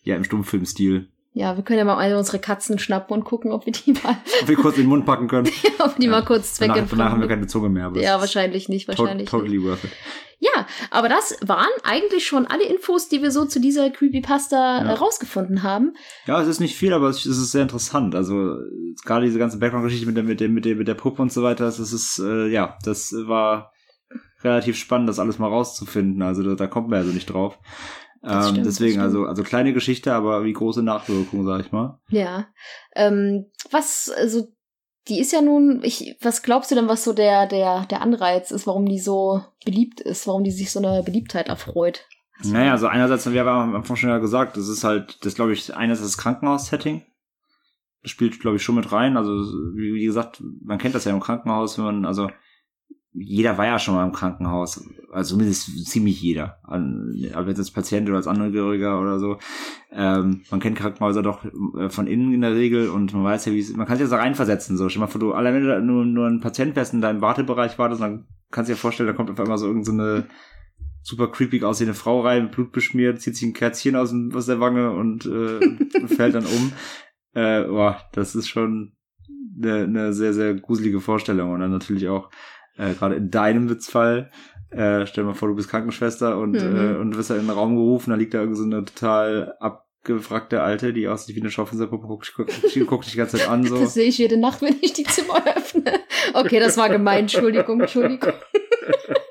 ja, 0.03 0.17
im 0.17 0.25
Stummfilmstil. 0.25 1.11
Ja, 1.33 1.57
wir 1.57 1.63
können 1.63 1.79
ja 1.79 1.85
mal 1.85 1.99
eine 1.99 2.19
unsere 2.19 2.39
Katzen 2.41 2.79
schnappen 2.79 3.15
und 3.17 3.25
gucken, 3.25 3.53
ob 3.53 3.65
wir 3.67 3.73
die 3.73 3.93
mal, 3.93 4.17
Ob 4.43 4.49
wir 4.49 4.57
kurz 4.57 4.77
in 4.77 4.83
den 4.85 4.89
Mund 4.89 5.07
packen 5.07 5.29
können. 5.29 5.49
ob 5.79 5.97
die 5.97 6.07
Ja. 6.07 6.11
mal 6.11 6.25
kurz 6.25 6.57
Danach, 6.59 6.75
zweckentfremden. 6.75 6.99
danach 6.99 7.13
haben 7.13 7.21
wir 7.21 7.29
keine 7.29 7.47
Zunge 7.47 7.69
mehr. 7.69 7.87
aber 7.87 8.01
Ja, 8.01 8.19
wahrscheinlich 8.21 8.69
nicht, 8.69 8.89
wahrscheinlich 8.89 9.17
nicht. 9.19 9.31
totally 9.31 9.63
worth 9.63 9.85
it. 9.85 9.91
Ja, 10.41 10.67
aber 10.91 11.09
das 11.09 11.37
waren 11.45 11.67
eigentlich 11.85 12.27
schon 12.27 12.47
alle 12.47 12.65
Infos, 12.65 13.09
die 13.09 13.23
wir 13.23 13.31
so 13.33 13.45
zu 13.45 13.61
dieser 13.61 13.91
Creepypasta 13.91 14.83
Ja. 14.85 14.89
äh, 14.89 14.93
rausgefunden 14.93 15.63
haben. 15.65 15.95
Ja, 16.27 16.41
es 16.41 16.49
ist 16.49 16.61
nicht 16.61 16.77
viel, 16.77 16.93
aber 16.93 17.09
es 17.09 17.27
ist 17.27 17.51
sehr 17.53 17.63
interessant. 17.63 18.15
Also 18.15 18.55
gerade 19.05 19.27
diese 19.27 19.39
ganze 19.39 19.59
Background-Geschichte 19.59 20.07
mit 20.07 20.17
der, 20.17 20.25
mit 20.25 20.41
der, 20.41 20.49
mit 20.49 20.65
der, 20.65 20.77
mit 20.77 20.89
der 20.89 20.95
Puppe 20.95 21.23
und 21.23 21.33
so 21.33 21.43
weiter, 21.43 21.65
das 21.65 21.79
ist, 21.79 22.19
äh, 22.21 22.47
ja, 22.49 22.79
das 22.85 23.13
war 23.27 23.73
relativ 24.43 24.77
spannend, 24.77 25.09
das 25.09 25.19
alles 25.19 25.39
mal 25.41 25.49
rauszufinden. 25.49 26.23
Also 26.23 26.43
da, 26.45 26.55
da 26.55 26.67
kommt 26.69 26.89
man 26.89 27.01
ja 27.01 27.05
so 27.05 27.13
nicht 27.13 27.27
drauf. 27.27 27.59
Das 28.21 28.47
Ähm, 28.47 28.53
stimmt, 28.53 28.67
deswegen, 28.67 29.01
also, 29.01 29.25
also 29.25 29.43
kleine 29.43 29.73
Geschichte, 29.73 30.13
aber 30.13 30.45
wie 30.45 30.53
große 30.53 30.83
Nachwirkung, 30.83 31.45
sag 31.47 31.61
ich 31.61 31.73
mal. 31.73 32.01
Ja. 32.09 32.49
Ähm, 32.97 33.47
was, 33.71 34.11
also, 34.17 34.49
die 35.09 35.21
ist 35.21 35.33
ja 35.33 35.41
nun, 35.41 35.81
ich, 35.85 36.17
was 36.21 36.43
glaubst 36.43 36.71
du 36.71 36.75
denn, 36.75 36.89
was 36.89 37.05
so 37.05 37.13
der, 37.13 37.47
der, 37.47 37.87
der 37.87 38.03
Anreiz 38.03 38.51
ist, 38.51 38.67
warum 38.67 38.87
die 38.87 38.99
so 38.99 39.41
beliebt 39.65 40.01
ist, 40.01 40.27
warum 40.27 40.45
die 40.45 40.51
sich 40.51 40.71
so 40.71 40.81
eine 40.81 41.03
Beliebtheit 41.03 41.49
erfreut? 41.49 42.05
Du- 42.43 42.51
Naja, 42.51 42.73
also 42.73 42.89
einerseits, 42.89 43.31
wir 43.31 43.45
haben 43.45 43.71
am 43.71 43.77
Anfang 43.77 43.97
schon 43.97 44.11
ja 44.11 44.19
gesagt, 44.19 44.57
das 44.57 44.69
ist 44.69 44.85
halt, 44.85 45.25
das 45.25 45.35
glaube 45.35 45.53
ich, 45.53 45.75
einerseits 45.75 46.09
das 46.13 46.19
Krankenhaus-Setting. 46.19 47.05
Das 48.03 48.11
spielt, 48.13 48.39
glaube 48.41 48.57
ich, 48.57 48.63
schon 48.63 48.75
mit 48.77 48.93
rein. 48.93 49.17
Also, 49.17 49.31
wie, 49.75 49.95
wie 49.95 50.05
gesagt, 50.05 50.43
man 50.63 50.79
kennt 50.79 50.95
das 50.95 51.05
ja 51.05 51.13
im 51.13 51.21
Krankenhaus, 51.21 51.79
wenn 51.79 51.85
man, 51.85 52.05
also, 52.05 52.29
jeder 53.13 53.59
war 53.59 53.67
ja 53.67 53.79
schon 53.79 53.95
mal 53.95 54.07
im 54.07 54.13
Krankenhaus. 54.13 54.85
Also 55.11 55.35
zumindest 55.35 55.87
ziemlich 55.87 56.21
jeder. 56.21 56.59
An- 56.63 57.15
Aber 57.33 57.49
jetzt 57.49 57.59
als 57.59 57.71
Patient 57.71 58.07
oder 58.09 58.19
als 58.19 58.27
Angehöriger 58.27 59.01
oder 59.01 59.19
so. 59.19 59.39
Ähm, 59.91 60.43
man 60.51 60.61
kennt 60.61 60.77
Krankenhäuser 60.77 61.23
doch 61.23 61.45
äh, 61.79 61.89
von 61.89 62.07
innen 62.07 62.33
in 62.35 62.43
der 62.43 62.55
Regel 62.55 62.91
und 62.91 63.13
man 63.15 63.25
weiß 63.25 63.47
ja, 63.47 63.53
wie 63.53 63.61
es, 63.61 63.75
man 63.75 63.87
kann 63.87 63.97
sich 63.97 64.05
das 64.05 64.11
da 64.11 64.19
reinversetzen. 64.19 64.77
So, 64.77 64.89
stell 64.89 65.01
mal 65.01 65.07
vor, 65.07 65.21
du, 65.21 65.33
allein 65.33 65.55
wenn 65.55 65.63
du 65.63 65.69
da 65.69 65.81
nur, 65.81 66.05
nur 66.05 66.27
ein 66.27 66.41
Patient 66.41 66.77
wärst 66.77 66.93
in 66.93 67.01
deinem 67.01 67.23
Wartebereich 67.23 67.79
wartest, 67.79 68.03
dann 68.03 68.27
kannst 68.51 68.69
du 68.69 68.75
dir 68.75 68.79
vorstellen, 68.79 69.07
da 69.09 69.15
kommt 69.15 69.31
auf 69.31 69.41
einmal 69.41 69.59
so 69.59 69.67
irgendeine 69.67 70.27
super 71.03 71.29
creepy 71.29 71.63
aussehende 71.65 71.95
Frau 71.95 72.21
rein, 72.21 72.45
mit 72.45 72.53
Blut 72.53 72.73
beschmiert, 72.73 73.21
zieht 73.23 73.35
sich 73.37 73.49
ein 73.49 73.55
Kerzchen 73.55 73.97
aus, 73.97 74.11
dem, 74.11 74.31
aus 74.35 74.47
der 74.47 74.61
Wange 74.61 74.91
und 74.91 75.25
äh, 75.25 75.61
fällt 76.07 76.35
dann 76.35 76.45
um. 76.45 76.73
Äh, 77.33 77.65
boah, 77.65 77.99
das 78.13 78.35
ist 78.35 78.49
schon 78.49 78.93
eine, 79.61 79.85
eine 79.85 80.13
sehr, 80.13 80.35
sehr 80.35 80.55
gruselige 80.55 81.01
Vorstellung. 81.01 81.53
Und 81.53 81.61
dann 81.61 81.71
natürlich 81.71 82.09
auch, 82.09 82.31
äh, 82.79 82.95
gerade 82.95 83.17
in 83.17 83.31
deinem 83.31 83.69
Witzfall, 83.69 84.31
äh, 84.71 85.05
stell 85.07 85.25
dir 85.25 85.29
mal 85.29 85.35
vor, 85.35 85.49
du 85.49 85.55
bist 85.55 85.69
Krankenschwester 85.69 86.39
und, 86.39 86.53
Mhm. 86.53 86.77
äh, 86.77 86.97
und 86.97 87.17
wirst 87.17 87.31
da 87.31 87.35
in 87.35 87.43
den 87.43 87.51
Raum 87.51 87.75
gerufen, 87.77 88.11
da 88.11 88.17
liegt 88.17 88.35
da 88.35 88.41
irgend 88.41 88.57
so 88.57 88.65
eine 88.65 88.85
total 88.85 89.55
ab, 89.61 89.85
abgewrackte 90.01 90.63
Alte, 90.63 90.93
die 90.95 91.07
aussieht 91.09 91.37
wie 91.37 91.41
eine 91.41 91.51
Schaufensterpuppe, 91.51 92.07
guckt, 92.07 92.33
guckt, 92.35 92.53
guckt 92.87 93.05
dich 93.05 93.13
die 93.13 93.19
ganze 93.19 93.37
Zeit 93.37 93.49
an, 93.49 93.65
so. 93.65 93.79
Das 93.81 93.93
sehe 93.95 94.09
ich 94.09 94.17
jede 94.17 94.39
Nacht, 94.39 94.63
wenn 94.63 94.77
ich 94.81 94.95
die 94.95 95.03
Zimmer 95.03 95.43
öffne. 95.55 95.83
Okay, 96.33 96.61
das 96.61 96.79
war 96.79 96.89
gemein. 96.89 97.21
Entschuldigung, 97.21 97.81
Entschuldigung. 97.81 98.33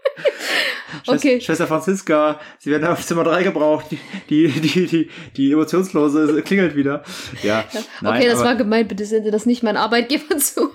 Schwester, 1.03 1.13
Okay. 1.13 1.41
Schwester 1.41 1.67
Franziska, 1.67 2.39
sie 2.59 2.71
werden 2.71 2.87
auf 2.87 3.05
Zimmer 3.05 3.23
3 3.23 3.43
gebraucht. 3.43 3.87
Die, 4.29 4.47
die, 4.47 4.47
die, 4.87 5.09
die, 5.35 5.51
emotionslose 5.51 6.41
klingelt 6.41 6.75
wieder. 6.75 7.03
Ja. 7.43 7.63
nein, 8.01 8.15
okay, 8.15 8.27
das 8.27 8.43
war 8.43 8.55
gemeint. 8.55 8.89
Bitte 8.89 9.05
sende 9.05 9.31
das 9.31 9.45
nicht 9.45 9.63
mein 9.63 9.77
Arbeitgeber 9.77 10.37
zu. 10.37 10.69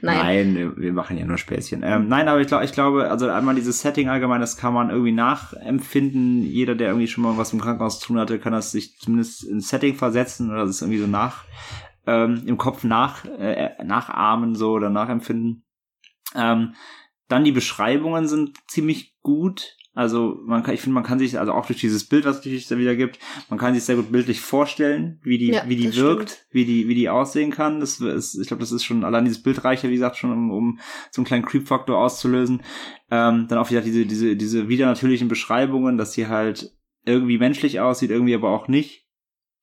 Nein. 0.00 0.54
Nein, 0.54 0.72
wir 0.76 0.92
machen 0.92 1.18
ja 1.18 1.24
nur 1.24 1.38
Späßchen. 1.38 1.82
Ähm, 1.84 2.08
nein, 2.08 2.28
aber 2.28 2.40
ich 2.40 2.46
glaube, 2.46 2.64
ich 2.64 2.72
glaube, 2.72 3.10
also 3.10 3.28
einmal 3.28 3.54
dieses 3.54 3.80
Setting 3.80 4.08
allgemein, 4.08 4.40
das 4.40 4.56
kann 4.56 4.74
man 4.74 4.90
irgendwie 4.90 5.12
nachempfinden. 5.12 6.42
Jeder, 6.42 6.74
der 6.74 6.88
irgendwie 6.88 7.08
schon 7.08 7.24
mal 7.24 7.36
was 7.36 7.52
im 7.52 7.60
Krankenhaus 7.60 8.00
zu 8.00 8.08
tun 8.08 8.18
hatte, 8.18 8.38
kann 8.38 8.52
das 8.52 8.72
sich 8.72 8.98
zumindest 8.98 9.44
ins 9.44 9.68
Setting 9.68 9.94
versetzen 9.96 10.50
oder 10.50 10.66
das 10.66 10.82
irgendwie 10.82 11.00
so 11.00 11.06
nach 11.06 11.44
ähm, 12.06 12.42
im 12.46 12.58
Kopf 12.58 12.84
nach 12.84 13.24
äh, 13.24 13.70
nachahmen 13.84 14.54
so 14.54 14.72
oder 14.72 14.90
nachempfinden. 14.90 15.64
Ähm, 16.34 16.74
dann 17.32 17.44
die 17.44 17.52
Beschreibungen 17.52 18.28
sind 18.28 18.58
ziemlich 18.68 19.14
gut. 19.22 19.76
Also 19.94 20.38
man 20.46 20.62
kann, 20.62 20.74
ich 20.74 20.80
finde, 20.80 20.94
man 20.94 21.02
kann 21.02 21.18
sich, 21.18 21.38
also 21.38 21.52
auch 21.52 21.66
durch 21.66 21.80
dieses 21.80 22.04
Bild, 22.04 22.24
was 22.24 22.44
es 22.46 22.68
da 22.68 22.78
wieder 22.78 22.96
gibt, 22.96 23.18
man 23.50 23.58
kann 23.58 23.74
sich 23.74 23.84
sehr 23.84 23.96
gut 23.96 24.10
bildlich 24.10 24.40
vorstellen, 24.40 25.20
wie 25.22 25.36
die, 25.36 25.48
Ja, 25.48 25.64
wie 25.66 25.76
die 25.76 25.94
wirkt, 25.96 26.30
stimmt. 26.30 26.46
wie 26.50 26.64
die, 26.64 26.88
wie 26.88 26.94
die 26.94 27.10
aussehen 27.10 27.50
kann. 27.50 27.80
Das 27.80 28.00
ist, 28.00 28.38
ich 28.38 28.48
glaube, 28.48 28.60
das 28.62 28.72
ist 28.72 28.84
schon 28.84 29.04
allein 29.04 29.24
dieses 29.24 29.42
Bild 29.42 29.64
reicht 29.64 29.82
ja, 29.82 29.90
wie 29.90 29.94
gesagt, 29.94 30.16
schon 30.16 30.32
um, 30.32 30.50
um 30.50 30.78
so 31.10 31.20
einen 31.20 31.26
kleinen 31.26 31.44
Creep-Faktor 31.44 31.98
auszulösen. 31.98 32.62
Ähm, 33.10 33.46
dann 33.48 33.58
auch 33.58 33.70
wieder 33.70 33.82
diese, 33.82 34.06
diese, 34.06 34.34
diese 34.36 34.68
wieder 34.68 34.86
natürlichen 34.86 35.28
Beschreibungen, 35.28 35.98
dass 35.98 36.14
sie 36.14 36.26
halt 36.26 36.70
irgendwie 37.04 37.38
menschlich 37.38 37.80
aussieht, 37.80 38.10
irgendwie 38.10 38.34
aber 38.34 38.50
auch 38.50 38.68
nicht. 38.68 39.01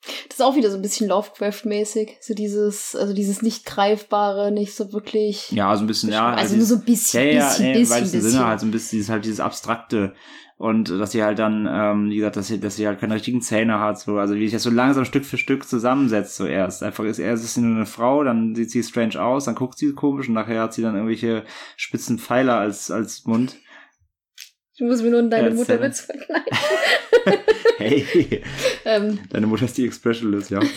Das 0.01 0.37
ist 0.37 0.41
auch 0.41 0.55
wieder 0.55 0.71
so 0.71 0.77
ein 0.77 0.81
bisschen 0.81 1.09
Lovecraft-mäßig. 1.09 2.17
So 2.21 2.33
dieses, 2.33 2.95
also 2.95 3.13
dieses 3.13 3.41
nicht 3.41 3.65
greifbare, 3.65 4.51
nicht 4.51 4.73
so 4.73 4.93
wirklich. 4.93 5.51
Ja, 5.51 5.75
so 5.75 5.83
ein 5.83 5.87
bisschen, 5.87 6.11
ja. 6.11 6.33
also 6.33 6.55
nur 6.55 6.65
so 6.65 6.75
ein 6.75 6.85
bisschen, 6.85 7.27
ja, 7.27 7.33
ja, 7.33 7.47
bisschen, 7.49 7.65
nee, 7.65 7.79
bisschen, 7.79 8.01
bisschen. 8.03 8.21
Sinne 8.21 8.45
halt 8.45 8.59
so 8.59 8.65
ein 8.65 8.71
bisschen, 8.71 8.97
dieses 8.97 9.09
halt 9.09 9.25
dieses 9.25 9.39
Abstrakte 9.39 10.13
und 10.59 10.89
dass 10.89 11.13
sie 11.13 11.23
halt 11.23 11.39
dann, 11.39 11.67
ähm, 11.71 12.09
wie 12.09 12.17
gesagt, 12.17 12.35
dass 12.35 12.47
sie, 12.47 12.59
dass 12.59 12.75
sie 12.75 12.85
halt 12.85 12.99
keine 12.99 13.15
richtigen 13.15 13.41
Zähne 13.41 13.79
hat, 13.79 13.97
so, 13.97 14.17
also 14.17 14.35
wie 14.35 14.43
sich 14.43 14.51
das 14.51 14.63
so 14.63 14.69
langsam 14.69 15.05
Stück 15.05 15.25
für 15.25 15.37
Stück 15.37 15.65
zusammensetzt, 15.65 16.35
so 16.35 16.45
erst. 16.45 16.83
Einfach 16.83 17.05
ist, 17.05 17.17
erst 17.17 17.45
ist 17.45 17.53
sie 17.53 17.61
nur 17.61 17.77
eine 17.77 17.85
Frau, 17.85 18.25
dann 18.25 18.55
sieht 18.55 18.69
sie 18.69 18.83
strange 18.83 19.21
aus, 19.21 19.45
dann 19.45 19.55
guckt 19.55 19.77
sie 19.77 19.93
komisch 19.93 20.27
und 20.27 20.33
nachher 20.33 20.63
hat 20.63 20.73
sie 20.73 20.81
dann 20.81 20.95
irgendwelche 20.95 21.45
spitzen 21.77 22.19
Pfeiler 22.19 22.57
als, 22.57 22.91
als 22.91 23.25
Mund. 23.25 23.55
Ich 24.75 24.81
muss 24.81 25.01
mir 25.01 25.11
nur 25.11 25.21
in 25.21 25.29
deine 25.29 25.47
Ja, 25.47 25.53
Mutter 25.53 25.77
Zähne. 25.77 25.87
Witz 25.87 26.01
verkneifen. 26.01 26.45
Hey, 27.79 28.41
Ähm, 28.85 29.19
deine 29.31 29.47
Mutter 29.47 29.65
ist 29.65 29.77
die 29.77 29.85
Expressionless, 29.85 30.49
ja. 30.49 30.59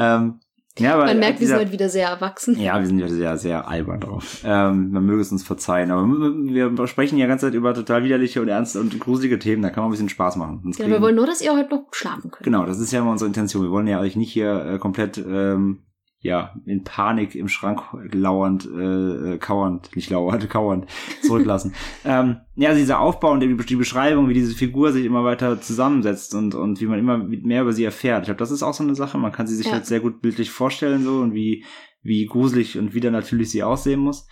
Ähm, 0.00 0.40
ja, 0.78 0.94
aber 0.94 1.06
man 1.06 1.18
merkt, 1.18 1.40
wir 1.40 1.46
sind 1.48 1.56
dieser- 1.56 1.58
heute 1.64 1.72
wieder 1.72 1.88
sehr 1.88 2.08
erwachsen. 2.08 2.56
Ja, 2.60 2.78
wir 2.78 2.86
sind 2.86 3.00
ja 3.00 3.08
sehr, 3.08 3.36
sehr 3.36 3.66
albern 3.66 3.98
drauf. 3.98 4.42
Ähm, 4.44 4.92
man 4.92 5.04
möge 5.04 5.22
es 5.22 5.32
uns 5.32 5.42
verzeihen. 5.42 5.90
Aber 5.90 6.06
wir 6.06 6.86
sprechen 6.86 7.18
ja 7.18 7.24
die 7.24 7.28
ganze 7.30 7.46
Zeit 7.46 7.54
über 7.54 7.74
total 7.74 8.04
widerliche 8.04 8.40
und 8.40 8.46
ernste 8.48 8.78
und 8.80 9.00
gruselige 9.00 9.40
Themen. 9.40 9.62
Da 9.62 9.70
kann 9.70 9.82
man 9.82 9.88
ein 9.88 9.90
bisschen 9.92 10.08
Spaß 10.08 10.36
machen. 10.36 10.60
Sonst 10.62 10.76
Genau, 10.76 10.86
wir 10.88 10.94
kriegen- 10.94 11.02
wollen 11.04 11.16
nur, 11.16 11.26
dass 11.26 11.40
ihr 11.40 11.52
heute 11.52 11.74
noch 11.74 11.86
schlafen 11.90 12.30
könnt. 12.30 12.44
genau, 12.44 12.64
das 12.64 12.78
ist 12.78 12.92
ja 12.92 13.00
immer 13.00 13.10
unsere 13.10 13.26
Intention. 13.26 13.64
Wir 13.64 13.70
wollen 13.72 13.88
ja 13.88 13.98
euch 13.98 14.14
nicht 14.14 14.30
hier 14.32 14.66
äh, 14.74 14.78
komplett 14.78 15.18
ähm, 15.18 15.80
ja 16.20 16.54
in 16.66 16.82
Panik 16.82 17.34
im 17.34 17.48
Schrank 17.48 17.80
lauernd, 18.12 18.66
äh, 18.66 19.34
äh, 19.34 19.38
kauernd, 19.38 19.94
nicht 19.94 20.10
lauernd, 20.10 20.48
kauernd 20.50 20.86
zurücklassen. 21.22 21.74
ähm, 22.04 22.38
ja, 22.56 22.70
also 22.70 22.80
dieser 22.80 23.00
Aufbau 23.00 23.32
und 23.32 23.40
die, 23.40 23.56
die 23.56 23.76
Beschreibung, 23.76 24.28
wie 24.28 24.34
diese 24.34 24.54
Figur 24.54 24.92
sich 24.92 25.04
immer 25.04 25.22
weiter 25.24 25.60
zusammensetzt 25.60 26.34
und, 26.34 26.54
und 26.54 26.80
wie 26.80 26.86
man 26.86 26.98
immer 26.98 27.18
mehr 27.18 27.62
über 27.62 27.72
sie 27.72 27.84
erfährt. 27.84 28.22
Ich 28.22 28.26
glaube, 28.26 28.38
das 28.40 28.50
ist 28.50 28.62
auch 28.62 28.74
so 28.74 28.82
eine 28.82 28.96
Sache. 28.96 29.16
Man 29.18 29.32
kann 29.32 29.46
sie 29.46 29.54
sich 29.56 29.66
Ja. 29.66 29.72
halt 29.74 29.86
sehr 29.86 30.00
gut 30.00 30.20
bildlich 30.20 30.50
vorstellen 30.50 31.04
so 31.04 31.20
und 31.20 31.34
wie, 31.34 31.64
wie 32.02 32.26
gruselig 32.26 32.78
und 32.78 32.94
wieder 32.94 33.10
natürlich 33.10 33.50
sie 33.50 33.62
aussehen 33.62 34.00
muss. 34.00 34.26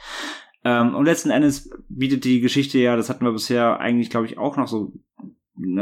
Ähm, 0.64 0.96
und 0.96 1.04
letzten 1.04 1.30
Endes 1.30 1.70
bietet 1.88 2.24
die 2.24 2.40
Geschichte 2.40 2.78
ja, 2.78 2.96
das 2.96 3.08
hatten 3.08 3.24
wir 3.24 3.32
bisher 3.32 3.78
eigentlich, 3.78 4.10
glaube 4.10 4.26
ich, 4.26 4.38
auch 4.38 4.56
noch 4.56 4.66
so, 4.66 4.92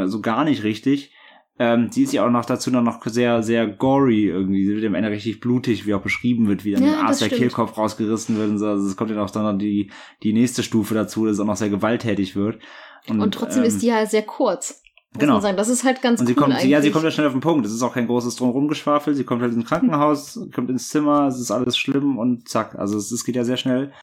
so 0.05 0.21
gar 0.21 0.43
nicht 0.43 0.63
richtig. 0.63 1.11
Ähm, 1.57 1.89
sie 1.89 2.03
ist 2.03 2.11
ja 2.11 2.25
auch 2.25 2.29
noch 2.29 2.45
dazu 2.45 2.69
dann 2.69 2.83
noch 2.83 3.01
sehr, 3.05 3.41
sehr 3.41 3.65
gory 3.65 4.25
irgendwie. 4.25 4.65
Sie 4.65 4.75
wird 4.75 4.85
am 4.85 4.95
Ende 4.95 5.09
richtig 5.09 5.39
blutig, 5.39 5.85
wie 5.85 5.93
auch 5.93 6.01
beschrieben 6.01 6.47
wird, 6.47 6.65
wie 6.65 6.73
dann 6.73 6.83
Ja, 6.83 7.01
Arzt 7.01 7.21
der. 7.21 7.29
Kehlkopf 7.29 7.77
rausgerissen 7.77 8.37
wird 8.37 8.49
und 8.49 8.57
so. 8.57 8.67
Also 8.67 8.85
es 8.85 8.97
kommt 8.97 9.09
ja 9.09 9.15
noch 9.15 9.29
dann 9.29 9.43
noch 9.43 9.57
die, 9.57 9.89
die 10.21 10.33
nächste 10.33 10.63
Stufe 10.63 10.93
dazu, 10.93 11.25
dass 11.25 11.35
es 11.35 11.39
auch 11.39 11.45
noch 11.45 11.55
sehr 11.55 11.69
gewalttätig 11.69 12.35
wird. 12.35 12.59
Und 13.07 13.33
trotzdem 13.33 13.63
ähm, 13.63 13.69
ist 13.69 13.81
die 13.81 13.87
ja 13.87 14.05
sehr 14.05 14.23
kurz. 14.23 14.81
Muss 15.13 15.21
genau. 15.21 15.33
man 15.33 15.41
sagen. 15.43 15.57
Das 15.57 15.69
ist 15.69 15.85
halt 15.85 16.01
ganz 16.01 16.19
und 16.19 16.27
sie 16.27 16.33
cool 16.33 16.43
kommt, 16.43 16.55
eigentlich. 16.55 16.71
ja, 16.71 16.81
sie 16.81 16.91
kommt 16.91 17.05
ja 17.05 17.11
schnell 17.11 17.27
auf 17.27 17.33
den 17.33 17.41
Punkt. 17.41 17.65
Es 17.65 17.71
ist 17.71 17.81
auch 17.83 17.93
kein 17.93 18.07
großes 18.07 18.35
Drumherumgeschwafel. 18.35 19.15
Sie 19.15 19.23
kommt 19.23 19.41
halt 19.41 19.53
ins 19.53 19.65
Krankenhaus, 19.65 20.37
kommt 20.53 20.69
ins 20.69 20.89
Zimmer, 20.89 21.27
es 21.27 21.39
ist 21.39 21.51
alles 21.51 21.77
schlimm 21.77 22.17
und 22.17 22.49
zack. 22.49 22.75
Also 22.75 22.97
es, 22.97 23.11
es 23.11 23.23
geht 23.23 23.37
ja 23.37 23.45
sehr 23.45 23.55
schnell. 23.55 23.93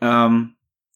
Ähm, 0.00 0.54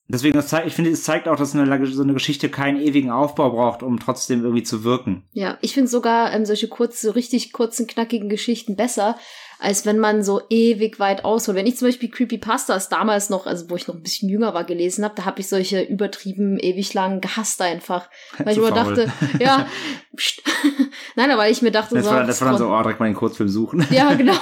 deswegen, 0.08 0.36
das 0.36 0.48
zeigt, 0.48 0.66
ich 0.66 0.74
finde, 0.74 0.90
es 0.90 1.04
zeigt 1.04 1.28
auch, 1.28 1.36
dass 1.36 1.54
eine, 1.54 1.86
so 1.86 2.02
eine 2.02 2.14
Geschichte 2.14 2.48
keinen 2.48 2.80
ewigen 2.80 3.10
Aufbau 3.10 3.50
braucht, 3.50 3.82
um 3.82 4.00
trotzdem 4.00 4.42
irgendwie 4.42 4.62
zu 4.62 4.84
wirken. 4.84 5.24
Ja, 5.32 5.58
ich 5.60 5.74
finde 5.74 5.88
sogar 5.88 6.32
ähm, 6.32 6.44
solche 6.44 6.68
kurz, 6.68 7.00
so 7.00 7.10
richtig 7.10 7.52
kurzen, 7.52 7.86
knackigen 7.86 8.28
Geschichten 8.28 8.76
besser, 8.76 9.16
als 9.58 9.86
wenn 9.86 9.98
man 9.98 10.22
so 10.22 10.40
ewig 10.50 11.00
weit 11.00 11.24
ausholt. 11.24 11.56
Wenn 11.56 11.66
ich 11.66 11.76
zum 11.76 11.88
Beispiel 11.88 12.10
Creepypastas 12.10 12.88
damals 12.88 13.28
noch, 13.28 13.46
also 13.46 13.68
wo 13.70 13.76
ich 13.76 13.88
noch 13.88 13.96
ein 13.96 14.02
bisschen 14.02 14.28
jünger 14.28 14.54
war, 14.54 14.64
gelesen 14.64 15.04
habe, 15.04 15.14
da 15.16 15.24
habe 15.24 15.40
ich 15.40 15.48
solche 15.48 15.82
übertrieben 15.82 16.58
ewig 16.58 16.94
lang 16.94 17.20
gehasst 17.20 17.60
einfach. 17.60 18.08
Weil 18.38 18.52
ich 18.52 18.60
faul. 18.60 18.70
dachte, 18.70 19.12
ja, 19.40 19.66
pst. 20.16 20.42
nein, 21.16 21.30
aber 21.30 21.48
ich 21.48 21.62
mir 21.62 21.70
dachte, 21.72 21.94
Das 21.96 22.04
so, 22.04 22.10
war, 22.10 22.24
das 22.24 22.40
war 22.40 22.48
dann 22.48 22.58
so, 22.58 22.68
oh, 22.68 22.82
direkt 22.82 23.00
mal 23.00 23.06
den 23.06 23.14
Kurzfilm 23.16 23.48
suchen. 23.48 23.86
ja, 23.90 24.14
genau. 24.14 24.34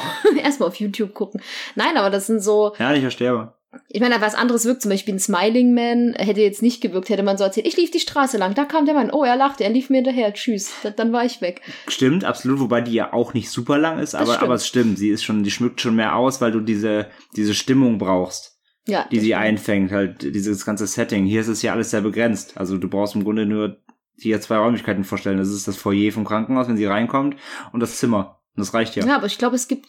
Erstmal 0.42 0.68
auf 0.68 0.76
YouTube 0.76 1.14
gucken. 1.14 1.40
Nein, 1.74 1.96
aber 1.96 2.10
das 2.10 2.26
sind 2.26 2.40
so, 2.40 2.74
ja, 2.78 2.92
ich 2.92 3.00
verstehe 3.00 3.30
aber. 3.30 3.55
Ich 3.88 4.00
meine, 4.00 4.20
was 4.20 4.34
anderes 4.34 4.64
wirkt, 4.64 4.82
zum 4.82 4.90
Beispiel 4.90 5.14
ein 5.14 5.18
Smiling 5.18 5.74
Man 5.74 6.14
hätte 6.14 6.40
jetzt 6.40 6.62
nicht 6.62 6.80
gewirkt, 6.80 7.08
hätte 7.08 7.22
man 7.22 7.36
so 7.36 7.44
erzählt, 7.44 7.66
ich 7.66 7.76
lief 7.76 7.90
die 7.90 8.00
Straße 8.00 8.38
lang, 8.38 8.54
da 8.54 8.64
kam 8.64 8.86
der 8.86 8.94
Mann, 8.94 9.10
oh, 9.10 9.22
er 9.24 9.36
lachte, 9.36 9.64
er 9.64 9.70
lief 9.70 9.90
mir 9.90 9.96
hinterher, 9.96 10.32
tschüss, 10.32 10.72
Da- 10.82 10.90
dann 10.90 11.12
war 11.12 11.24
ich 11.24 11.40
weg. 11.40 11.60
Stimmt, 11.88 12.24
absolut, 12.24 12.60
wobei 12.60 12.80
die 12.80 12.92
ja 12.92 13.12
auch 13.12 13.34
nicht 13.34 13.50
super 13.50 13.76
lang 13.78 13.98
ist, 13.98 14.14
aber, 14.14 14.26
stimmt. 14.32 14.42
aber 14.42 14.54
es 14.54 14.66
stimmt. 14.66 14.98
Sie 14.98 15.10
ist 15.10 15.24
schon, 15.24 15.42
die 15.42 15.50
schmückt 15.50 15.80
schon 15.80 15.96
mehr 15.96 16.16
aus, 16.16 16.40
weil 16.40 16.52
du 16.52 16.60
diese, 16.60 17.08
diese 17.36 17.54
Stimmung 17.54 17.98
brauchst. 17.98 18.54
Ja, 18.88 19.04
die 19.10 19.18
sie 19.18 19.26
stimmt. 19.30 19.40
einfängt, 19.42 19.90
halt 19.92 20.22
dieses 20.22 20.64
ganze 20.64 20.86
Setting. 20.86 21.26
Hier 21.26 21.40
ist 21.40 21.48
es 21.48 21.60
ja 21.60 21.72
alles 21.72 21.90
sehr 21.90 22.02
begrenzt. 22.02 22.56
Also 22.56 22.78
du 22.78 22.88
brauchst 22.88 23.16
im 23.16 23.24
Grunde 23.24 23.44
nur 23.44 23.78
hier 24.16 24.40
zwei 24.40 24.58
Räumlichkeiten 24.58 25.02
vorstellen. 25.02 25.38
Das 25.38 25.48
ist 25.48 25.66
das 25.66 25.76
Foyer 25.76 26.12
vom 26.12 26.24
Krankenhaus, 26.24 26.68
wenn 26.68 26.76
sie 26.76 26.84
reinkommt, 26.86 27.34
und 27.72 27.80
das 27.80 27.96
Zimmer. 27.98 28.40
Und 28.54 28.60
das 28.60 28.72
reicht 28.74 28.94
ja. 28.94 29.04
Ja, 29.04 29.16
aber 29.16 29.26
ich 29.26 29.38
glaube, 29.38 29.56
es 29.56 29.66
gibt 29.66 29.86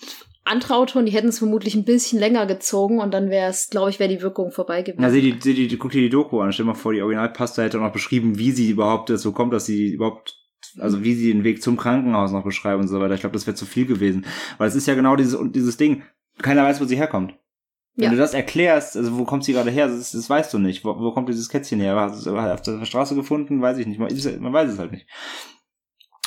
andere 0.48 0.76
Autoren, 0.76 1.06
die 1.06 1.12
hätten 1.12 1.28
es 1.28 1.39
vermutlich 1.39 1.76
ein 1.76 1.86
bisschen 1.86 2.20
länger 2.20 2.45
gezogen 2.45 3.00
und 3.00 3.14
dann 3.14 3.30
wäre 3.30 3.50
es, 3.50 3.70
glaube 3.70 3.89
ich, 3.89 4.00
wäre 4.00 4.10
die 4.10 4.22
Wirkung 4.22 4.52
vorbei 4.52 4.82
gewesen. 4.82 5.02
Na, 5.02 5.10
sieh 5.10 5.22
die, 5.22 5.38
sieh 5.39 5.54
die, 5.68 5.78
guck 5.78 5.91
dir 5.91 6.02
die 6.02 6.10
Doku 6.10 6.39
an. 6.41 6.52
Stell 6.54 6.66
dir 6.66 6.72
mal 6.72 6.76
vor, 6.78 6.93
die 6.93 7.02
Originalpasta 7.02 7.62
hätte 7.64 7.78
auch 7.78 7.84
noch 7.84 7.93
beschrieben, 7.93 8.38
wie 8.38 8.52
sie 8.52 8.70
überhaupt 8.70 9.10
dazu 9.10 9.32
kommt, 9.32 9.54
dass 9.54 9.66
sie 9.66 9.88
überhaupt, 9.93 10.36
also 10.80 11.04
wie 11.04 11.14
sie 11.14 11.32
den 11.32 11.43
Weg 11.43 11.62
zum 11.62 11.78
Krankenhaus 11.78 12.32
noch 12.32 12.43
beschreibt 12.43 12.80
und 12.82 12.88
so 12.88 13.00
weiter. 13.00 13.14
Ich 13.14 13.22
glaube, 13.22 13.34
das 13.34 13.45
wäre 13.48 13.56
zu 13.56 13.66
viel 13.66 13.86
gewesen. 13.86 14.26
Weil 14.58 14.68
es 14.68 14.76
ist 14.76 14.88
ja 14.88 14.95
genau 14.95 15.16
dieses, 15.16 15.36
und 15.36 15.56
dieses 15.56 15.78
Ding. 15.78 16.04
Keiner 16.41 16.64
weiß, 16.64 16.80
wo 16.82 16.86
sie 16.86 16.98
herkommt. 16.98 17.34
Wenn 17.95 18.06
Ja. 18.06 18.12
du 18.12 18.18
das 18.18 18.36
erklärst, 18.36 18.95
also 18.95 19.18
wo 19.18 19.24
kommt 19.24 19.43
sie 19.43 19.54
gerade 19.54 19.72
her, 19.72 19.88
das, 19.88 20.12
das 20.12 20.30
weißt 20.30 20.54
du 20.54 20.60
nicht. 20.60 20.86
Wo, 20.86 20.89
wo 21.00 21.12
kommt 21.14 21.30
dieses 21.30 21.50
Kätzchen 21.50 21.80
her? 21.80 21.95
Hat 21.95 22.14
es 22.14 22.28
auf 22.28 22.62
der 22.62 22.86
Straße 22.86 23.16
gefunden? 23.16 23.60
Weiß 23.60 23.80
ich 23.80 23.88
nicht. 23.88 23.98
Man, 24.00 24.10
man 24.39 24.54
weiß 24.54 24.72
es 24.72 24.78
halt 24.78 24.91
nicht. 24.91 25.08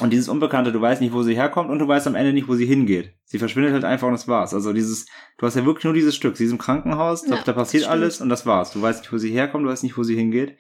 Und 0.01 0.11
dieses 0.13 0.29
Unbekannte, 0.29 0.73
du 0.73 0.81
weißt 0.81 1.01
nicht, 1.01 1.13
wo 1.13 1.23
sie 1.23 1.35
herkommt 1.35 1.71
und 1.71 1.79
du 1.79 1.87
weißt 1.89 2.07
am 2.07 2.15
Ende 2.15 2.33
nicht, 2.33 2.49
wo 2.49 2.55
sie 2.55 2.67
hingeht. 2.67 3.13
Sie 3.25 3.39
verschwindet 3.39 3.73
halt 3.73 3.85
einfach 3.85 4.07
und 4.07 4.15
das 4.15 4.29
war's. 4.29 4.55
Also 4.55 4.73
dieses, 4.73 5.07
du 5.39 5.47
hast 5.47 5.57
ja 5.57 5.65
wirklich 5.65 5.85
nur 5.85 5.95
dieses 5.95 6.15
Stück. 6.15 6.37
Sie 6.37 6.45
ist 6.45 6.53
im 6.53 6.59
Krankenhaus, 6.59 7.23
da, 7.25 7.37
Ja, 7.37 7.43
da 7.45 7.53
passiert 7.53 7.85
alles 7.89 8.21
und 8.21 8.29
das 8.29 8.47
war's. 8.47 8.73
Du 8.73 8.81
weißt 8.81 9.01
nicht, 9.01 9.13
wo 9.13 9.19
sie 9.19 9.31
herkommt, 9.31 9.65
du 9.65 9.69
weißt 9.71 9.83
nicht, 9.83 9.97
wo 9.99 10.03
sie 10.03 10.17
hingeht. 10.17 10.57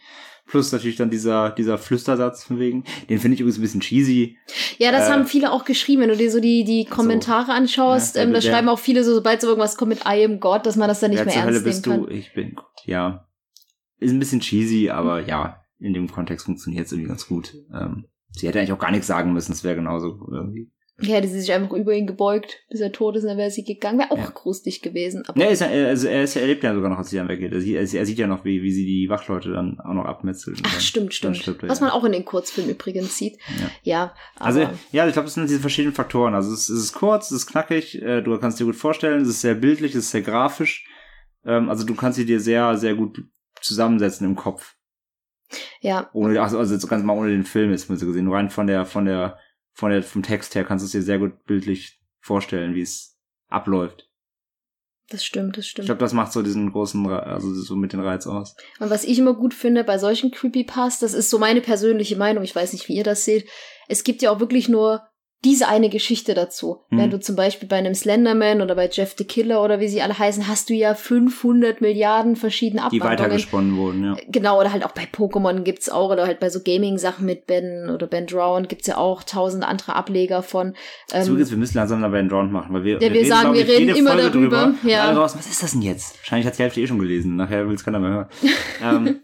Plus 0.47 0.73
natürlich 0.73 0.97
dann 0.97 1.11
dieser, 1.11 1.51
dieser 1.51 1.79
Flüstersatz 1.79 2.43
von 2.45 2.59
wegen. 2.59 2.85
Den 3.09 3.21
finde 3.21 3.35
ich 3.35 3.41
übrigens 3.41 3.59
ein 3.59 3.63
bisschen 3.63 3.81
cheesy. 3.81 4.37
Ja, 4.79 4.91
das 4.91 5.09
Äh, 5.09 5.13
haben 5.13 5.27
viele 5.27 5.53
auch 5.53 5.65
geschrieben. 5.65 6.03
Wenn 6.03 6.09
du 6.09 6.17
dir 6.17 6.31
so 6.31 6.41
die, 6.41 6.65
die 6.65 6.85
Kommentare 6.87 7.53
anschaust, 7.53 8.17
Ja, 8.17 8.23
ähm, 8.23 8.33
da 8.33 8.41
schreiben 8.41 8.69
auch 8.69 8.79
viele 8.81 9.05
so, 9.05 9.15
sobald 9.15 9.41
so 9.41 9.47
irgendwas 9.47 9.77
kommt 9.77 9.91
mit 9.91 10.01
I 10.07 10.25
am 10.25 10.41
God, 10.41 10.67
dass 10.67 10.75
man 10.77 10.89
das 10.89 10.99
dann 11.01 11.13
nicht 11.13 11.25
mehr 11.25 11.33
zur 11.33 11.45
Hölle 11.45 11.57
ernst 11.59 11.67
nehmen 11.67 11.75
bist 11.75 11.85
kann. 11.85 12.03
du? 12.03 12.09
Ich 12.09 12.33
bin 12.35 12.55
Gott. 12.57 12.67
Ja. 12.85 13.29
Ist 13.99 14.11
ein 14.11 14.19
bisschen 14.19 14.41
cheesy, 14.41 14.91
aber 14.91 15.25
ja, 15.25 15.63
in 15.79 15.95
dem 15.95 16.11
Kontext 16.11 16.47
funktioniert 16.47 16.87
es 16.87 16.93
irgendwie 16.93 17.09
ganz 17.09 17.29
gut. 17.29 17.55
Ähm, 17.73 18.07
sie 18.33 18.47
hätte 18.49 18.59
eigentlich 18.59 18.73
auch 18.73 18.79
gar 18.79 18.91
nichts 18.91 19.07
sagen 19.07 19.33
müssen, 19.33 19.53
es 19.53 19.65
wäre 19.65 19.75
genauso 19.77 20.27
irgendwie. 20.31 20.71
Ja, 21.03 21.15
hätte 21.15 21.29
sie 21.29 21.41
sich 21.41 21.51
einfach 21.51 21.73
über 21.75 21.95
ihn 21.95 22.07
gebeugt, 22.07 22.59
bis 22.69 22.81
er 22.81 22.93
tot 22.93 23.17
ist, 23.17 23.23
und 23.23 23.31
dann 23.31 23.39
wäre 23.39 23.51
sie 23.51 23.65
gegangen. 23.65 23.99
Wäre 24.01 24.11
auch 24.11 24.19
Ja. 24.19 24.31
gruselig 24.35 24.83
gewesen. 24.83 25.23
Aber 25.27 25.39
Ne, 25.39 25.49
ist, 25.49 25.61
ja- 25.61 25.69
also 25.69 26.07
er, 26.09 26.25
ist, 26.25 26.37
er 26.37 26.47
lebt 26.47 26.63
ja 26.63 26.75
sogar 26.75 26.91
noch, 26.91 26.99
als 26.99 27.09
sie 27.09 27.17
dann 27.17 27.29
weggeht. 27.29 27.53
Er 27.55 27.61
sieht, 27.63 27.95
er 27.95 28.05
sieht 28.05 28.19
ja 28.19 28.27
noch, 28.27 28.45
wie, 28.45 28.63
wie 28.63 28.71
sie 28.71 28.85
die 28.85 29.09
Wachleute 29.09 29.51
dann 29.51 29.81
auch 29.81 29.95
noch 29.95 30.05
abmetzelt. 30.05 30.59
Ach, 30.63 30.71
dann- 30.73 30.81
stimmt, 30.83 31.15
stimmt. 31.15 31.63
er, 31.63 31.71
Was 31.71 31.81
ja. 31.81 31.87
man 31.87 31.95
auch 31.95 32.05
in 32.05 32.13
den 32.13 32.27
Kurzfilmen 32.27 32.73
übrigens 32.75 33.17
sieht. 33.17 33.39
Ja. 33.59 33.71
Ja, 33.83 34.15
Also, 34.39 34.61
ja, 34.93 35.07
ich 35.07 35.15
glaube, 35.15 35.25
das 35.25 35.33
sind 35.35 35.49
diese 35.49 35.61
verschiedenen 35.61 35.95
Faktoren. 35.95 36.35
Also, 36.35 36.53
es, 36.53 36.69
es 36.69 36.83
ist 36.85 36.93
kurz, 36.93 37.31
es 37.31 37.39
ist 37.39 37.47
knackig, 37.47 38.03
äh, 38.03 38.21
du 38.21 38.39
kannst 38.39 38.61
dir 38.61 38.67
gut 38.67 38.77
vorstellen, 38.77 39.23
es 39.23 39.29
ist 39.29 39.41
sehr 39.41 39.55
bildlich, 39.55 39.93
es 39.95 40.05
ist 40.05 40.11
sehr 40.11 40.21
grafisch. 40.21 40.87
Ähm, 41.47 41.71
also, 41.71 41.87
du 41.87 41.95
kannst 41.95 42.19
sie 42.19 42.27
dir 42.27 42.41
sehr, 42.41 42.77
sehr 42.77 42.95
gut 42.95 43.25
zusammensetzen 43.63 44.27
im 44.27 44.37
Kopf. 44.37 44.75
Ja, 45.81 46.09
Ohne, 46.13 46.41
also, 46.41 46.59
also 46.59 46.87
ganz 46.87 47.05
mal 47.05 47.17
ohne 47.17 47.31
den 47.31 47.45
Film 47.45 47.71
jetzt 47.71 47.89
mal 47.91 47.97
so 47.99 48.07
gesehen, 48.07 48.31
rein 48.31 48.51
von 48.51 48.67
der, 48.67 48.87
von 48.87 49.05
der 49.05 49.39
von 49.73 49.91
der, 49.91 50.03
vom 50.03 50.23
Text 50.23 50.55
her 50.55 50.65
kannst 50.65 50.83
du 50.83 50.87
es 50.87 50.93
dir 50.93 51.03
sehr 51.03 51.19
gut 51.19 51.45
bildlich 51.45 52.01
vorstellen, 52.21 52.75
wie 52.75 52.83
es 52.83 53.17
abläuft. 53.49 54.09
Das 55.09 55.25
stimmt, 55.25 55.57
das 55.57 55.65
Ich 55.65 55.71
stimmt. 55.73 55.87
glaube, 55.87 56.01
das 56.01 56.13
macht 56.13 56.33
so 56.33 56.43
diesen 56.43 56.71
großen, 56.71 57.05
also 57.09 57.53
so 57.55 57.75
mit 57.75 57.93
den 57.93 58.01
Reiz 58.01 58.27
aus. 58.27 58.55
Und 58.79 58.91
was 58.91 59.05
ich 59.05 59.19
immer 59.19 59.35
gut 59.35 59.55
finde 59.55 59.83
bei 59.83 59.99
solchen 59.99 60.31
Creepypastas, 60.31 61.01
das 61.13 61.15
ist 61.15 61.31
so 61.31 61.39
meine 61.39 61.61
persönliche 61.61 62.17
Meinung, 62.17 62.45
ich 62.45 62.55
weiß 62.55 62.73
nicht, 62.75 62.89
wie 62.89 62.97
ihr 62.97 63.05
das 63.05 63.25
seht, 63.25 63.49
es 63.89 64.05
gibt 64.05 64.23
ja 64.23 64.31
auch 64.31 64.39
wirklich 64.39 64.69
nur 64.69 65.03
diese 65.45 65.69
eine 65.69 65.89
Geschichte 65.89 66.35
dazu. 66.35 66.81
Mhm. 66.91 66.99
Wenn 66.99 67.11
du 67.11 67.19
zum 67.19 67.35
Beispiel 67.35 67.67
bei 67.69 67.77
einem 67.77 67.95
Slenderman 67.95 68.61
oder 68.61 68.75
bei 68.75 68.89
Jeff 68.93 69.15
the 69.17 69.25
Killer 69.25 69.63
oder 69.65 69.81
wie 69.81 69.89
sie 69.89 70.03
alle 70.03 70.19
heißen, 70.19 70.49
hast 70.49 70.69
du 70.69 70.75
ja 70.75 70.95
500 70.95 71.81
Milliarden 71.81 72.37
verschiedene 72.37 72.83
Die 72.91 73.01
Abwandlungen. 73.01 73.19
weitergesponnen 73.19 73.77
wurden, 73.77 74.05
ja. 74.05 74.17
Genau, 74.29 74.61
oder 74.61 74.71
halt 74.73 74.85
auch 74.85 74.93
bei 74.93 75.05
Pokémon 75.05 75.63
gibt's 75.63 75.89
auch, 75.89 76.11
oder 76.11 76.27
halt 76.27 76.41
bei 76.41 76.51
so 76.51 76.61
Gaming-Sachen 76.63 77.25
mit 77.25 77.47
Ben 77.47 77.89
oder 77.89 78.07
Ben 78.07 78.27
Drown 78.27 78.69
gibt's 78.69 78.87
ja 78.87 78.99
auch 78.99 79.23
tausend 79.23 79.65
andere 79.65 79.95
Ableger 79.97 80.43
von. 80.43 80.75
Ähm, 81.13 81.37
geht's, 81.39 81.51
wir 81.51 81.59
müssen 81.59 81.79
langsam 81.79 82.03
dabei 82.03 82.19
einen 82.19 82.31
Round 82.31 82.53
machen, 82.53 82.75
weil 82.75 82.85
wir, 82.85 83.01
Ja, 83.01 83.13
wir 83.13 83.27
sagen, 83.27 83.53
glaub 83.53 83.55
wir 83.55 83.63
ich, 83.69 83.79
reden 83.79 83.97
immer 83.97 84.11
Folge 84.13 84.31
darüber, 84.31 84.65
drüber. 84.67 84.75
ja. 84.91 85.05
Alle 85.05 85.17
draußen, 85.17 85.39
was 85.39 85.47
ist 85.47 85.63
das 85.63 85.73
denn 85.73 85.83
jetzt? 85.83 86.19
Wahrscheinlich 86.19 86.47
hat 86.47 86.59
die 86.59 86.63
Hälfte 86.63 86.81
eh 86.83 86.87
schon 86.87 86.99
gelesen. 86.99 87.37
Nachher 87.37 87.67
will 87.67 87.75
es 87.75 87.85
keiner 87.85 87.99
mehr 87.99 88.11
hören. 88.11 88.29
ähm, 89.07 89.21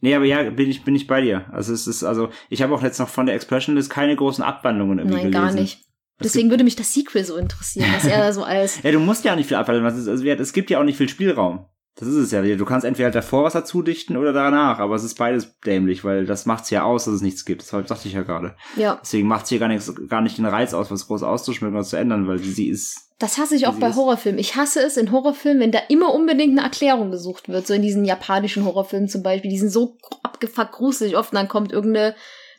nee, 0.00 0.14
aber 0.14 0.24
ja, 0.24 0.50
bin 0.50 0.70
ich, 0.70 0.84
bin 0.84 0.94
ich 0.94 1.06
bei 1.06 1.20
dir. 1.20 1.46
Also 1.52 1.72
es 1.72 1.86
ist, 1.86 2.04
also, 2.04 2.30
ich 2.48 2.62
habe 2.62 2.74
auch 2.74 2.82
jetzt 2.82 2.98
noch 2.98 3.08
von 3.08 3.26
der 3.26 3.34
Expressionlist 3.34 3.90
keine 3.90 4.16
großen 4.16 4.42
Abwandlungen 4.44 4.98
irgendwie 4.98 5.22
nein, 5.22 5.30
gelesen. 5.30 5.46
gar 5.46 5.52
nicht. 5.52 5.80
Es 6.18 6.32
Deswegen 6.32 6.50
würde 6.50 6.64
mich 6.64 6.76
das 6.76 6.92
Sequel 6.92 7.24
so 7.24 7.36
interessieren, 7.36 7.88
was 7.94 8.04
er 8.04 8.18
da 8.18 8.32
so 8.32 8.42
als. 8.44 8.82
Ja, 8.82 8.92
du 8.92 9.00
musst 9.00 9.24
ja 9.24 9.32
auch 9.32 9.36
nicht 9.36 9.48
viel 9.48 9.56
ist, 9.56 10.08
also, 10.08 10.24
es 10.24 10.52
gibt 10.52 10.70
ja 10.70 10.78
auch 10.78 10.84
nicht 10.84 10.98
viel 10.98 11.08
Spielraum. 11.08 11.66
Das 11.96 12.08
ist 12.08 12.14
es 12.16 12.30
ja. 12.30 12.40
Du 12.42 12.64
kannst 12.64 12.86
entweder 12.86 13.06
halt 13.06 13.14
davor 13.14 13.44
was 13.44 13.52
dazu 13.52 13.82
dichten 13.82 14.16
oder 14.16 14.32
danach, 14.32 14.78
aber 14.78 14.94
es 14.94 15.04
ist 15.04 15.18
beides 15.18 15.58
dämlich, 15.66 16.04
weil 16.04 16.24
das 16.24 16.46
macht's 16.46 16.70
ja 16.70 16.84
aus, 16.84 17.04
dass 17.04 17.14
es 17.14 17.20
nichts 17.20 17.44
gibt. 17.44 17.62
Das 17.62 17.68
sagte 17.68 18.08
ich 18.08 18.14
ja 18.14 18.22
gerade. 18.22 18.54
Ja, 18.76 18.98
Deswegen 19.02 19.28
macht's 19.28 19.48
hier 19.48 19.58
gar 19.58 19.68
nichts, 19.68 19.92
gar 20.08 20.20
nicht 20.22 20.38
den 20.38 20.46
Reiz 20.46 20.72
aus, 20.72 20.90
was 20.90 21.06
groß 21.08 21.22
auszuschmücken 21.22 21.76
oder 21.76 21.84
zu 21.84 21.96
ändern, 21.96 22.26
weil 22.28 22.38
sie 22.38 22.68
ist 22.68 23.06
das 23.18 23.36
hasse 23.36 23.54
ich 23.54 23.66
auch 23.66 23.74
bei 23.74 23.88
ist- 23.90 23.96
Horrorfilmen. 23.96 24.38
Ich 24.38 24.56
hasse 24.56 24.80
es 24.82 24.96
in 24.96 25.12
Horrorfilmen, 25.12 25.60
wenn 25.60 25.72
da 25.72 25.80
immer 25.90 26.14
unbedingt 26.14 26.52
eine 26.58 26.66
Erklärung 26.66 27.10
gesucht 27.10 27.50
wird. 27.50 27.66
So 27.66 27.74
in 27.74 27.82
diesen 27.82 28.06
japanischen 28.06 28.64
Horrorfilmen 28.64 29.10
zum 29.10 29.22
Beispiel. 29.22 29.50
Die 29.50 29.58
sind 29.58 29.68
so 29.68 29.98
abgefuckt 30.22 30.72
gruselig 30.72 31.18
oft 31.18 31.32
und 31.32 31.36
dann 31.36 31.48
kommt 31.48 31.70
irgendeine 31.70 32.14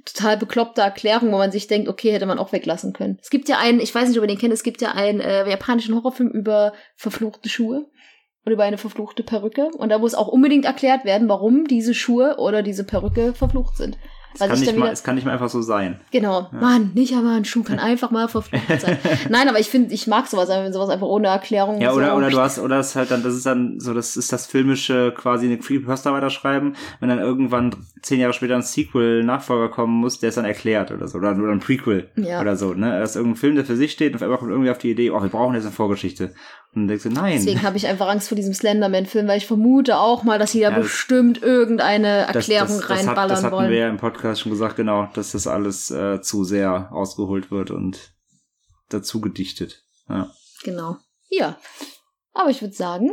total 0.05 0.37
bekloppte 0.37 0.81
Erklärung, 0.81 1.31
wo 1.31 1.37
man 1.39 1.51
sich 1.51 1.65
denkt, 1.65 1.89
okay, 1.89 2.11
hätte 2.11 2.27
man 2.27 2.37
auch 2.37 2.51
weglassen 2.51 2.93
können. 2.93 3.17
Es 3.21 3.31
gibt 3.31 3.49
ja 3.49 3.57
einen, 3.57 3.79
ich 3.79 3.93
weiß 3.93 4.07
nicht, 4.07 4.17
ob 4.19 4.23
ihr 4.23 4.27
den 4.27 4.37
kennt, 4.37 4.53
es 4.53 4.61
gibt 4.63 4.81
ja 4.81 4.91
einen 4.91 5.19
äh, 5.19 5.49
japanischen 5.49 5.95
Horrorfilm 5.95 6.29
über 6.29 6.73
verfluchte 6.95 7.49
Schuhe 7.49 7.87
und 8.45 8.51
über 8.51 8.63
eine 8.63 8.77
verfluchte 8.77 9.23
Perücke. 9.23 9.69
Und 9.77 9.89
da 9.89 9.99
muss 9.99 10.15
auch 10.15 10.27
unbedingt 10.27 10.65
erklärt 10.65 11.05
werden, 11.05 11.29
warum 11.29 11.65
diese 11.65 11.93
Schuhe 11.93 12.35
oder 12.37 12.63
diese 12.63 12.83
Perücke 12.83 13.33
verflucht 13.33 13.77
sind. 13.77 13.97
Es 14.33 14.39
kann, 14.39 14.59
nicht 14.59 14.77
mal, 14.77 14.91
es 14.91 15.03
kann 15.03 15.15
nicht 15.15 15.25
mal 15.25 15.33
einfach 15.33 15.49
so 15.49 15.61
sein. 15.61 15.99
Genau. 16.11 16.47
Mann, 16.53 16.91
nicht 16.93 17.13
aber 17.15 17.31
ein 17.31 17.43
Schuh 17.43 17.63
kann 17.63 17.79
einfach 17.79 18.11
mal 18.11 18.29
verflucht 18.29 18.63
sein. 18.79 18.97
Nein, 19.29 19.49
aber 19.49 19.59
ich 19.59 19.69
finde, 19.69 19.93
ich 19.93 20.07
mag 20.07 20.27
sowas, 20.27 20.47
wenn 20.47 20.71
sowas 20.71 20.89
einfach 20.89 21.07
ohne 21.07 21.27
Erklärung 21.27 21.81
Ja, 21.81 21.91
so 21.91 21.97
oder, 21.97 22.15
oder 22.15 22.29
du 22.29 22.37
hast, 22.39 22.59
oder 22.59 22.79
ist 22.79 22.95
halt 22.95 23.11
dann, 23.11 23.23
das 23.23 23.35
ist 23.35 23.45
dann 23.45 23.79
so, 23.79 23.93
das 23.93 24.15
ist 24.15 24.31
das 24.31 24.47
filmische 24.47 25.13
quasi 25.15 25.47
eine 25.47 25.57
Creepypasta 25.57 26.13
weiterschreiben, 26.13 26.77
wenn 27.01 27.09
dann 27.09 27.19
irgendwann 27.19 27.75
zehn 28.01 28.21
Jahre 28.21 28.31
später 28.33 28.55
ein 28.55 28.61
Sequel, 28.61 29.23
Nachfolger 29.25 29.67
kommen 29.67 29.95
muss, 29.99 30.19
der 30.19 30.29
es 30.29 30.35
dann 30.35 30.45
erklärt 30.45 30.91
oder 30.91 31.09
so, 31.09 31.17
oder, 31.17 31.31
oder 31.35 31.51
ein 31.51 31.59
Prequel 31.59 32.09
Ja. 32.15 32.39
oder 32.39 32.55
so, 32.55 32.73
ne? 32.73 32.99
Das 32.99 33.11
ist 33.11 33.15
irgendein 33.17 33.37
Film, 33.39 33.55
der 33.55 33.65
für 33.65 33.75
sich 33.75 33.91
steht 33.91 34.13
und 34.13 34.15
auf 34.15 34.21
einmal 34.21 34.37
kommt 34.37 34.51
irgendwie 34.51 34.71
auf 34.71 34.77
die 34.77 34.91
Idee, 34.91 35.11
oh, 35.11 35.21
wir 35.21 35.29
brauchen 35.29 35.55
jetzt 35.55 35.65
eine 35.65 35.73
Vorgeschichte. 35.73 36.33
Und 36.73 36.87
denkst 36.87 37.03
du, 37.03 37.09
nein. 37.09 37.33
Deswegen 37.37 37.63
habe 37.63 37.75
ich 37.75 37.85
einfach 37.85 38.07
Angst 38.07 38.29
vor 38.29 38.37
diesem 38.37 38.53
Slenderman-Film, 38.53 39.27
weil 39.27 39.37
ich 39.37 39.45
vermute 39.45 39.97
auch 39.97 40.23
mal, 40.23 40.39
dass 40.39 40.53
sie 40.53 40.61
da 40.61 40.69
Ja, 40.69 40.75
das- 40.77 40.85
bestimmt 40.85 41.41
irgendeine 41.43 42.25
das, 42.27 42.35
Erklärung 42.47 42.67
das, 42.67 42.77
das, 42.79 42.89
hat, 42.89 42.97
reinballern 43.07 43.29
das 43.29 43.43
hatten 43.43 43.55
wollen. 43.55 43.69
wir 43.71 43.77
ja 43.79 43.89
im 43.89 43.97
Podcast 43.97 44.39
schon 44.41 44.51
gesagt, 44.51 44.77
genau, 44.77 45.09
dass 45.13 45.33
das 45.33 45.47
alles 45.47 45.91
äh, 45.91 46.21
zu 46.21 46.45
sehr 46.45 46.89
ausgeholt 46.93 47.51
wird 47.51 47.71
und 47.71 48.13
dazu 48.89 49.19
gedichtet. 49.19 49.83
Ja. 50.07 50.31
Genau. 50.63 50.97
Ja. 51.29 51.57
Aber 52.33 52.49
ich 52.51 52.61
würde 52.61 52.73
sagen, 52.73 53.11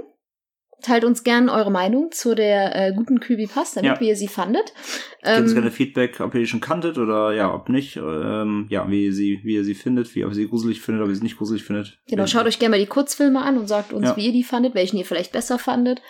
teilt 0.82 1.04
uns 1.04 1.24
gern 1.24 1.48
eure 1.48 1.70
Meinung 1.70 2.10
zu 2.12 2.34
der 2.34 2.74
äh, 2.76 2.92
guten 2.94 3.20
Creepypasta, 3.20 3.80
mit, 3.82 3.86
Ja. 3.90 4.00
wie 4.00 4.08
ihr 4.08 4.16
sie 4.16 4.28
fandet. 4.28 4.72
Gebt 5.22 5.38
uns 5.40 5.50
Ähm, 5.50 5.54
gerne 5.56 5.70
Feedback, 5.70 6.20
ob 6.20 6.34
ihr 6.34 6.40
die 6.40 6.46
schon 6.46 6.60
kanntet 6.60 6.98
oder 6.98 7.32
ja, 7.32 7.52
ob 7.52 7.68
nicht. 7.68 7.96
Ähm, 7.96 8.66
ja, 8.70 8.88
wie 8.90 9.06
ihr 9.06 9.12
sie, 9.12 9.40
wie 9.42 9.54
ihr 9.54 9.64
sie 9.64 9.74
findet, 9.74 10.14
wie 10.14 10.24
ob 10.24 10.30
ihr 10.30 10.34
sie 10.36 10.48
gruselig 10.48 10.80
findet, 10.80 11.02
ob 11.02 11.08
ihr 11.08 11.16
sie 11.16 11.22
nicht 11.22 11.38
gruselig 11.38 11.64
findet. 11.64 11.98
genau, 12.08 12.26
schaut 12.26 12.46
euch 12.46 12.58
gerne 12.58 12.76
mal 12.76 12.80
die 12.80 12.86
Kurzfilme 12.86 13.40
an 13.42 13.58
und 13.58 13.66
sagt 13.66 13.92
uns, 13.92 14.06
Ja. 14.08 14.16
wie 14.16 14.26
ihr 14.26 14.32
die 14.32 14.44
fandet, 14.44 14.74
welchen 14.74 14.96
ihr 14.98 15.04
vielleicht 15.04 15.32
besser 15.32 15.58
fandet. 15.58 16.00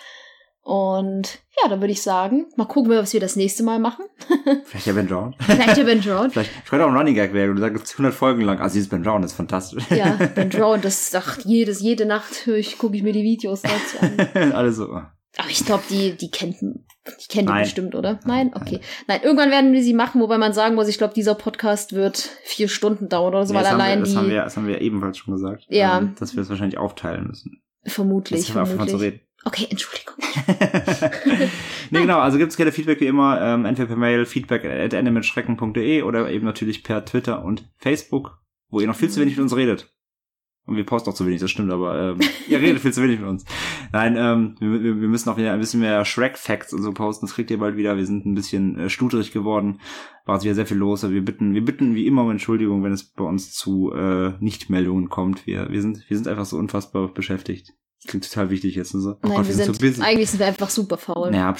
Und 0.61 1.39
ja, 1.61 1.69
dann 1.69 1.81
würde 1.81 1.91
ich 1.91 2.01
sagen, 2.01 2.45
mal 2.55 2.65
gucken, 2.65 2.91
was 2.91 3.13
wir 3.13 3.19
das 3.19 3.35
nächste 3.35 3.63
Mal 3.63 3.79
machen. 3.79 4.05
Vielleicht 4.65 4.85
ja 4.85 4.93
Ben 4.93 5.07
Brown. 5.07 5.35
Vielleicht 5.39 5.77
ja 5.77 5.83
Ben 5.83 6.01
Drown. 6.01 6.29
Vielleicht 6.31 6.51
ich 6.63 6.69
könnte 6.69 6.85
auch 6.85 6.89
ein 6.89 6.97
Running 6.97 7.15
Gag 7.15 7.33
werden. 7.33 7.55
Du 7.55 7.61
sagst 7.61 7.93
100 7.93 8.13
Folgen 8.13 8.41
lang. 8.41 8.59
Also 8.59 8.73
dieses 8.75 8.89
Ben 8.89 9.01
Brown 9.01 9.23
ist 9.23 9.33
fantastisch. 9.33 9.83
Ja, 9.89 10.17
Ben 10.35 10.49
Drown, 10.51 10.81
das 10.81 11.13
ach, 11.15 11.39
jedes, 11.43 11.81
jede 11.81 12.05
Nacht 12.05 12.47
ich, 12.47 12.77
gucke 12.77 12.95
ich 12.95 13.03
mir 13.03 13.13
die 13.13 13.23
Videos 13.23 13.61
dazu 13.63 13.97
an. 13.99 14.51
Alles 14.51 14.75
so. 14.75 14.89
Aber 15.37 15.49
ich 15.49 15.65
glaube, 15.65 15.83
die, 15.89 16.15
die 16.17 16.29
kennt, 16.29 16.57
die 16.59 17.27
kennt 17.29 17.49
die 17.49 17.53
bestimmt, 17.53 17.95
oder? 17.95 18.19
Nein? 18.25 18.51
Okay. 18.53 18.79
Nein, 19.07 19.21
irgendwann 19.23 19.51
werden 19.51 19.73
wir 19.73 19.81
sie 19.83 19.93
machen, 19.93 20.19
wobei 20.21 20.37
man 20.37 20.53
sagen 20.53 20.75
muss, 20.75 20.87
ich 20.87 20.97
glaube, 20.97 21.13
dieser 21.13 21.35
Podcast 21.35 21.93
wird 21.93 22.17
vier 22.43 22.67
Stunden 22.67 23.09
dauern 23.09 23.33
oder 23.33 23.45
so, 23.45 23.53
Nee, 23.53 23.59
weil 23.59 23.67
haben 23.69 23.77
wir, 23.77 23.83
allein 23.85 23.99
das, 24.01 24.15
haben 24.15 24.25
die, 24.25 24.31
wir, 24.31 24.43
das 24.43 24.57
haben 24.57 24.67
wir 24.67 24.81
ebenfalls 24.81 25.17
schon 25.17 25.33
gesagt. 25.33 25.65
Ja. 25.69 25.99
Ähm, 25.99 26.15
dass 26.19 26.35
wir 26.35 26.41
es 26.41 26.49
wahrscheinlich 26.49 26.77
aufteilen 26.77 27.27
müssen. 27.27 27.61
vermutlich, 27.85 28.39
Jetzt 28.41 28.49
einfach 28.49 28.75
mal 28.75 28.87
zu 28.87 28.97
vermutlich. 28.97 29.01
reden. 29.13 29.28
Okay, 29.45 29.67
Entschuldigung. 29.69 30.15
nee, 31.91 32.01
genau, 32.01 32.19
also 32.19 32.37
gibt's 32.37 32.57
gerne 32.57 32.71
Feedback 32.71 32.99
wie 32.99 33.07
immer, 33.07 33.41
ähm, 33.41 33.65
entweder 33.65 33.87
per 33.87 33.97
Mail, 33.97 34.25
feedback 34.25 34.65
at 34.65 34.93
endemitschrecken.de 34.93 36.03
oder 36.03 36.29
eben 36.29 36.45
natürlich 36.45 36.83
per 36.83 37.05
Twitter 37.05 37.43
und 37.43 37.69
Facebook, 37.77 38.39
wo 38.69 38.79
ihr 38.79 38.87
noch 38.87 38.95
viel 38.95 39.09
zu 39.09 39.21
wenig 39.21 39.35
mit 39.35 39.43
uns 39.43 39.55
redet. 39.55 39.93
Und 40.65 40.75
wir 40.75 40.85
posten 40.85 41.09
auch 41.09 41.15
zu 41.15 41.25
wenig, 41.25 41.41
das 41.41 41.49
stimmt, 41.49 41.71
aber 41.71 42.11
ähm, 42.11 42.19
ihr 42.47 42.59
redet 42.59 42.81
viel 42.83 42.93
zu 42.93 43.01
wenig 43.01 43.19
mit 43.19 43.27
uns. 43.27 43.43
Nein, 43.91 44.15
ähm, 44.15 44.55
wir, 44.59 45.01
wir 45.01 45.07
müssen 45.07 45.27
auch 45.29 45.37
wieder 45.37 45.51
ein 45.51 45.59
bisschen 45.59 45.79
mehr 45.79 46.05
Shrek-Facts 46.05 46.73
und 46.73 46.83
so 46.83 46.91
posten, 46.91 47.25
das 47.25 47.33
kriegt 47.33 47.49
ihr 47.49 47.57
bald 47.57 47.75
wieder. 47.75 47.97
Wir 47.97 48.05
sind 48.05 48.27
ein 48.27 48.35
bisschen 48.35 48.77
äh, 48.77 48.89
stutterig 48.89 49.31
geworden, 49.31 49.79
war 50.25 50.35
jetzt 50.35 50.43
wieder 50.43 50.53
sehr 50.53 50.67
viel 50.67 50.77
los. 50.77 51.03
aber 51.03 51.13
Wir 51.13 51.25
bitten, 51.25 51.55
wir 51.55 51.65
bitten 51.65 51.95
wie 51.95 52.05
immer 52.05 52.21
um 52.21 52.29
Entschuldigung, 52.29 52.83
wenn 52.83 52.91
es 52.91 53.03
bei 53.03 53.23
uns 53.23 53.51
zu 53.51 53.91
äh, 53.93 54.33
Nichtmeldungen 54.39 55.09
kommt. 55.09 55.47
Wir, 55.47 55.71
wir, 55.71 55.81
sind, 55.81 56.07
wir 56.07 56.15
sind 56.15 56.27
einfach 56.27 56.45
so 56.45 56.57
unfassbar 56.57 57.07
beschäftigt. 57.07 57.73
Klingt 58.07 58.29
total 58.29 58.49
wichtig 58.49 58.75
jetzt. 58.75 58.93
und 58.93 59.01
So. 59.01 59.11
Oh 59.11 59.17
Nein, 59.23 59.37
Gott, 59.37 59.47
wir 59.47 59.53
sind 59.53 59.75
sind, 59.75 59.95
so 59.95 60.01
eigentlich 60.03 60.29
sind 60.29 60.39
wir 60.39 60.47
einfach 60.47 60.69
super 60.69 60.97
faul. 60.97 61.31
Naja, 61.31 61.55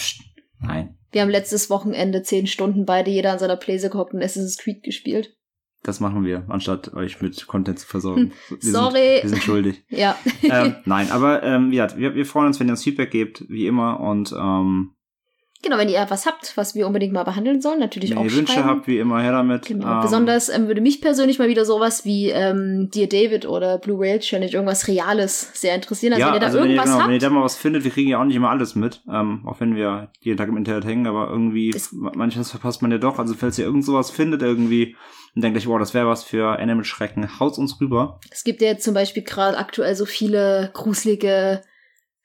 nein. 0.59 0.97
Wir 1.11 1.21
haben 1.21 1.29
letztes 1.29 1.69
Wochenende 1.69 2.21
zehn 2.23 2.47
Stunden 2.47 2.85
beide 2.85 3.09
jeder 3.09 3.31
an 3.33 3.39
seiner 3.39 3.55
Playse 3.55 3.89
gehockt 3.89 4.13
und 4.13 4.21
Assassin's 4.21 4.57
Creed 4.57 4.83
gespielt. 4.83 5.35
Das 5.81 6.01
machen 6.01 6.25
wir, 6.25 6.43
anstatt 6.49 6.93
euch 6.93 7.21
mit 7.21 7.47
Content 7.47 7.79
zu 7.79 7.87
versorgen. 7.87 8.33
Wir 8.49 8.57
Hm. 8.57 8.71
Sorry. 8.71 9.13
Sind, 9.15 9.23
wir 9.23 9.29
sind 9.29 9.43
schuldig. 9.43 9.83
Ja. 9.89 10.17
ähm, 10.43 10.75
nein, 10.85 11.09
aber 11.09 11.41
ähm, 11.43 11.71
ja, 11.71 11.87
wir, 11.97 12.15
wir 12.15 12.25
freuen 12.25 12.47
uns, 12.47 12.59
wenn 12.59 12.67
ihr 12.67 12.71
uns 12.71 12.83
Feedback 12.83 13.11
gebt, 13.11 13.45
wie 13.49 13.65
immer. 13.65 13.99
Und 14.01 14.33
ähm, 14.37 14.91
genau, 15.63 15.77
wenn 15.77 15.89
ihr 15.89 16.05
was 16.09 16.25
habt, 16.25 16.55
was 16.57 16.75
wir 16.75 16.87
unbedingt 16.87 17.13
mal 17.13 17.23
behandeln 17.23 17.61
sollen, 17.61 17.79
natürlich 17.79 18.11
wenn 18.11 18.17
auch 18.19 18.23
ihr 18.25 18.33
Wünsche 18.35 18.53
schreiben. 18.53 18.67
habt, 18.67 18.87
wie 18.87 18.97
immer, 18.99 19.21
her 19.21 19.31
damit. 19.31 19.65
Genau. 19.65 19.95
Ähm, 19.95 20.01
Besonders 20.01 20.49
ähm, 20.49 20.67
würde 20.67 20.81
mich 20.81 21.01
persönlich 21.01 21.39
mal 21.39 21.49
wieder 21.49 21.65
sowas 21.65 22.05
wie 22.05 22.29
ähm, 22.29 22.89
Dear 22.93 23.07
David 23.07 23.45
oder 23.47 23.77
Blue 23.77 23.99
Whale 23.99 24.19
Challenge, 24.19 24.51
irgendwas 24.51 24.87
Reales 24.87 25.51
sehr 25.53 25.75
interessieren. 25.75 26.13
Also 26.13 26.21
ja, 26.21 26.27
wenn 26.27 26.33
ihr 26.35 26.39
da 26.39 26.45
also 26.47 26.59
wenn 26.59 26.65
ihr, 26.65 26.69
irgendwas 26.71 26.85
genau, 26.93 27.03
wenn 27.05 27.11
ihr 27.11 27.15
habt, 27.15 27.23
da 27.23 27.29
mal 27.29 27.43
was 27.43 27.57
findet, 27.57 27.83
wir 27.83 27.91
kriegen 27.91 28.09
ja 28.09 28.19
auch 28.19 28.25
nicht 28.25 28.35
immer 28.35 28.49
alles 28.49 28.75
mit, 28.75 29.01
ähm, 29.11 29.43
auch 29.45 29.59
wenn 29.59 29.75
wir 29.75 30.11
jeden 30.21 30.37
Tag 30.37 30.47
im 30.49 30.57
Internet 30.57 30.85
hängen, 30.85 31.07
aber 31.07 31.29
irgendwie, 31.29 31.71
Es- 31.75 31.91
manches 31.91 32.51
verpasst 32.51 32.81
man 32.81 32.91
ja 32.91 32.97
doch. 32.97 33.19
Also 33.19 33.33
falls 33.33 33.57
ihr 33.59 33.65
irgend 33.65 33.85
sowas 33.85 34.11
findet 34.11 34.41
irgendwie 34.41 34.95
und 35.35 35.43
denkt 35.43 35.57
euch, 35.57 35.67
wow, 35.67 35.77
das 35.77 35.93
wäre 35.93 36.07
was 36.07 36.23
für 36.23 36.57
Animal 36.59 36.83
Schrecken, 36.85 37.39
haut's 37.39 37.57
uns 37.57 37.79
rüber. 37.79 38.19
es 38.31 38.43
gibt 38.43 38.61
ja 38.61 38.69
jetzt 38.69 38.83
zum 38.83 38.93
Beispiel 38.93 39.23
gerade 39.23 39.57
aktuell 39.57 39.93
so 39.95 40.05
viele 40.05 40.71
gruselige 40.73 41.61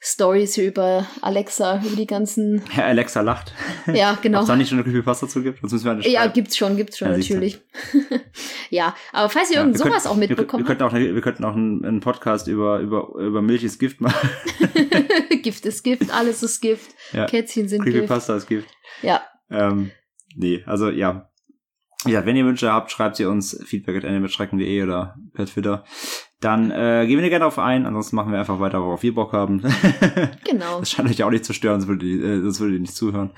Stories 0.06 0.58
über 0.58 1.06
Alexa, 1.22 1.80
über 1.82 1.96
die 1.96 2.06
ganzen, 2.06 2.62
Herr 2.70 2.84
Alexa 2.84 3.22
lacht. 3.22 3.54
ja, 3.86 4.12
Ob 4.12 4.20
genau. 4.22 4.42
es 4.42 4.46
da 4.46 4.54
nicht 4.54 4.68
schon 4.68 4.78
eine 4.78 4.84
Creepypasta 4.84 5.26
zu 5.28 5.42
gibt, 5.42 5.60
sonst 5.60 5.72
müssen 5.72 5.84
wir 5.86 5.92
eine 5.92 6.06
Ja, 6.08 6.26
gibt's 6.26 6.58
schon, 6.58 6.76
gibt's 6.76 6.98
schon, 6.98 7.10
Ja, 7.10 7.16
natürlich. 7.16 7.60
ja, 8.70 8.94
aber 9.12 9.30
falls 9.30 9.48
ihr 9.48 9.56
Ja, 9.56 9.62
irgend 9.62 9.78
sowas 9.78 10.06
auch 10.06 10.16
wir, 10.16 10.28
mitbekommen 10.28 10.62
wir, 10.62 10.66
könnten 10.66 10.82
auch, 10.82 10.92
wir 10.92 11.20
könnten 11.22 11.44
auch 11.44 11.54
einen, 11.54 11.84
einen 11.86 12.00
Podcast 12.00 12.48
über, 12.48 12.80
über, 12.80 13.14
über 13.18 13.40
Milch 13.40 13.64
ist 13.64 13.78
Gift 13.78 14.02
machen. 14.02 14.28
Gift 15.42 15.64
ist 15.64 15.82
Gift, 15.82 16.12
alles 16.12 16.42
ist 16.42 16.60
Gift, 16.60 16.90
Ja. 17.12 17.24
Kätzchen 17.24 17.68
sind 17.68 17.82
Gift. 17.84 17.96
Creepypasta 17.96 18.36
ist 18.36 18.46
Gift. 18.46 18.68
Ja, 19.00 19.22
Ähm, 19.50 19.90
nee, 20.36 20.62
also 20.66 20.90
ja. 20.90 21.30
Ja, 22.06 22.26
wenn 22.26 22.36
ihr 22.36 22.44
Wünsche 22.44 22.70
habt, 22.70 22.90
schreibt 22.90 23.16
sie 23.16 23.24
uns 23.24 23.58
feedback 23.64 23.96
at 23.96 24.04
animatschrecken.de 24.04 24.82
oder 24.82 25.16
per 25.32 25.46
Twitter. 25.46 25.84
Dann 26.44 26.70
äh, 26.70 27.06
gehen 27.06 27.22
wir 27.22 27.30
gerne 27.30 27.38
darauf 27.38 27.58
ein, 27.58 27.86
ansonsten 27.86 28.16
machen 28.16 28.30
wir 28.30 28.38
einfach 28.38 28.60
weiter, 28.60 28.82
worauf 28.82 29.02
wir 29.02 29.14
Bock 29.14 29.32
haben. 29.32 29.62
genau, 30.44 30.80
das 30.80 30.90
scheint 30.90 31.08
euch 31.08 31.16
ja 31.16 31.24
auch 31.24 31.30
nicht 31.30 31.46
zu 31.46 31.54
stören, 31.54 31.80
sonst 31.80 31.88
würdet 31.88 32.06
ihr, 32.06 32.22
äh, 32.22 32.42
sonst 32.42 32.60
würdet 32.60 32.74
ihr 32.74 32.80
nicht 32.82 32.94
zuhören. 32.94 33.30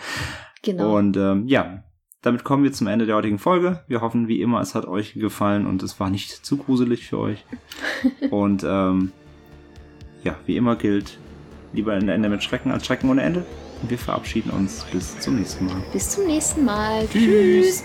genau. 0.63 0.97
Und 0.97 1.17
ähm, 1.17 1.47
ja, 1.47 1.85
damit 2.23 2.43
kommen 2.43 2.65
wir 2.65 2.73
zum 2.73 2.89
Ende 2.89 3.07
der 3.07 3.15
heutigen 3.15 3.39
Folge. 3.39 3.85
Wir 3.87 4.01
hoffen, 4.01 4.27
wie 4.27 4.41
immer, 4.41 4.61
es 4.61 4.75
hat 4.75 4.89
euch 4.89 5.15
gefallen 5.15 5.69
und 5.69 5.85
es 5.85 6.01
war 6.01 6.11
nicht 6.11 6.45
zu 6.45 6.57
gruselig 6.57 7.07
für 7.07 7.19
euch. 7.19 7.45
und 8.31 8.65
ähm, 8.69 9.13
ja, 10.25 10.35
wie 10.47 10.57
immer 10.57 10.75
gilt, 10.75 11.17
lieber 11.73 11.93
ein 11.93 12.09
Ende 12.09 12.29
mit 12.29 12.43
Schrecken 12.43 12.73
als 12.73 12.87
Schrecken 12.87 13.09
ohne 13.09 13.23
Ende. 13.23 13.47
Und 13.83 13.91
wir 13.91 13.99
verabschieden 13.99 14.51
uns 14.51 14.85
bis 14.91 15.17
zum 15.21 15.37
nächsten 15.37 15.67
Mal. 15.67 15.77
Bis 15.93 16.11
zum 16.11 16.27
nächsten 16.27 16.65
Mal. 16.65 17.07
Tschüss. 17.07 17.85